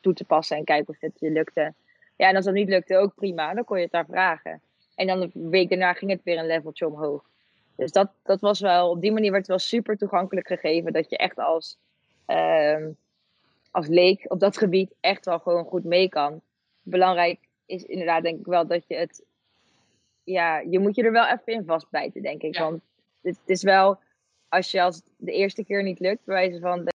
toe 0.00 0.12
te 0.12 0.24
passen 0.24 0.56
en 0.56 0.64
kijken 0.64 0.88
of 0.88 1.00
het 1.00 1.20
je 1.20 1.30
lukte. 1.30 1.74
Ja, 2.16 2.28
en 2.28 2.36
als 2.36 2.44
dat 2.44 2.54
niet 2.54 2.68
lukte, 2.68 2.96
ook 2.96 3.14
prima. 3.14 3.54
Dan 3.54 3.64
kon 3.64 3.76
je 3.76 3.82
het 3.82 3.92
daar 3.92 4.06
vragen. 4.06 4.60
En 4.94 5.06
dan 5.06 5.20
de 5.20 5.30
week 5.48 5.68
daarna 5.68 5.92
ging 5.92 6.10
het 6.10 6.22
weer 6.22 6.38
een 6.38 6.46
leveltje 6.46 6.86
omhoog. 6.86 7.24
Dus 7.76 7.92
dat, 7.92 8.10
dat 8.22 8.40
was 8.40 8.60
wel, 8.60 8.90
op 8.90 9.00
die 9.00 9.12
manier 9.12 9.30
werd 9.30 9.46
het 9.46 9.56
wel 9.56 9.58
super 9.58 9.96
toegankelijk 9.96 10.46
gegeven. 10.46 10.92
Dat 10.92 11.10
je 11.10 11.16
echt 11.16 11.38
als, 11.38 11.78
ehm, 12.26 12.90
als 13.70 13.86
leek 13.86 14.24
op 14.28 14.40
dat 14.40 14.58
gebied 14.58 14.94
echt 15.00 15.24
wel 15.24 15.38
gewoon 15.38 15.64
goed 15.64 15.84
mee 15.84 16.08
kan. 16.08 16.42
Belangrijk 16.82 17.38
is 17.66 17.82
inderdaad 17.82 18.22
denk 18.22 18.38
ik 18.38 18.46
wel 18.46 18.66
dat 18.66 18.84
je 18.86 18.94
het, 18.94 19.22
ja, 20.24 20.58
je 20.58 20.78
moet 20.78 20.96
je 20.96 21.02
er 21.02 21.12
wel 21.12 21.26
even 21.26 21.52
in 21.52 21.64
vastbijten 21.64 22.22
denk 22.22 22.42
ik. 22.42 22.54
Ja. 22.54 22.62
Want 22.62 22.82
het, 23.20 23.36
het 23.40 23.50
is 23.50 23.62
wel, 23.62 23.98
als 24.48 24.70
je 24.70 24.82
als 24.82 24.96
het 24.96 25.04
de 25.16 25.32
eerste 25.32 25.64
keer 25.64 25.82
niet 25.82 26.00
lukt, 26.00 26.24
bij 26.24 26.34
wijze 26.34 26.60
van 26.60 26.84
de 26.84 26.92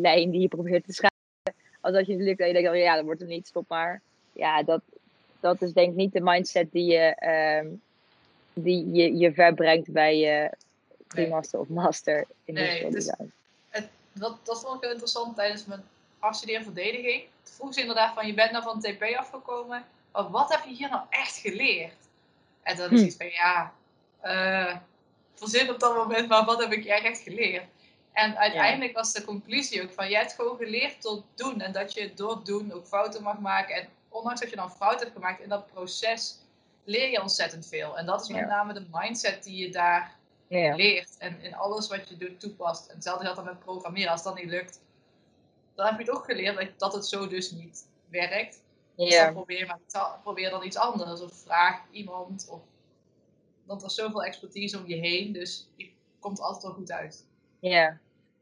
lijn 0.00 0.30
die 0.30 0.40
je 0.40 0.48
probeert 0.48 0.84
te 0.84 0.92
schrijven. 0.92 1.12
Als 1.80 1.92
dat 1.92 2.06
je 2.06 2.14
niet 2.14 2.24
lukt 2.24 2.40
en 2.40 2.46
je 2.46 2.52
denkt, 2.52 2.70
oh 2.70 2.76
ja, 2.76 2.94
dat 2.94 3.04
wordt 3.04 3.20
er 3.20 3.26
niet, 3.26 3.46
stop 3.46 3.68
maar. 3.68 4.02
Ja, 4.32 4.62
dat, 4.62 4.82
dat 5.40 5.62
is 5.62 5.72
denk 5.72 5.90
ik 5.90 5.96
niet 5.96 6.12
de 6.12 6.20
mindset 6.20 6.72
die 6.72 6.92
je, 6.92 7.14
ehm, 7.14 7.68
die 8.52 8.92
je, 8.92 9.16
je 9.16 9.32
verbrengt 9.32 9.92
bij 9.92 10.18
je 10.18 10.50
pre-master 11.06 11.60
of 11.60 11.68
master 11.68 12.26
in 12.44 12.54
Nee, 12.54 12.84
het 12.84 12.94
is-. 12.94 13.14
Dat, 14.12 14.38
dat 14.42 14.60
vond 14.60 14.74
ik 14.74 14.80
heel 14.80 14.90
interessant 14.90 15.36
tijdens 15.36 15.66
mijn 15.66 15.82
afstudeerverdediging. 16.18 17.20
Toen 17.20 17.30
vroeg 17.50 17.74
ze 17.74 17.80
inderdaad 17.80 18.14
van, 18.14 18.26
je 18.26 18.34
bent 18.34 18.50
nou 18.50 18.64
van 18.64 18.80
TP 18.80 19.02
afgekomen. 19.02 19.84
Maar 20.12 20.30
wat 20.30 20.52
heb 20.54 20.64
je 20.64 20.74
hier 20.74 20.90
nou 20.90 21.02
echt 21.10 21.36
geleerd? 21.36 21.94
En 22.62 22.76
dan 22.76 22.90
is 22.90 23.00
Hm. 23.00 23.06
iets 23.06 23.16
van, 23.16 23.30
ja, 23.30 23.72
eh 24.20 24.76
verzin 25.34 25.70
op 25.70 25.80
dat 25.80 25.94
moment, 25.96 26.28
maar 26.28 26.44
wat 26.44 26.60
heb 26.62 26.72
ik 26.72 26.82
hier 26.82 27.04
echt 27.04 27.18
geleerd? 27.18 27.64
En 28.12 28.36
uiteindelijk 28.38 28.92
was 28.92 29.12
de 29.12 29.24
conclusie 29.24 29.82
ook 29.82 29.92
van, 29.92 30.08
je 30.08 30.16
hebt 30.16 30.32
gewoon 30.32 30.56
geleerd 30.56 31.00
tot 31.00 31.24
doen. 31.34 31.60
En 31.60 31.72
dat 31.72 31.92
je 31.92 32.14
door 32.14 32.44
doen 32.44 32.72
ook 32.72 32.86
fouten 32.86 33.22
mag 33.22 33.38
maken. 33.38 33.74
En 33.74 33.88
ondanks 34.08 34.40
dat 34.40 34.50
je 34.50 34.56
dan 34.56 34.70
fouten 34.70 35.00
hebt 35.00 35.12
gemaakt 35.12 35.40
in 35.40 35.48
dat 35.48 35.66
proces, 35.66 36.38
leer 36.84 37.10
je 37.10 37.22
ontzettend 37.22 37.66
veel. 37.68 37.98
En 37.98 38.06
dat 38.06 38.20
is 38.22 38.28
met 38.28 38.40
Ja. 38.40 38.46
name 38.46 38.72
de 38.72 38.86
mindset 38.90 39.42
die 39.44 39.56
je 39.56 39.70
daar 39.70 40.16
Ja. 40.48 40.74
leert 40.74 41.16
en 41.18 41.40
in 41.42 41.54
alles 41.54 41.88
wat 41.88 42.08
je 42.08 42.16
doet 42.16 42.40
toepast. 42.40 42.86
En 42.88 42.94
hetzelfde 42.94 43.24
geldt 43.24 43.38
dan 43.38 43.48
met 43.48 43.58
programmeren. 43.64 44.10
Als 44.10 44.22
dat 44.22 44.34
niet 44.34 44.50
lukt, 44.50 44.80
dan 45.74 45.86
heb 45.86 45.98
je 45.98 46.04
toch 46.04 46.24
geleerd 46.24 46.72
dat- 46.78 46.92
het 46.94 47.06
zo 47.06 47.28
dus 47.28 47.50
niet 47.50 47.88
werkt. 48.08 48.62
Dus 48.96 49.08
dan 49.14 49.26
Ja. 49.26 49.32
probeer, 49.32 49.66
maar 49.66 49.78
iets 49.84 49.94
a- 49.94 50.20
probeer 50.22 50.50
dan 50.50 50.64
iets 50.64 50.76
anders. 50.76 51.20
Of 51.20 51.32
vraag 51.32 51.82
iemand. 51.90 52.46
Of, 52.50 52.60
want 53.64 53.80
er 53.82 53.88
is 53.88 53.94
zoveel 53.94 54.24
expertise 54.24 54.78
om 54.78 54.86
je 54.86 54.96
heen. 54.96 55.32
Dus 55.32 55.68
je 55.76 55.90
komt 56.18 56.40
altijd 56.40 56.62
wel 56.62 56.72
goed 56.72 56.92
uit. 56.92 57.26
Ja. 57.58 57.98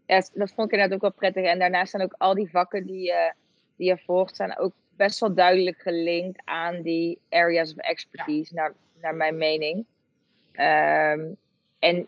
ja, 0.06 0.16
dat 0.34 0.50
vond 0.52 0.66
ik 0.66 0.72
inderdaad 0.72 0.92
ook 0.92 1.00
wel 1.00 1.12
prettig. 1.12 1.44
En 1.44 1.58
daarnaast 1.58 1.90
zijn 1.90 2.02
ook 2.02 2.14
al 2.18 2.34
die 2.34 2.50
vakken 2.50 2.86
die 2.86 3.02
je, 3.02 3.32
die 3.76 3.86
je 3.88 3.98
volgt, 3.98 4.36
zijn 4.36 4.58
ook 4.58 4.72
best 4.96 5.20
wel 5.20 5.34
duidelijk 5.34 5.78
gelinkt 5.80 6.40
aan 6.44 6.82
die 6.82 7.18
areas 7.30 7.70
of 7.72 7.76
expertise, 7.78 8.54
naar, 8.54 8.74
naar 9.00 9.14
mijn 9.14 9.36
mening. 9.36 9.86
Ehm, 10.52 11.32
en 11.78 12.06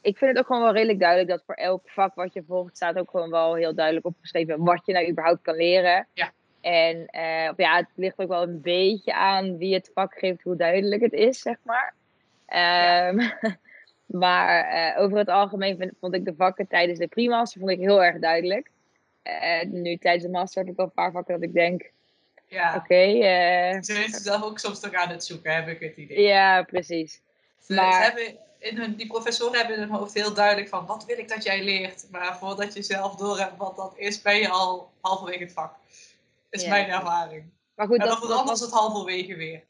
ik 0.00 0.16
vind 0.18 0.30
het 0.30 0.38
ook 0.38 0.46
gewoon 0.46 0.62
wel 0.62 0.72
redelijk 0.72 0.98
duidelijk 0.98 1.28
dat 1.30 1.42
voor 1.46 1.54
elk 1.54 1.82
vak 1.90 2.14
wat 2.14 2.32
je 2.32 2.42
volgt, 2.46 2.76
staat 2.76 2.98
ook 2.98 3.10
gewoon 3.10 3.30
wel 3.30 3.54
heel 3.54 3.74
duidelijk 3.74 4.06
opgeschreven 4.06 4.64
wat 4.64 4.82
je 4.86 4.92
nou 4.92 5.08
überhaupt 5.08 5.42
kan 5.42 5.54
leren. 5.56 6.06
Ja. 6.12 6.30
En 6.60 7.06
eh, 7.06 7.50
ja, 7.56 7.76
het 7.76 7.86
ligt 7.94 8.18
ook 8.18 8.28
wel 8.28 8.42
een 8.42 8.60
beetje 8.60 9.12
aan 9.14 9.56
wie 9.58 9.74
het 9.74 9.90
vak 9.94 10.18
geeft, 10.18 10.42
hoe 10.42 10.56
duidelijk 10.56 11.02
het 11.02 11.12
is, 11.12 11.40
zeg 11.40 11.56
maar. 11.62 11.94
Ehm, 12.46 13.28
maar 14.24 14.64
eh, 14.68 15.02
over 15.02 15.18
het 15.18 15.28
algemeen 15.28 15.76
vind- 15.76 15.92
vond 16.00 16.14
ik 16.14 16.24
de 16.24 16.34
vakken 16.36 16.66
tijdens 16.66 16.98
de 16.98 17.06
primaster 17.08 17.60
vond 17.60 17.72
ik 17.72 17.78
heel 17.78 18.04
erg 18.04 18.18
duidelijk. 18.18 18.70
Eh, 19.22 19.62
nu 19.68 19.96
tijdens 19.96 20.24
de 20.24 20.30
master 20.30 20.62
heb 20.64 20.72
ik 20.72 20.78
al 20.78 20.84
een 20.84 20.90
paar 20.92 21.12
vakken 21.12 21.34
dat 21.34 21.42
ik 21.42 21.52
denk, 21.54 21.90
Ja. 22.46 22.74
oké, 22.76 22.94
Ze 23.82 23.92
zijn 23.92 24.08
zelf 24.08 24.42
ook 24.42 24.58
soms 24.58 24.80
toch 24.80 24.92
aan 24.94 25.08
het 25.10 25.24
zoeken, 25.24 25.54
heb 25.54 25.68
ik 25.68 25.80
het 25.80 25.96
idee. 25.96 26.20
ja, 26.22 26.62
precies. 26.62 27.20
Ze, 27.60 27.74
maar- 27.74 27.92
ze 27.92 27.98
hebben 28.02 28.38
in 28.60 28.76
hun, 28.76 28.94
die 28.96 29.06
professoren 29.06 29.58
hebben 29.58 29.76
in 29.76 29.82
hun 29.82 29.90
hoofd 29.90 30.14
heel 30.14 30.34
duidelijk 30.34 30.68
van 30.68 30.86
wat 30.86 31.04
wil 31.04 31.18
ik 31.18 31.28
dat 31.28 31.42
jij 31.42 31.64
leert. 31.64 32.06
Maar 32.10 32.38
voordat 32.38 32.74
je 32.74 32.82
zelf 32.82 33.16
doorhebt 33.16 33.56
wat 33.56 33.76
dat 33.76 33.92
is, 33.96 34.22
ben 34.22 34.36
je 34.36 34.48
al 34.48 34.90
halverwege 35.00 35.42
het 35.42 35.52
vak. 35.52 35.74
Is 36.50 36.62
Ja. 36.62 36.68
mijn 36.68 36.88
ervaring. 36.88 37.44
Maar 37.74 37.86
goed, 37.86 37.98
En 37.98 38.06
dan 38.06 38.28
dat, 38.28 38.44
was, 38.44 38.60
het 38.60 38.70
halverwege 38.70 39.36
weer. 39.36 39.62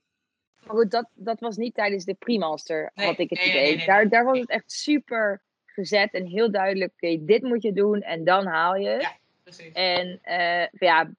maar 0.66 0.76
goed 0.76 0.90
dat, 0.90 1.06
dat 1.14 1.40
was 1.40 1.56
niet 1.56 1.74
tijdens 1.74 2.04
de 2.04 2.14
primaster, 2.14 2.90
Nee, 2.94 3.06
had 3.06 3.18
ik 3.18 3.30
het 3.30 3.38
nee, 3.38 3.48
idee. 3.48 3.76
nee, 3.76 3.86
daar, 3.86 4.08
daar 4.08 4.24
was 4.24 4.38
het 4.38 4.48
echt 4.50 4.72
super 4.72 5.42
gezet 5.66 6.12
en 6.12 6.26
heel 6.26 6.50
duidelijk, 6.50 6.92
oké, 6.92 7.24
dit 7.24 7.42
moet 7.42 7.62
je 7.62 7.72
doen 7.72 8.02
en 8.02 8.24
dan 8.24 8.46
haal 8.46 8.74
je 8.76 8.88
het. 8.88 9.02
Ja. 9.02 9.16
Precies. 9.42 9.72
En 9.72 10.18
eh, 10.22 10.66
ja, 10.78 11.10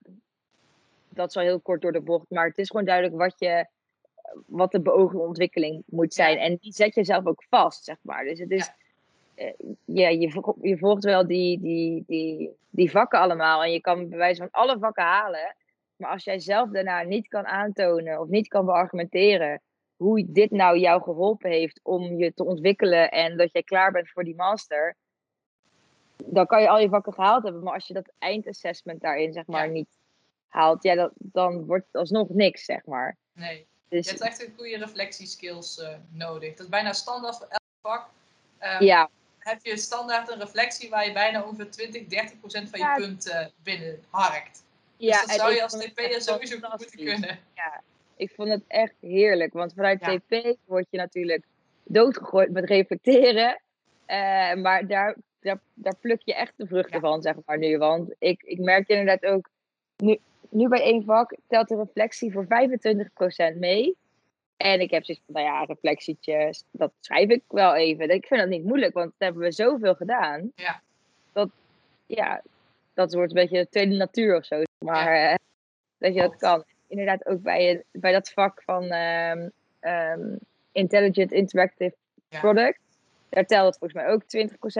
dat 1.09 1.27
is 1.27 1.35
wel 1.35 1.43
heel 1.43 1.59
kort 1.59 1.81
door 1.81 1.91
de 1.91 2.01
bocht, 2.01 2.29
maar 2.29 2.47
het 2.47 2.57
is 2.57 2.69
gewoon 2.69 2.85
duidelijk 2.85 3.17
wat, 3.17 3.33
je, 3.37 3.65
wat 4.45 4.71
de 4.71 4.81
beoogde 4.81 5.17
ontwikkeling 5.19 5.83
moet 5.85 6.13
zijn. 6.13 6.37
En 6.37 6.57
die 6.61 6.73
zet 6.73 6.95
je 6.95 7.03
zelf 7.03 7.25
ook 7.25 7.43
vast, 7.49 7.83
zeg 7.83 7.97
maar. 8.01 8.23
Dus 8.23 8.39
het 8.39 8.51
is, 8.51 8.71
eh, 9.35 9.53
ja, 9.85 10.09
je, 10.09 10.31
vo- 10.31 10.55
je 10.61 10.77
volgt 10.77 11.03
wel 11.03 11.27
die, 11.27 11.59
die, 11.59 12.03
die, 12.07 12.49
die 12.69 12.91
vakken 12.91 13.19
allemaal 13.19 13.63
en 13.63 13.71
je 13.71 13.81
kan 13.81 14.09
bij 14.09 14.17
wijze 14.17 14.41
van 14.41 14.51
alle 14.51 14.79
vakken 14.79 15.03
halen. 15.03 15.55
Maar 15.95 16.09
als 16.09 16.23
jij 16.23 16.39
zelf 16.39 16.69
daarna 16.69 17.01
niet 17.01 17.27
kan 17.27 17.45
aantonen 17.45 18.19
of 18.19 18.27
niet 18.27 18.47
kan 18.47 18.65
beargumenteren 18.65 19.61
hoe 19.95 20.25
dit 20.31 20.51
nou 20.51 20.77
jou 20.77 21.01
geholpen 21.01 21.49
heeft 21.49 21.79
om 21.83 22.17
je 22.17 22.33
te 22.33 22.45
ontwikkelen 22.45 23.11
en 23.11 23.37
dat 23.37 23.51
jij 23.51 23.63
klaar 23.63 23.91
bent 23.91 24.09
voor 24.09 24.23
die 24.23 24.35
master, 24.35 24.95
dan 26.25 26.45
kan 26.45 26.61
je 26.61 26.69
al 26.69 26.79
je 26.79 26.89
vakken 26.89 27.13
gehaald 27.13 27.43
hebben. 27.43 27.63
Maar 27.63 27.73
als 27.73 27.87
je 27.87 27.93
dat 27.93 28.11
eindassessment 28.17 29.01
daarin, 29.01 29.33
zeg 29.33 29.45
maar, 29.47 29.65
Ja. 29.65 29.71
niet 29.71 29.99
haalt, 30.47 30.83
ja, 30.83 30.95
dat, 30.95 31.11
dan 31.15 31.65
wordt 31.65 31.85
het 31.85 31.95
alsnog 31.95 32.29
niks, 32.29 32.65
zeg 32.65 32.85
maar. 32.85 33.17
Nee. 33.33 33.65
Dus 33.91 34.05
Je 34.05 34.11
hebt 34.11 34.23
echt 34.23 34.45
een 34.45 34.53
goede 34.57 34.77
reflectieskills 34.77 35.79
eh 35.79 35.95
nodig. 36.11 36.49
Dat 36.49 36.59
is 36.59 36.69
bijna 36.69 36.93
standaard 36.93 37.37
voor 37.37 37.47
elk 37.47 37.61
vak. 37.81 38.09
Eh, 38.57 38.79
ja, 38.79 39.09
Heb 39.39 39.59
je 39.65 39.77
standaard 39.77 40.29
een 40.31 40.39
reflectie 40.39 40.89
waar 40.89 41.05
je 41.05 41.13
bijna 41.13 41.43
ongeveer 41.43 41.69
20, 41.71 42.05
30 42.05 42.39
procent 42.39 42.69
van 42.69 42.79
je 42.79 42.85
Ja. 42.85 42.95
punten 42.95 43.51
binnen 43.63 44.03
harkt. 44.09 44.63
ja, 44.97 45.11
dus 45.11 45.19
dat 45.21 45.29
en 45.29 45.35
zou 45.35 45.53
je 45.53 45.63
als 45.63 45.73
TP'er 45.73 46.21
sowieso 46.21 46.57
goed 46.59 46.69
moeten 46.69 46.97
kunnen. 47.05 47.39
Ik 48.15 48.31
vond 48.35 48.49
het 48.49 48.63
echt 48.67 48.93
heerlijk, 48.99 49.53
want 49.53 49.73
vanuit 49.73 49.99
Ja. 49.99 50.17
TP 50.17 50.57
word 50.65 50.87
je 50.89 50.97
natuurlijk 50.97 51.43
doodgegooid 51.83 52.51
met 52.51 52.65
reflecteren. 52.65 53.61
Eh, 54.05 54.53
maar 54.53 54.87
daar, 54.87 55.15
daar, 55.39 55.59
daar 55.73 55.95
pluk 55.95 56.21
je 56.25 56.33
echt 56.35 56.53
de 56.55 56.67
vruchten 56.67 56.93
Ja. 56.93 56.99
van, 56.99 57.21
zeg 57.21 57.35
maar 57.45 57.57
nu. 57.57 57.77
Want 57.77 58.13
ik, 58.19 58.41
ik 58.43 58.59
merk 58.59 58.87
inderdaad 58.87 59.25
ook, 59.31 59.49
nu, 59.97 60.19
nu 60.51 60.67
bij 60.67 60.81
één 60.81 61.03
vak 61.03 61.35
telt 61.47 61.67
de 61.67 61.75
reflectie 61.75 62.31
voor 62.31 62.45
25% 62.45 63.57
mee. 63.57 63.97
En 64.57 64.79
ik 64.79 64.91
heb 64.91 65.05
zoiets 65.05 65.23
van, 65.25 65.41
nou 65.41 65.45
ja, 65.45 65.63
reflectietjes, 65.63 66.63
dat 66.71 66.91
schrijf 66.99 67.29
ik 67.29 67.43
wel 67.47 67.75
even. 67.75 68.09
Ik 68.09 68.25
vind 68.25 68.39
dat 68.39 68.49
niet 68.49 68.63
moeilijk, 68.63 68.93
want 68.93 69.05
dat 69.05 69.15
hebben 69.17 69.41
we 69.41 69.51
zoveel 69.51 69.95
gedaan. 69.95 70.51
Ja. 70.55 70.81
Dat, 71.33 71.49
ja, 72.05 72.41
dat 72.93 73.13
wordt 73.13 73.29
een 73.35 73.41
beetje 73.41 73.57
de 73.57 73.69
tweede 73.69 73.95
natuur 73.95 74.35
of 74.35 74.45
zo. 74.45 74.63
Maar 74.85 75.13
eh, 75.13 75.35
dat 75.97 76.13
je 76.13 76.21
dat 76.21 76.35
kan. 76.35 76.63
Inderdaad 76.87 77.25
ook 77.25 77.41
bij, 77.41 77.83
bij 77.91 78.11
dat 78.11 78.29
vak 78.29 78.63
van 78.63 78.83
ehm, 78.83 79.49
ehm, 79.79 80.35
Intelligent 80.71 81.31
Interactive 81.31 81.95
Ja. 82.29 82.39
Product. 82.39 82.79
Daar 83.29 83.45
telde 83.45 83.65
het 83.65 83.77
volgens 83.77 84.01
mij 84.03 84.11
ook 84.11 84.23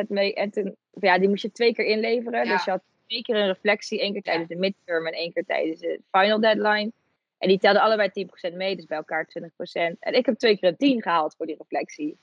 20% 0.04 0.08
mee. 0.08 0.34
En 0.34 0.52
toen, 0.52 0.76
of 0.90 1.02
ja, 1.02 1.20
die 1.20 1.30
moest 1.30 1.42
je 1.42 1.52
twee 1.52 1.74
keer 1.74 1.86
inleveren. 1.86 2.46
Ja. 2.46 2.52
Dus 2.52 2.66
je 2.66 2.72
had 2.72 2.84
twee 3.12 3.22
keer 3.24 3.36
een 3.36 3.48
reflectie. 3.48 4.00
één 4.00 4.14
keer 4.14 4.22
tijdens 4.22 4.48
de 4.50 4.56
midterm 4.56 5.08
en 5.08 5.14
één 5.14 5.34
keer 5.34 5.46
tijdens 5.46 5.80
de 5.80 6.00
final 6.12 6.40
deadline. 6.40 6.92
En 7.38 7.48
die 7.48 7.60
telden 7.60 7.82
allebei 7.82 8.10
10% 8.52 8.56
mee, 8.56 8.76
dus 8.76 8.86
bij 8.86 8.98
elkaar 8.98 9.26
20%. 9.26 9.98
En 10.00 10.14
ik 10.14 10.26
heb 10.26 10.38
twee 10.38 10.58
keer 10.58 10.70
een 10.70 10.78
10 10.78 11.02
gehaald 11.02 11.36
voor 11.36 11.46
die 11.46 11.56
reflectie. 11.58 12.18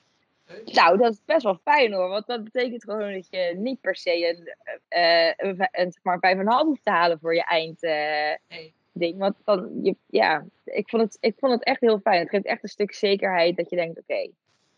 Nou, 0.65 0.99
dat 0.99 1.13
is 1.13 1.21
best 1.25 1.43
wel 1.43 1.59
fijn 1.65 1.93
hoor. 1.93 2.09
Want 2.09 2.27
dat 2.27 2.45
betekent 2.45 2.85
gewoon 2.85 3.13
dat 3.13 3.27
je 3.31 3.53
niet 3.57 3.81
per 3.81 3.97
se 3.97 4.29
een, 4.29 4.55
eh 4.89 5.33
een, 5.37 5.93
zeg 5.93 6.03
maar 6.03 6.19
5,5 6.37 6.67
hoeft 6.67 6.85
te 6.85 6.91
halen 6.91 7.19
voor 7.19 7.35
je 7.35 7.45
eind. 7.45 7.83
eh, 7.83 8.35
Nee. 8.49 8.73
ding. 8.93 9.19
Want 9.19 9.37
dan, 9.45 9.81
je, 9.83 9.97
ja, 10.07 10.45
ik 10.65 10.89
vond, 10.89 11.03
het, 11.03 11.17
ik 11.21 11.35
vond 11.39 11.53
het 11.53 11.65
echt 11.65 11.81
heel 11.81 11.99
fijn. 11.99 12.19
Het 12.21 12.29
geeft 12.29 12.45
echt 12.45 12.63
een 12.63 12.69
stuk 12.69 12.95
zekerheid 12.95 13.57
dat 13.57 13.71
je 13.71 13.77
denkt, 13.77 13.99
oké, 13.99 14.29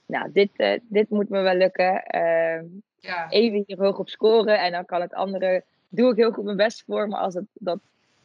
nou, 0.07 0.33
dit, 0.33 0.51
eh, 0.57 0.79
dit 0.83 1.11
moet 1.11 1.29
me 1.29 1.41
wel 1.41 1.55
lukken. 1.55 2.03
Ehm, 2.05 2.65
Ja. 3.01 3.31
even 3.31 3.63
hier 3.67 3.79
hoog 3.79 3.99
op 3.99 4.09
scoren 4.09 4.59
en 4.61 4.73
dan 4.73 4.85
kan 4.85 5.01
het 5.01 5.15
andere, 5.15 5.65
doe 5.91 6.11
ik 6.11 6.17
heel 6.17 6.33
goed 6.33 6.45
mijn 6.45 6.57
best 6.57 6.83
voor. 6.87 7.09
Maar 7.09 7.21
als 7.21 7.35
het 7.35 7.45
dat 7.53 7.79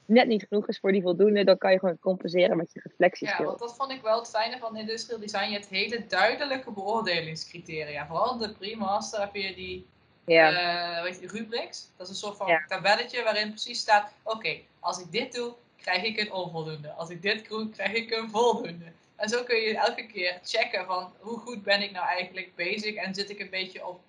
net 0.05 0.27
niet 0.27 0.45
genoeg 0.47 0.67
is 0.67 0.79
voor 0.79 0.91
die 0.91 1.01
voldoende, 1.01 1.43
dan 1.43 1.57
kan 1.57 1.71
je 1.71 1.79
gewoon 1.79 1.99
compenseren 1.99 2.57
met 2.57 2.73
je 2.73 2.79
Ja, 2.83 2.89
reflectieskills. 2.89 3.47
want 3.47 3.59
dat 3.59 3.75
vond 3.75 3.91
ik 3.91 4.01
wel 4.01 4.19
het 4.19 4.29
fijne 4.29 4.57
van 4.57 4.77
industrial 4.77 5.19
design. 5.19 5.45
Je 5.45 5.53
hebt 5.53 5.67
hele 5.69 6.05
duidelijke 6.07 6.71
beoordelingscriteria. 6.71 8.07
Vooral 8.07 8.37
de 8.37 8.53
pre-master 8.53 9.19
heb 9.19 9.35
je 9.35 9.53
die 9.55 9.85
Ja, 10.27 10.51
eh, 10.97 11.03
weet 11.03 11.19
je, 11.19 11.27
rubrics. 11.27 11.89
Dat 11.97 12.07
is 12.07 12.13
een 12.13 12.19
soort 12.19 12.37
van 12.37 12.47
Ja. 12.47 12.65
tabelletje 12.67 13.23
waarin 13.23 13.49
precies 13.49 13.79
staat: 13.79 14.11
oké, 14.23 14.59
als 14.79 14.99
ik 14.99 15.11
dit 15.11 15.33
doe, 15.33 15.53
krijg 15.77 16.03
ik 16.03 16.19
een 16.19 16.31
onvoldoende. 16.31 16.91
Als 16.91 17.09
ik 17.09 17.21
dit 17.21 17.49
doe, 17.49 17.69
krijg 17.69 17.93
ik 17.93 18.11
een 18.11 18.29
voldoende. 18.29 18.85
En 19.15 19.29
zo 19.29 19.43
kun 19.43 19.55
je 19.55 19.77
elke 19.77 20.05
keer 20.05 20.39
checken 20.43 20.85
van 20.85 21.13
hoe 21.19 21.37
goed 21.39 21.63
ben 21.63 21.81
ik 21.81 21.91
nou 21.91 22.05
eigenlijk 22.07 22.55
bezig 22.55 22.95
en 22.95 23.13
zit 23.15 23.29
ik 23.29 23.39
een 23.39 23.49
beetje 23.49 23.87
op 23.87 23.99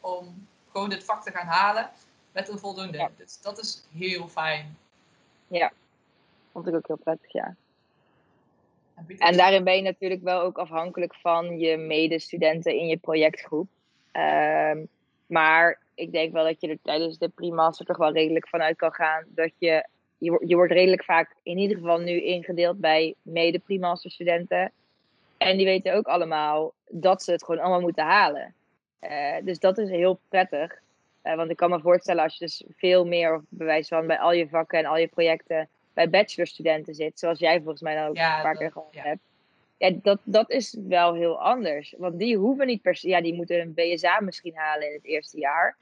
om 0.00 0.46
gewoon 0.72 0.88
dit 0.90 1.04
vak 1.04 1.22
te 1.22 1.30
gaan 1.30 1.46
halen 1.46 1.90
met 2.36 2.48
een 2.48 2.58
voldoende. 2.58 2.98
Ja. 2.98 3.10
Dus 3.16 3.40
dat 3.40 3.58
is 3.58 3.86
heel 3.94 4.28
fijn. 4.28 4.78
vond 6.52 6.66
ik 6.66 6.74
ook 6.74 6.86
heel 6.86 6.96
prettig, 6.96 7.32
ja. 7.32 7.56
En, 9.18 9.36
daarin 9.36 9.64
ben 9.64 9.76
je 9.76 9.82
natuurlijk 9.82 10.22
wel 10.22 10.40
ook 10.40 10.58
afhankelijk 10.58 11.14
van 11.14 11.58
je 11.58 11.76
medestudenten 11.76 12.78
in 12.78 12.86
je 12.86 12.96
projectgroep. 12.96 13.68
Ehm, 14.12 14.84
maar 15.26 15.80
ik 15.94 16.12
denk 16.12 16.32
wel 16.32 16.44
dat 16.44 16.60
je 16.60 16.68
er 16.68 16.78
tijdens 16.82 17.18
de 17.18 17.28
pre-master 17.28 17.86
toch 17.86 17.96
wel 17.96 18.12
redelijk 18.12 18.48
vanuit 18.48 18.76
kan 18.76 18.92
gaan 18.92 19.24
dat 19.28 19.50
je, 19.58 19.86
je 20.18 20.54
wordt 20.54 20.72
redelijk 20.72 21.04
vaak 21.04 21.34
in 21.42 21.58
ieder 21.58 21.76
geval 21.76 21.98
nu 21.98 22.22
ingedeeld 22.22 22.80
bij 22.80 23.14
mede 23.22 23.58
pre-master 23.58 24.10
studenten. 24.10 24.72
En 25.36 25.56
die 25.56 25.66
weten 25.66 25.94
ook 25.94 26.06
allemaal 26.06 26.72
dat 26.88 27.22
ze 27.22 27.32
het 27.32 27.44
gewoon 27.44 27.60
allemaal 27.60 27.80
moeten 27.80 28.04
halen. 28.04 28.54
Eh, 28.98 29.36
dus 29.42 29.58
dat 29.58 29.78
is 29.78 29.88
heel 29.88 30.20
prettig. 30.28 30.84
Eh, 31.26 31.36
want 31.36 31.50
ik 31.50 31.56
kan 31.56 31.70
me 31.70 31.80
voorstellen 31.80 32.22
als 32.22 32.36
je 32.38 32.44
dus 32.44 32.64
veel 32.76 33.04
meer, 33.06 33.34
of 33.34 33.42
bewijs 33.48 33.88
van 33.88 34.06
bij 34.06 34.18
al 34.18 34.32
je 34.32 34.48
vakken 34.48 34.78
en 34.78 34.84
al 34.86 34.96
je 34.96 35.06
projecten 35.08 35.68
bij 35.94 36.10
bachelorstudenten 36.10 36.94
zit, 36.94 37.18
zoals 37.18 37.38
jij 37.38 37.56
volgens 37.56 37.80
mij 37.80 37.94
dan 37.94 38.06
ook 38.06 38.16
Ja, 38.16 38.36
een 38.36 38.42
paar 38.42 38.52
dat- 38.52 38.60
keer 38.62 38.72
gehad 38.72 38.88
ja. 38.94 39.02
hebt. 39.02 39.20
Ja, 39.78 39.90
dat, 40.02 40.18
dat 40.24 40.50
is 40.50 40.76
wel 40.88 41.14
heel 41.14 41.40
anders. 41.40 41.94
Want 41.98 42.18
die 42.18 42.36
hoeven 42.36 42.66
niet 42.66 42.82
per 42.82 42.96
se, 42.96 43.08
ja, 43.08 43.20
die 43.20 43.34
moeten 43.34 43.60
een 43.60 43.74
BSA 43.74 44.20
misschien 44.20 44.56
halen 44.56 44.88
in 44.88 44.94
het 44.94 45.04
eerste 45.04 45.38
jaar. 45.38 45.76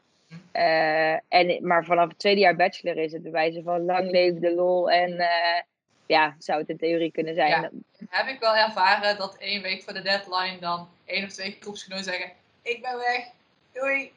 Eh, 0.53 1.13
en, 1.29 1.67
maar 1.67 1.85
vanaf 1.85 2.09
het 2.09 2.19
tweede 2.19 2.41
jaar 2.41 2.57
bachelor 2.57 2.97
is 2.97 3.13
het 3.13 3.23
bewijzen 3.23 3.63
van 3.63 3.85
lang 3.85 4.11
leef 4.11 4.39
de 4.39 4.55
lol. 4.55 4.91
En 4.91 5.19
eh, 5.19 5.63
ja, 6.07 6.35
zou 6.39 6.61
het 6.61 6.69
in 6.69 6.77
theorie 6.77 7.11
kunnen 7.13 7.35
zijn. 7.35 7.51
Ja. 7.51 7.71
heb 8.09 8.27
ik 8.27 8.41
wel 8.41 8.57
ervaren 8.57 9.17
dat 9.19 9.37
één 9.39 9.63
week 9.63 9.83
voor 9.83 9.93
de 9.93 10.03
deadline 10.03 10.59
dan 10.61 10.89
één 11.05 11.25
of 11.25 11.31
twee 11.31 11.57
groepsgenoten 11.61 12.05
zeggen: 12.05 12.31
Ik 12.63 12.83
ben 12.83 12.97
weg, 12.97 13.25
doei. 13.73 14.13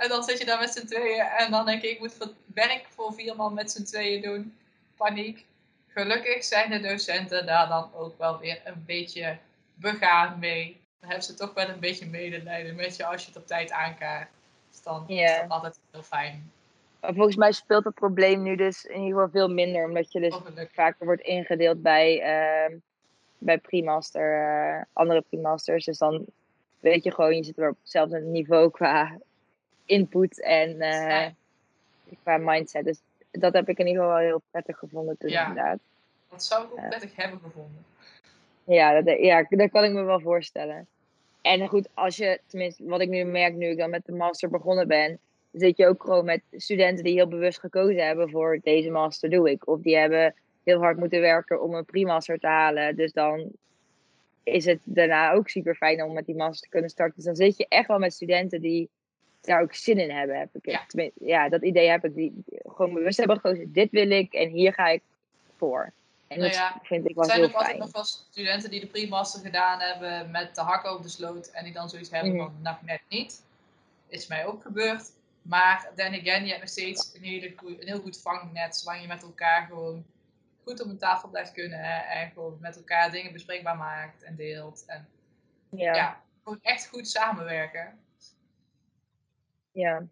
En 0.00 0.08
dan 0.08 0.22
zit 0.22 0.38
je 0.38 0.44
daar 0.44 0.58
met 0.58 0.70
z'n 0.72 0.86
tweeën 0.86 1.20
en 1.20 1.50
dan 1.50 1.66
denk 1.66 1.82
ik: 1.82 1.90
Ik 1.90 1.98
moet 1.98 2.18
het 2.18 2.34
werk 2.54 2.86
voor 2.88 3.12
vier 3.12 3.36
man 3.36 3.54
met 3.54 3.70
z'n 3.70 3.82
tweeën 3.82 4.22
doen. 4.22 4.54
Paniek. 4.96 5.46
Gelukkig 5.86 6.44
zijn 6.44 6.70
de 6.70 6.80
docenten 6.80 7.46
daar 7.46 7.68
dan 7.68 7.90
ook 7.94 8.18
wel 8.18 8.38
weer 8.38 8.60
een 8.64 8.84
beetje 8.86 9.38
begaan 9.74 10.38
mee. 10.38 10.80
dan 11.00 11.08
hebben 11.08 11.26
ze 11.26 11.34
toch 11.34 11.54
wel 11.54 11.68
een 11.68 11.80
beetje 11.80 12.06
medelijden 12.06 12.76
met 12.76 12.96
je 12.96 13.04
als 13.04 13.22
je 13.22 13.28
het 13.28 13.36
op 13.36 13.46
tijd 13.46 13.70
aankaart. 13.70 14.28
Dus 14.70 14.82
dan 14.82 15.08
is 15.08 15.36
dat 15.40 15.48
altijd 15.48 15.80
heel 15.90 16.02
fijn. 16.02 16.52
Maar 17.00 17.14
volgens 17.14 17.36
mij 17.36 17.52
speelt 17.52 17.84
het 17.84 17.94
probleem 17.94 18.42
nu 18.42 18.56
dus 18.56 18.84
in 18.84 19.00
ieder 19.02 19.08
geval 19.08 19.30
veel 19.30 19.54
minder, 19.54 19.84
omdat 19.84 20.12
je 20.12 20.20
dus 20.20 20.32
Hopelijk. 20.32 20.70
vaker 20.74 21.06
wordt 21.06 21.22
ingedeeld 21.22 21.82
bij, 21.82 22.20
ehm 22.20 22.76
bij 23.40 23.58
premaster, 23.58 24.34
eh, 24.34 24.82
andere 24.92 25.20
premasters. 25.20 25.84
Dus 25.84 25.98
dan 25.98 26.24
weet 26.80 27.04
je 27.04 27.14
gewoon, 27.14 27.36
je 27.36 27.44
zit 27.44 27.56
weer 27.56 27.68
op 27.68 27.78
hetzelfde 27.80 28.20
niveau 28.20 28.70
qua 28.70 29.18
input 29.90 30.40
en 30.42 30.80
eh, 30.80 31.26
qua 32.22 32.36
mindset. 32.36 32.84
Dus 32.84 33.00
dat 33.30 33.52
heb 33.52 33.68
ik 33.68 33.78
in 33.78 33.86
ieder 33.86 34.02
geval 34.02 34.16
wel 34.18 34.26
heel 34.26 34.42
prettig 34.50 34.78
gevonden 34.78 35.18
toen 35.18 35.30
Ja. 35.30 35.48
inderdaad. 35.48 35.78
Dat 36.28 36.44
zou 36.44 36.64
ik 36.64 36.72
ook 36.72 36.88
prettig 36.88 37.16
hebben 37.16 37.40
gevonden. 37.40 37.84
Ja, 38.64 39.00
dat, 39.00 39.18
ja, 39.18 39.46
dat 39.48 39.70
kan 39.70 39.84
ik 39.84 39.92
me 39.92 40.02
wel 40.02 40.20
voorstellen. 40.20 40.86
En 41.42 41.68
goed, 41.68 41.88
als 41.94 42.16
je, 42.16 42.40
tenminste, 42.46 42.84
wat 42.84 43.00
ik 43.00 43.08
nu 43.08 43.24
merk 43.24 43.54
nu 43.54 43.66
ik 43.66 43.78
dan 43.78 43.90
met 43.90 44.06
de 44.06 44.12
master 44.12 44.50
begonnen 44.50 44.88
ben, 44.88 45.18
zit 45.52 45.76
je 45.76 45.86
ook 45.86 46.02
gewoon 46.02 46.24
met 46.24 46.42
studenten 46.52 47.04
die 47.04 47.14
heel 47.14 47.28
bewust 47.28 47.60
gekozen 47.60 48.06
hebben 48.06 48.30
voor 48.30 48.58
deze 48.62 48.90
master 48.90 49.30
doe 49.30 49.50
ik. 49.50 49.68
Of 49.68 49.80
die 49.80 49.96
hebben 49.96 50.34
heel 50.64 50.78
hard 50.78 50.96
moeten 50.98 51.20
werken 51.20 51.62
om 51.62 51.74
een 51.74 51.84
pre-master 51.84 52.38
te 52.38 52.46
halen. 52.46 52.96
Dus 52.96 53.12
dan 53.12 53.50
is 54.42 54.64
het 54.64 54.78
daarna 54.84 55.32
ook 55.32 55.48
super 55.48 55.74
fijn 55.74 56.02
om 56.02 56.12
met 56.12 56.26
die 56.26 56.36
master 56.36 56.62
te 56.62 56.68
kunnen 56.68 56.90
starten. 56.90 57.16
Dus 57.16 57.24
dan 57.24 57.34
zit 57.36 57.56
je 57.56 57.66
echt 57.68 57.88
wel 57.88 57.98
met 57.98 58.12
studenten 58.12 58.60
die 58.60 58.88
daar 59.40 59.62
ook 59.62 59.74
zin 59.74 59.98
in 59.98 60.10
hebben. 60.10 60.38
Heb 60.38 60.48
ik. 60.52 61.12
Ja. 61.20 61.48
Dat 61.48 61.62
idee 61.62 61.88
heb 61.88 62.04
ik. 62.04 62.14
Die 62.14 62.44
gewoon 62.66 62.94
bewust 62.94 63.18
hebben 63.18 63.36
gekozen. 63.36 63.72
Dit 63.72 63.90
wil 63.90 64.10
ik 64.10 64.32
en 64.32 64.48
hier 64.48 64.72
ga 64.72 64.88
ik 64.88 65.02
voor. 65.56 65.92
En 66.26 66.38
Nou 66.38 66.50
dat 66.52 66.72
vind 66.82 67.04
ik 67.04 67.10
Er 67.10 67.14
wel 67.14 67.24
zijn 67.24 67.38
heel 67.38 67.48
ook 67.48 67.54
altijd 67.54 67.78
nog 67.78 67.92
wel 67.92 68.04
studenten 68.04 68.70
die 68.70 68.80
de 68.80 68.86
pre-master 68.86 69.40
gedaan 69.40 69.80
hebben 69.80 70.30
met 70.30 70.54
de 70.54 70.60
hak 70.60 70.86
over 70.86 71.02
de 71.02 71.08
sloot. 71.08 71.46
En 71.46 71.64
die 71.64 71.72
dan 71.72 71.88
zoiets 71.88 72.10
hebben 72.10 72.34
Mhm. 72.34 72.42
van, 72.44 72.54
nou 72.62 72.76
net 72.82 73.00
niet. 73.08 73.42
Is 74.08 74.26
mij 74.26 74.46
ook 74.46 74.62
gebeurd. 74.62 75.12
Maar 75.42 75.90
then 75.96 76.14
again, 76.14 76.42
je 76.42 76.48
hebt 76.48 76.60
nog 76.60 76.68
steeds 76.70 77.14
een, 77.14 77.22
hele 77.22 77.52
een 77.66 77.86
heel 77.86 78.00
goed 78.00 78.20
vangnet. 78.20 78.76
Zolang 78.76 79.00
je 79.00 79.06
met 79.08 79.22
elkaar 79.22 79.66
gewoon 79.66 80.04
goed 80.64 80.82
op 80.82 80.88
een 80.88 80.98
tafel 80.98 81.28
blijft 81.28 81.52
kunnen. 81.52 81.78
Hè, 81.78 81.98
en 82.20 82.30
gewoon 82.30 82.58
met 82.60 82.76
elkaar 82.76 83.10
dingen 83.10 83.32
bespreekbaar 83.32 83.76
maakt 83.76 84.22
en 84.22 84.36
deelt. 84.36 84.84
En 84.86 85.08
Ja, 85.70 85.94
ja, 85.94 86.20
gewoon 86.44 86.58
echt 86.62 86.88
goed 86.88 87.08
samenwerken. 87.08 87.98
Ja. 89.72 89.98
Dat, 89.98 90.08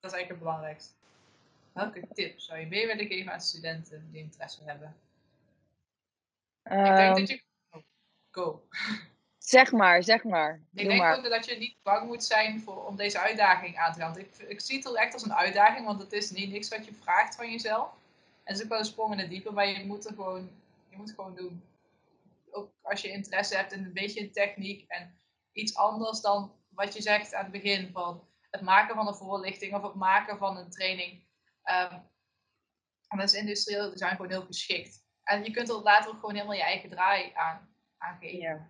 dat 0.00 0.10
is 0.10 0.16
eigenlijk 0.16 0.28
het 0.28 0.38
belangrijkste. 0.38 0.92
Welke 1.72 2.08
tips 2.12 2.44
zou 2.44 2.58
je 2.58 2.66
mee 2.66 2.86
willen 2.86 3.06
geven 3.06 3.32
aan 3.32 3.40
studenten 3.40 4.08
die 4.10 4.20
interesse 4.22 4.64
hebben? 4.64 4.96
ik 6.62 6.70
denk 6.70 6.86
Ehm, 6.86 7.14
dat 7.14 7.28
je... 7.28 7.42
oh, 7.70 7.82
go. 8.30 8.68
Zeg 9.38 9.72
maar, 9.72 10.02
zeg 10.02 10.24
maar. 10.24 10.54
Ik 10.54 10.78
Doe 10.78 10.88
denk 10.88 11.00
maar. 11.00 11.16
ook 11.16 11.28
dat 11.28 11.46
je 11.46 11.56
niet 11.56 11.76
bang 11.82 12.06
moet 12.06 12.24
zijn 12.24 12.60
voor, 12.60 12.86
om 12.86 12.96
deze 12.96 13.18
uitdaging 13.18 13.76
aan 13.76 13.92
te 13.92 14.00
gaan. 14.00 14.18
Ik, 14.18 14.36
ik 14.36 14.60
zie 14.60 14.76
het 14.78 14.94
echt 14.96 15.12
als 15.12 15.24
een 15.24 15.34
uitdaging, 15.34 15.86
want 15.86 16.00
het 16.00 16.12
is 16.12 16.30
niet 16.30 16.50
niks 16.50 16.68
wat 16.68 16.84
je 16.84 16.92
vraagt 16.92 17.34
van 17.34 17.50
jezelf. 17.50 17.92
En 18.44 18.52
het 18.52 18.56
is 18.56 18.62
ook 18.62 18.68
wel 18.68 18.78
een 18.78 18.84
sprong 18.84 19.12
in 19.12 19.18
het 19.18 19.30
diepe, 19.30 19.52
maar 19.52 19.66
je 19.66 19.84
moet 19.84 20.04
er 20.06 20.14
gewoon, 20.14 20.50
je 20.88 20.96
moet 20.96 21.10
gewoon 21.10 21.34
doen. 21.34 21.62
Ook 22.50 22.70
als 22.82 23.00
je 23.00 23.10
interesse 23.10 23.56
hebt 23.56 23.72
in 23.72 23.84
een 23.84 23.92
beetje 23.92 24.20
in 24.20 24.32
techniek 24.32 24.84
en 24.88 25.18
iets 25.52 25.76
anders 25.76 26.20
dan 26.20 26.52
wat 26.68 26.94
je 26.94 27.02
zegt 27.02 27.34
aan 27.34 27.42
het 27.42 27.52
begin 27.52 27.90
van 27.92 28.27
het 28.50 28.60
maken 28.60 28.94
van 28.94 29.06
een 29.06 29.14
voorlichting 29.14 29.74
of 29.74 29.82
het 29.82 29.94
maken 29.94 30.38
van 30.38 30.56
een 30.56 30.70
training. 30.70 31.26
Ehm 31.62 31.98
en 33.08 33.18
dat 33.18 33.32
is 33.32 33.40
industrieel 33.40 33.90
design 33.90 34.14
gewoon 34.14 34.30
heel 34.30 34.44
geschikt. 34.44 35.04
En 35.24 35.44
je 35.44 35.50
kunt 35.50 35.68
er 35.68 35.82
later 35.82 36.10
ook 36.10 36.18
gewoon 36.18 36.34
helemaal 36.34 36.56
je 36.56 36.62
eigen 36.62 36.90
draai 36.90 37.32
aan, 37.34 37.68
aan 37.98 38.16
geven. 38.20 38.38
Ja. 38.38 38.68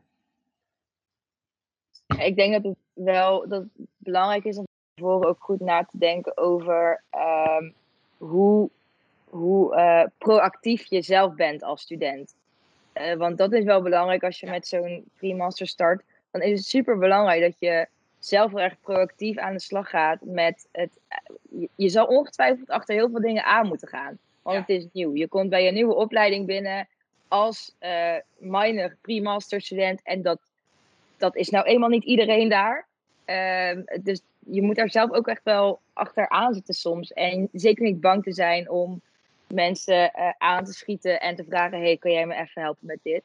Ik 2.24 2.36
denk 2.36 2.52
dat 2.52 2.62
het 2.62 2.76
wel 2.92 3.48
dat 3.48 3.62
het 3.62 3.86
belangrijk 3.96 4.44
is 4.44 4.56
om 4.56 4.66
tevoren 4.94 5.28
ook 5.28 5.42
goed 5.42 5.60
na 5.60 5.84
te 5.84 5.98
denken 5.98 6.36
over 6.36 7.02
ehm, 7.10 7.70
hoe, 8.16 8.70
hoe 9.24 9.74
eh, 9.74 10.04
proactief 10.18 10.84
je 10.84 11.02
zelf 11.02 11.34
bent 11.34 11.62
als 11.62 11.82
student. 11.82 12.34
Eh, 12.92 13.16
want 13.16 13.38
dat 13.38 13.52
is 13.52 13.64
wel 13.64 13.82
belangrijk 13.82 14.22
als 14.22 14.40
je 14.40 14.50
met 14.50 14.66
zo'n 14.66 15.10
pre-master 15.14 15.66
start. 15.66 16.04
Dan 16.30 16.42
is 16.42 16.58
het 16.58 16.68
super 16.68 16.98
belangrijk 16.98 17.40
dat 17.40 17.58
je 17.58 17.88
zelf 18.18 18.50
heel 18.50 18.60
erg 18.60 18.80
proactief 18.80 19.36
aan 19.36 19.52
de 19.52 19.60
slag 19.60 19.90
gaat 19.90 20.18
met 20.22 20.68
het. 20.72 20.90
Je, 21.50 21.68
je 21.74 21.88
zal 21.88 22.06
ongetwijfeld 22.06 22.70
achter 22.70 22.94
heel 22.94 23.10
veel 23.10 23.20
dingen 23.20 23.44
aan 23.44 23.66
moeten 23.66 23.88
gaan. 23.88 24.18
Want 24.42 24.56
Ja. 24.56 24.60
het 24.74 24.82
is 24.82 24.88
nieuw. 24.92 25.14
Je 25.14 25.28
komt 25.28 25.50
bij 25.50 25.68
een 25.68 25.74
nieuwe 25.74 25.94
opleiding 25.94 26.46
binnen 26.46 26.88
als 27.28 27.74
eh 27.78 28.14
minor 28.38 28.96
pre-master 29.00 29.60
student. 29.60 30.00
En 30.02 30.22
dat, 30.22 30.40
dat 31.16 31.36
is 31.36 31.48
nou 31.48 31.64
eenmaal 31.66 31.88
niet 31.88 32.04
iedereen 32.04 32.48
daar. 32.48 32.86
Ehm, 33.24 33.82
dus 34.02 34.20
je 34.38 34.62
moet 34.62 34.76
daar 34.76 34.90
zelf 34.90 35.10
ook 35.12 35.28
echt 35.28 35.44
wel 35.44 35.80
achteraan 35.92 36.54
zitten 36.54 36.74
soms. 36.74 37.12
En 37.12 37.48
zeker 37.52 37.84
niet 37.84 38.00
bang 38.00 38.22
te 38.22 38.32
zijn 38.32 38.70
om 38.70 39.00
mensen 39.46 40.12
eh, 40.12 40.30
aan 40.38 40.64
te 40.64 40.72
schieten 40.72 41.20
en 41.20 41.36
te 41.36 41.44
vragen: 41.44 41.80
hey, 41.80 41.96
kan 41.96 42.10
jij 42.12 42.26
me 42.26 42.34
even 42.34 42.62
helpen 42.62 42.86
met 42.86 42.98
dit? 43.02 43.22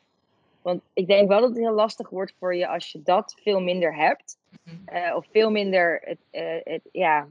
Want 0.64 0.82
ik 0.94 1.08
denk 1.08 1.28
wel 1.28 1.40
dat 1.40 1.50
het 1.50 1.58
heel 1.58 1.74
lastig 1.74 2.10
wordt 2.10 2.34
voor 2.40 2.56
je 2.56 2.68
als 2.68 2.92
je 2.92 3.02
dat 3.04 3.36
veel 3.44 3.62
minder 3.62 3.96
hebt. 3.96 4.38
Mhm. 4.64 4.76
eh, 4.86 5.16
of 5.16 5.26
veel 5.32 5.52
minder 5.52 6.00
het, 6.04 6.18
eh, 6.32 6.56
het, 6.64 6.82
ja, 6.92 7.28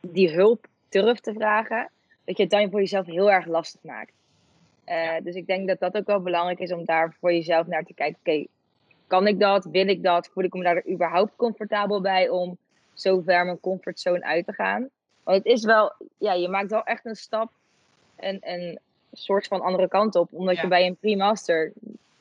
die 0.00 0.30
hulp 0.30 0.66
terug 0.88 1.20
te 1.20 1.32
vragen. 1.32 1.90
Dat 2.24 2.36
je 2.36 2.42
het 2.42 2.52
dan 2.52 2.70
voor 2.70 2.80
jezelf 2.80 3.06
heel 3.06 3.30
erg 3.30 3.46
lastig 3.46 3.82
maakt. 3.82 4.12
Eh. 4.84 5.12
Dus 5.22 5.34
ik 5.34 5.46
denk 5.46 5.68
dat 5.68 5.78
dat 5.80 5.96
ook 5.96 6.06
wel 6.06 6.20
belangrijk 6.20 6.58
is 6.58 6.72
om 6.72 6.84
daar 6.84 7.16
voor 7.20 7.32
jezelf 7.32 7.66
naar 7.66 7.84
te 7.84 7.94
kijken. 7.94 8.18
Oké, 8.24 8.46
kan 9.06 9.26
ik 9.26 9.40
dat? 9.40 9.64
Wil 9.64 9.88
ik 9.88 10.02
dat? 10.02 10.28
Voel 10.32 10.44
ik 10.44 10.52
me 10.52 10.62
daar 10.62 10.86
überhaupt 10.88 11.36
comfortabel 11.36 12.00
bij 12.00 12.28
om 12.28 12.56
zo 12.94 13.20
ver 13.20 13.44
mijn 13.44 13.60
comfortzone 13.60 14.24
uit 14.24 14.46
te 14.46 14.52
gaan? 14.52 14.88
Want 15.22 15.36
het 15.38 15.46
is 15.46 15.64
wel, 15.64 15.92
ja, 16.18 16.32
je 16.32 16.48
maakt 16.48 16.70
wel 16.70 16.82
echt 16.84 17.04
een 17.04 17.16
stap, 17.16 17.50
een, 18.16 18.38
een 18.40 18.78
soort 19.12 19.46
van 19.46 19.60
andere 19.60 19.88
kant 19.88 20.14
op. 20.14 20.28
Omdat 20.32 20.56
Ja. 20.56 20.62
je 20.62 20.68
bij 20.68 20.86
een 20.86 20.96
pre-master 20.96 21.72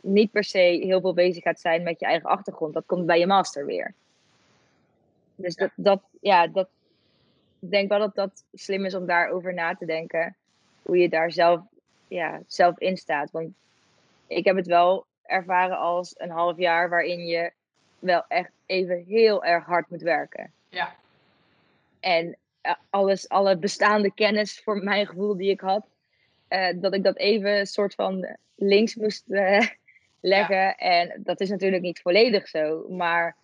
niet 0.06 0.32
per 0.32 0.44
se 0.44 0.58
heel 0.60 1.02
veel 1.02 1.14
bezig 1.14 1.44
gaat 1.44 1.60
zijn 1.60 1.84
met 1.84 2.00
je 2.00 2.06
eigen 2.06 2.30
achtergrond. 2.30 2.74
Dat 2.74 2.86
komt 2.86 3.06
bij 3.06 3.20
je 3.20 3.28
master 3.28 3.66
weer. 3.66 3.94
Dus 5.36 5.56
Ja. 5.56 5.64
dat, 5.64 5.72
dat, 5.76 6.02
ja, 6.22 6.48
dat, 6.48 6.68
ik 7.60 7.72
denk 7.72 7.90
wel 7.90 8.00
dat 8.00 8.16
dat 8.16 8.44
slim 8.54 8.86
is 8.86 8.94
om 8.96 9.06
daarover 9.06 9.54
na 9.54 9.76
te 9.76 9.86
denken. 9.86 10.36
Hoe 10.82 10.98
je 10.98 11.10
daar 11.10 11.32
zelf, 11.32 11.62
ja, 12.08 12.42
zelf 12.48 12.80
in 12.80 12.98
staat. 12.98 13.32
Want 13.32 13.54
ik 14.28 14.46
heb 14.46 14.56
het 14.56 14.68
wel 14.68 15.06
ervaren 15.24 15.78
als 15.78 16.14
een 16.18 16.30
half 16.30 16.58
jaar 16.58 16.90
waarin 16.90 17.26
je 17.26 17.52
wel 18.00 18.26
echt 18.28 18.52
even 18.66 19.04
heel 19.08 19.44
erg 19.44 19.66
hard 19.66 19.90
moet 19.90 20.02
werken. 20.02 20.52
Ja. 20.70 20.96
En 22.00 22.38
eh, 22.62 22.76
alles, 22.90 23.30
alle 23.30 23.58
bestaande 23.58 24.14
kennis 24.14 24.60
voor 24.64 24.84
mijn 24.84 25.08
gevoel 25.08 25.38
die 25.38 25.50
ik 25.50 25.60
had, 25.60 25.86
eh, 26.48 26.74
dat 26.76 26.94
ik 26.94 27.04
dat 27.04 27.18
even 27.18 27.68
soort 27.68 27.94
van 27.94 28.38
links 28.56 28.96
moest 28.96 29.24
eh, 29.30 29.68
leggen. 30.26 30.76
En 30.78 31.22
dat 31.24 31.40
is 31.40 31.50
natuurlijk 31.50 31.82
niet 31.82 32.02
volledig 32.02 32.48
zo. 32.48 32.86
Maar 32.90 33.36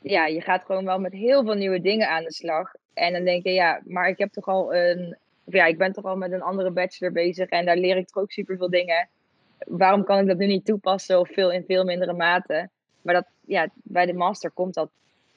ja, 0.00 0.26
je 0.26 0.40
gaat 0.40 0.64
gewoon 0.64 0.84
wel 0.84 0.98
met 0.98 1.12
heel 1.12 1.44
veel 1.44 1.54
nieuwe 1.54 1.80
dingen 1.80 2.08
aan 2.08 2.24
de 2.24 2.32
slag. 2.32 2.72
En 2.94 3.12
dan 3.12 3.24
denk 3.24 3.44
je, 3.44 3.52
ja, 3.52 3.80
maar 3.84 4.08
ik 4.08 4.18
heb 4.18 4.32
toch 4.32 4.46
al 4.46 4.74
een. 4.74 5.16
of 5.44 5.54
Ja, 5.54 5.66
ik 5.66 5.78
ben 5.78 5.92
toch 5.92 6.04
al 6.04 6.16
met 6.16 6.32
een 6.32 6.42
andere 6.42 6.70
bachelor 6.70 7.12
bezig 7.12 7.48
en 7.48 7.64
daar 7.64 7.76
leer 7.76 7.96
ik 7.96 8.06
toch 8.06 8.22
ook 8.22 8.32
superveel 8.32 8.70
dingen. 8.70 9.08
Waarom 9.58 10.04
kan 10.04 10.18
ik 10.18 10.26
dat 10.26 10.38
nu 10.38 10.46
niet 10.46 10.64
toepassen 10.64 11.20
of 11.20 11.28
veel 11.28 11.52
in 11.52 11.64
veel 11.66 11.84
mindere 11.84 12.12
mate? 12.12 12.68
Maar 13.02 13.14
dat, 13.14 13.26
ja, 13.40 13.68
bij 13.74 14.06
de 14.06 14.14
master 14.14 14.50
komt 14.50 14.74
dat 14.74 14.90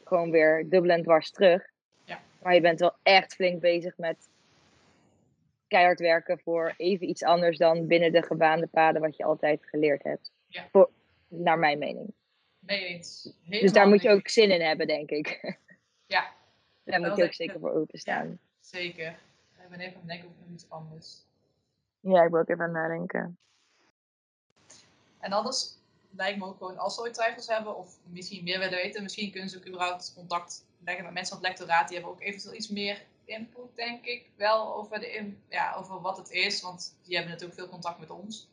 gewoon 0.04 0.32
weer 0.32 0.66
dubbel 0.70 0.92
en 0.92 1.04
dwars 1.04 1.32
terug. 1.32 1.64
Ja. 2.06 2.20
Maar 2.42 2.54
je 2.54 2.62
bent 2.62 2.80
wel 2.80 2.94
echt 3.04 3.36
flink 3.36 3.62
bezig 3.62 3.98
met 3.98 4.18
keihard 5.68 6.00
werken 6.00 6.40
voor 6.40 6.74
even 6.78 7.10
iets 7.10 7.24
anders 7.24 7.58
dan 7.58 7.88
binnen 7.88 8.12
de 8.12 8.22
gebaande 8.22 8.68
paden 8.68 9.02
wat 9.02 9.18
je 9.18 9.24
altijd 9.24 9.60
geleerd 9.66 10.04
hebt. 10.04 10.32
Ja. 10.54 10.68
Voor, 10.72 10.90
naar 11.28 11.60
mijn 11.60 11.80
mening. 11.80 12.14
Mee 12.60 12.86
eens. 12.86 13.34
Dus 13.46 13.72
daar 13.72 13.88
moet 13.88 14.02
je 14.02 14.10
ook 14.10 14.28
zin 14.28 14.52
in 14.52 14.62
hebben, 14.62 14.88
denk 14.88 15.10
ik. 15.10 15.40
Ja, 16.06 16.34
Daar 16.84 17.02
moet 17.02 17.18
je 17.18 17.24
ook 17.24 17.34
zeker 17.34 17.60
voor 17.60 17.72
openstaan. 17.72 18.40
zeker. 18.60 19.20
Ik 19.64 19.70
ben 19.70 19.80
even 19.80 19.94
aan 19.94 20.00
het 20.00 20.08
denken 20.08 20.30
over 20.30 20.54
iets 20.54 20.70
anders. 20.70 21.26
Ja, 22.00 22.24
ik 22.24 22.30
wil 22.32 22.40
ook 22.40 22.50
even 22.50 22.64
aan 22.64 22.72
nadenken. 22.72 23.38
En 25.20 25.32
anders 25.32 25.76
lijkt 26.10 26.40
me 26.40 26.46
ook 26.46 26.58
gewoon, 26.58 26.78
als 26.78 26.96
ze 26.96 27.02
ooit 27.02 27.14
twijfels 27.14 27.48
hebben 27.48 27.76
of 27.78 27.98
misschien 28.04 28.44
meer 28.44 28.60
willen 28.60 28.76
weten, 28.78 29.04
misschien 29.04 29.32
kunnen 29.32 29.50
ze 29.50 29.58
ook 29.58 29.68
überhaupt 29.68 30.14
contact 30.16 30.66
leggen 30.84 31.04
met 31.04 31.14
mensen 31.14 31.36
van 31.36 31.46
het 31.46 31.58
lectoraat. 31.58 31.88
Die 31.88 31.98
hebben 31.98 32.16
ook 32.16 32.22
eventueel 32.22 32.56
iets 32.56 32.70
meer 32.70 33.06
input, 33.26 33.76
denk 33.76 34.06
ik, 34.06 34.30
wel 34.36 34.76
over, 34.76 35.00
de 35.00 35.12
in, 35.12 35.42
ja, 35.50 35.74
over 35.76 36.02
wat 36.02 36.18
het 36.18 36.32
is. 36.32 36.62
Want 36.62 36.98
die 37.04 37.16
hebben 37.16 37.32
natuurlijk 37.34 37.60
veel 37.60 37.70
contact 37.70 38.00
met 38.00 38.10
ons 38.10 38.50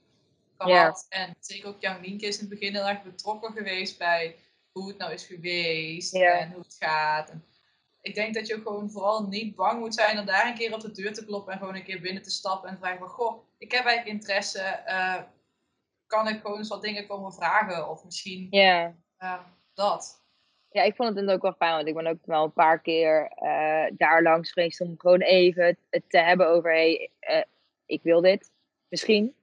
gehad. 0.60 1.06
En 1.08 1.36
zeker 1.40 1.68
ook 1.68 1.80
Jan 1.80 2.00
Lienke 2.00 2.26
is 2.26 2.34
in 2.34 2.40
het 2.40 2.58
begin 2.58 2.74
heel 2.74 2.88
erg 2.88 3.02
betrokken 3.02 3.52
geweest 3.52 3.98
bij 3.98 4.36
hoe 4.72 4.88
het 4.88 4.98
nou 4.98 5.12
is 5.12 5.26
geweest 5.26 6.14
en 6.14 6.52
hoe 6.52 6.62
het 6.62 6.76
gaat. 6.78 7.30
En 7.30 7.44
ik 8.00 8.14
denk 8.14 8.34
dat 8.34 8.46
je 8.46 8.56
ook 8.56 8.66
gewoon 8.66 8.90
vooral 8.90 9.26
niet 9.26 9.54
bang 9.54 9.80
moet 9.80 9.94
zijn 9.94 10.18
om 10.18 10.26
daar 10.26 10.46
een 10.46 10.54
keer 10.54 10.74
op 10.74 10.80
de 10.80 10.90
deur 10.90 11.14
te 11.14 11.24
kloppen 11.24 11.52
en 11.52 11.58
gewoon 11.58 11.74
een 11.74 11.84
keer 11.84 12.00
binnen 12.00 12.22
te 12.22 12.30
stappen 12.30 12.68
en 12.68 12.74
te 12.74 12.80
vragen 12.80 12.98
van, 12.98 13.08
goh, 13.08 13.42
ik 13.58 13.72
heb 13.72 13.84
eigenlijk 13.84 14.16
interesse, 14.16 14.60
eh, 14.60 15.22
kan 16.06 16.28
ik 16.28 16.40
gewoon 16.40 16.58
eens 16.58 16.68
wat 16.68 16.82
dingen 16.82 17.06
komen 17.06 17.32
vragen? 17.32 17.90
Of 17.90 18.04
misschien 18.04 18.50
eh, 18.50 19.38
dat. 19.74 20.24
ja, 20.70 20.82
ik 20.82 20.94
vond 20.96 21.08
het 21.08 21.26
dan 21.26 21.34
ook 21.34 21.42
wel 21.42 21.52
fijn, 21.52 21.74
want 21.74 21.88
ik 21.88 21.94
ben 21.94 22.06
ook 22.06 22.26
wel 22.26 22.44
een 22.44 22.52
paar 22.52 22.80
keer 22.80 23.32
uh, 23.42 23.96
daar 23.96 24.22
langs 24.22 24.52
geweest 24.52 24.80
om 24.80 24.94
gewoon 24.98 25.20
even 25.20 25.78
het 25.90 26.04
te 26.08 26.18
hebben 26.18 26.48
over, 26.48 26.70
hey, 26.70 27.10
ik 27.86 28.02
wil 28.02 28.20
dit, 28.20 28.50
misschien. 28.88 29.34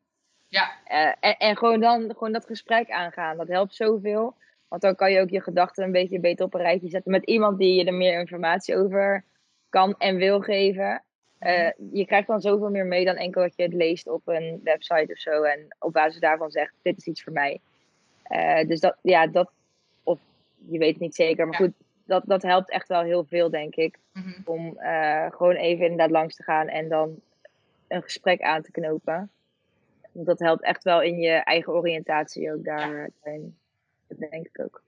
Ja. 0.47 0.71
Uh, 0.91 1.13
en, 1.19 1.37
en 1.37 1.57
gewoon 1.57 1.79
dan 1.79 2.01
gewoon 2.01 2.31
dat 2.31 2.45
gesprek 2.45 2.89
aangaan, 2.89 3.37
dat 3.37 3.47
helpt 3.47 3.75
zoveel. 3.75 4.35
Want 4.67 4.81
dan 4.81 4.95
kan 4.95 5.11
je 5.11 5.19
ook 5.19 5.29
je 5.29 5.41
gedachten 5.41 5.83
een 5.83 5.91
beetje 5.91 6.19
beter 6.19 6.45
op 6.45 6.53
een 6.53 6.61
rijtje 6.61 6.89
zetten 6.89 7.11
met 7.11 7.25
iemand 7.25 7.57
die 7.57 7.73
je 7.73 7.85
er 7.85 7.93
meer 7.93 8.19
informatie 8.19 8.77
over 8.77 9.23
kan 9.69 9.95
en 9.97 10.15
wil 10.15 10.41
geven. 10.41 11.01
Uh, 11.39 11.69
je 11.91 12.05
krijgt 12.05 12.27
dan 12.27 12.41
zoveel 12.41 12.69
meer 12.69 12.85
mee 12.85 13.05
dan 13.05 13.15
enkel 13.15 13.41
dat 13.41 13.55
je 13.55 13.63
het 13.63 13.73
leest 13.73 14.07
op 14.07 14.21
een 14.25 14.61
website 14.63 15.11
of 15.11 15.17
zo. 15.17 15.43
En 15.43 15.75
op 15.79 15.93
basis 15.93 16.19
daarvan 16.19 16.51
zegt, 16.51 16.73
dit 16.81 16.97
is 16.97 17.05
iets 17.05 17.23
voor 17.23 17.33
mij. 17.33 17.59
Uh, 18.31 18.67
dus 18.67 18.79
dat, 18.79 18.97
ja, 19.01 19.27
dat, 19.27 19.51
of 20.03 20.19
je 20.69 20.77
weet 20.77 20.93
het 20.93 21.01
niet 21.01 21.15
zeker, 21.15 21.47
maar 21.47 21.59
ja. 21.59 21.65
goed, 21.65 21.75
dat, 22.05 22.23
dat 22.25 22.41
helpt 22.41 22.69
echt 22.69 22.87
wel 22.87 23.01
heel 23.01 23.23
veel, 23.23 23.49
denk 23.49 23.75
ik. 23.75 23.97
Mm 24.13 24.23
-hmm. 24.23 24.41
Om 24.45 24.77
uh, 24.79 25.25
gewoon 25.31 25.55
even 25.55 25.83
inderdaad 25.83 26.11
langs 26.11 26.35
te 26.35 26.43
gaan 26.43 26.67
en 26.67 26.89
dan 26.89 27.19
een 27.87 28.01
gesprek 28.01 28.41
aan 28.41 28.61
te 28.61 28.71
knopen. 28.71 29.29
Want 30.17 30.29
dat 30.29 30.39
helpt 30.39 30.63
echt 30.63 30.83
wel 30.83 31.01
in 31.01 31.17
je 31.17 31.31
eigen 31.31 31.73
oriëntatie 31.73 32.53
ook 32.53 32.63
daar. 32.63 33.11
Ja. 33.23 33.39
Dat 34.07 34.17
denk 34.17 34.47
ik 34.47 34.59
ook. 34.59 34.83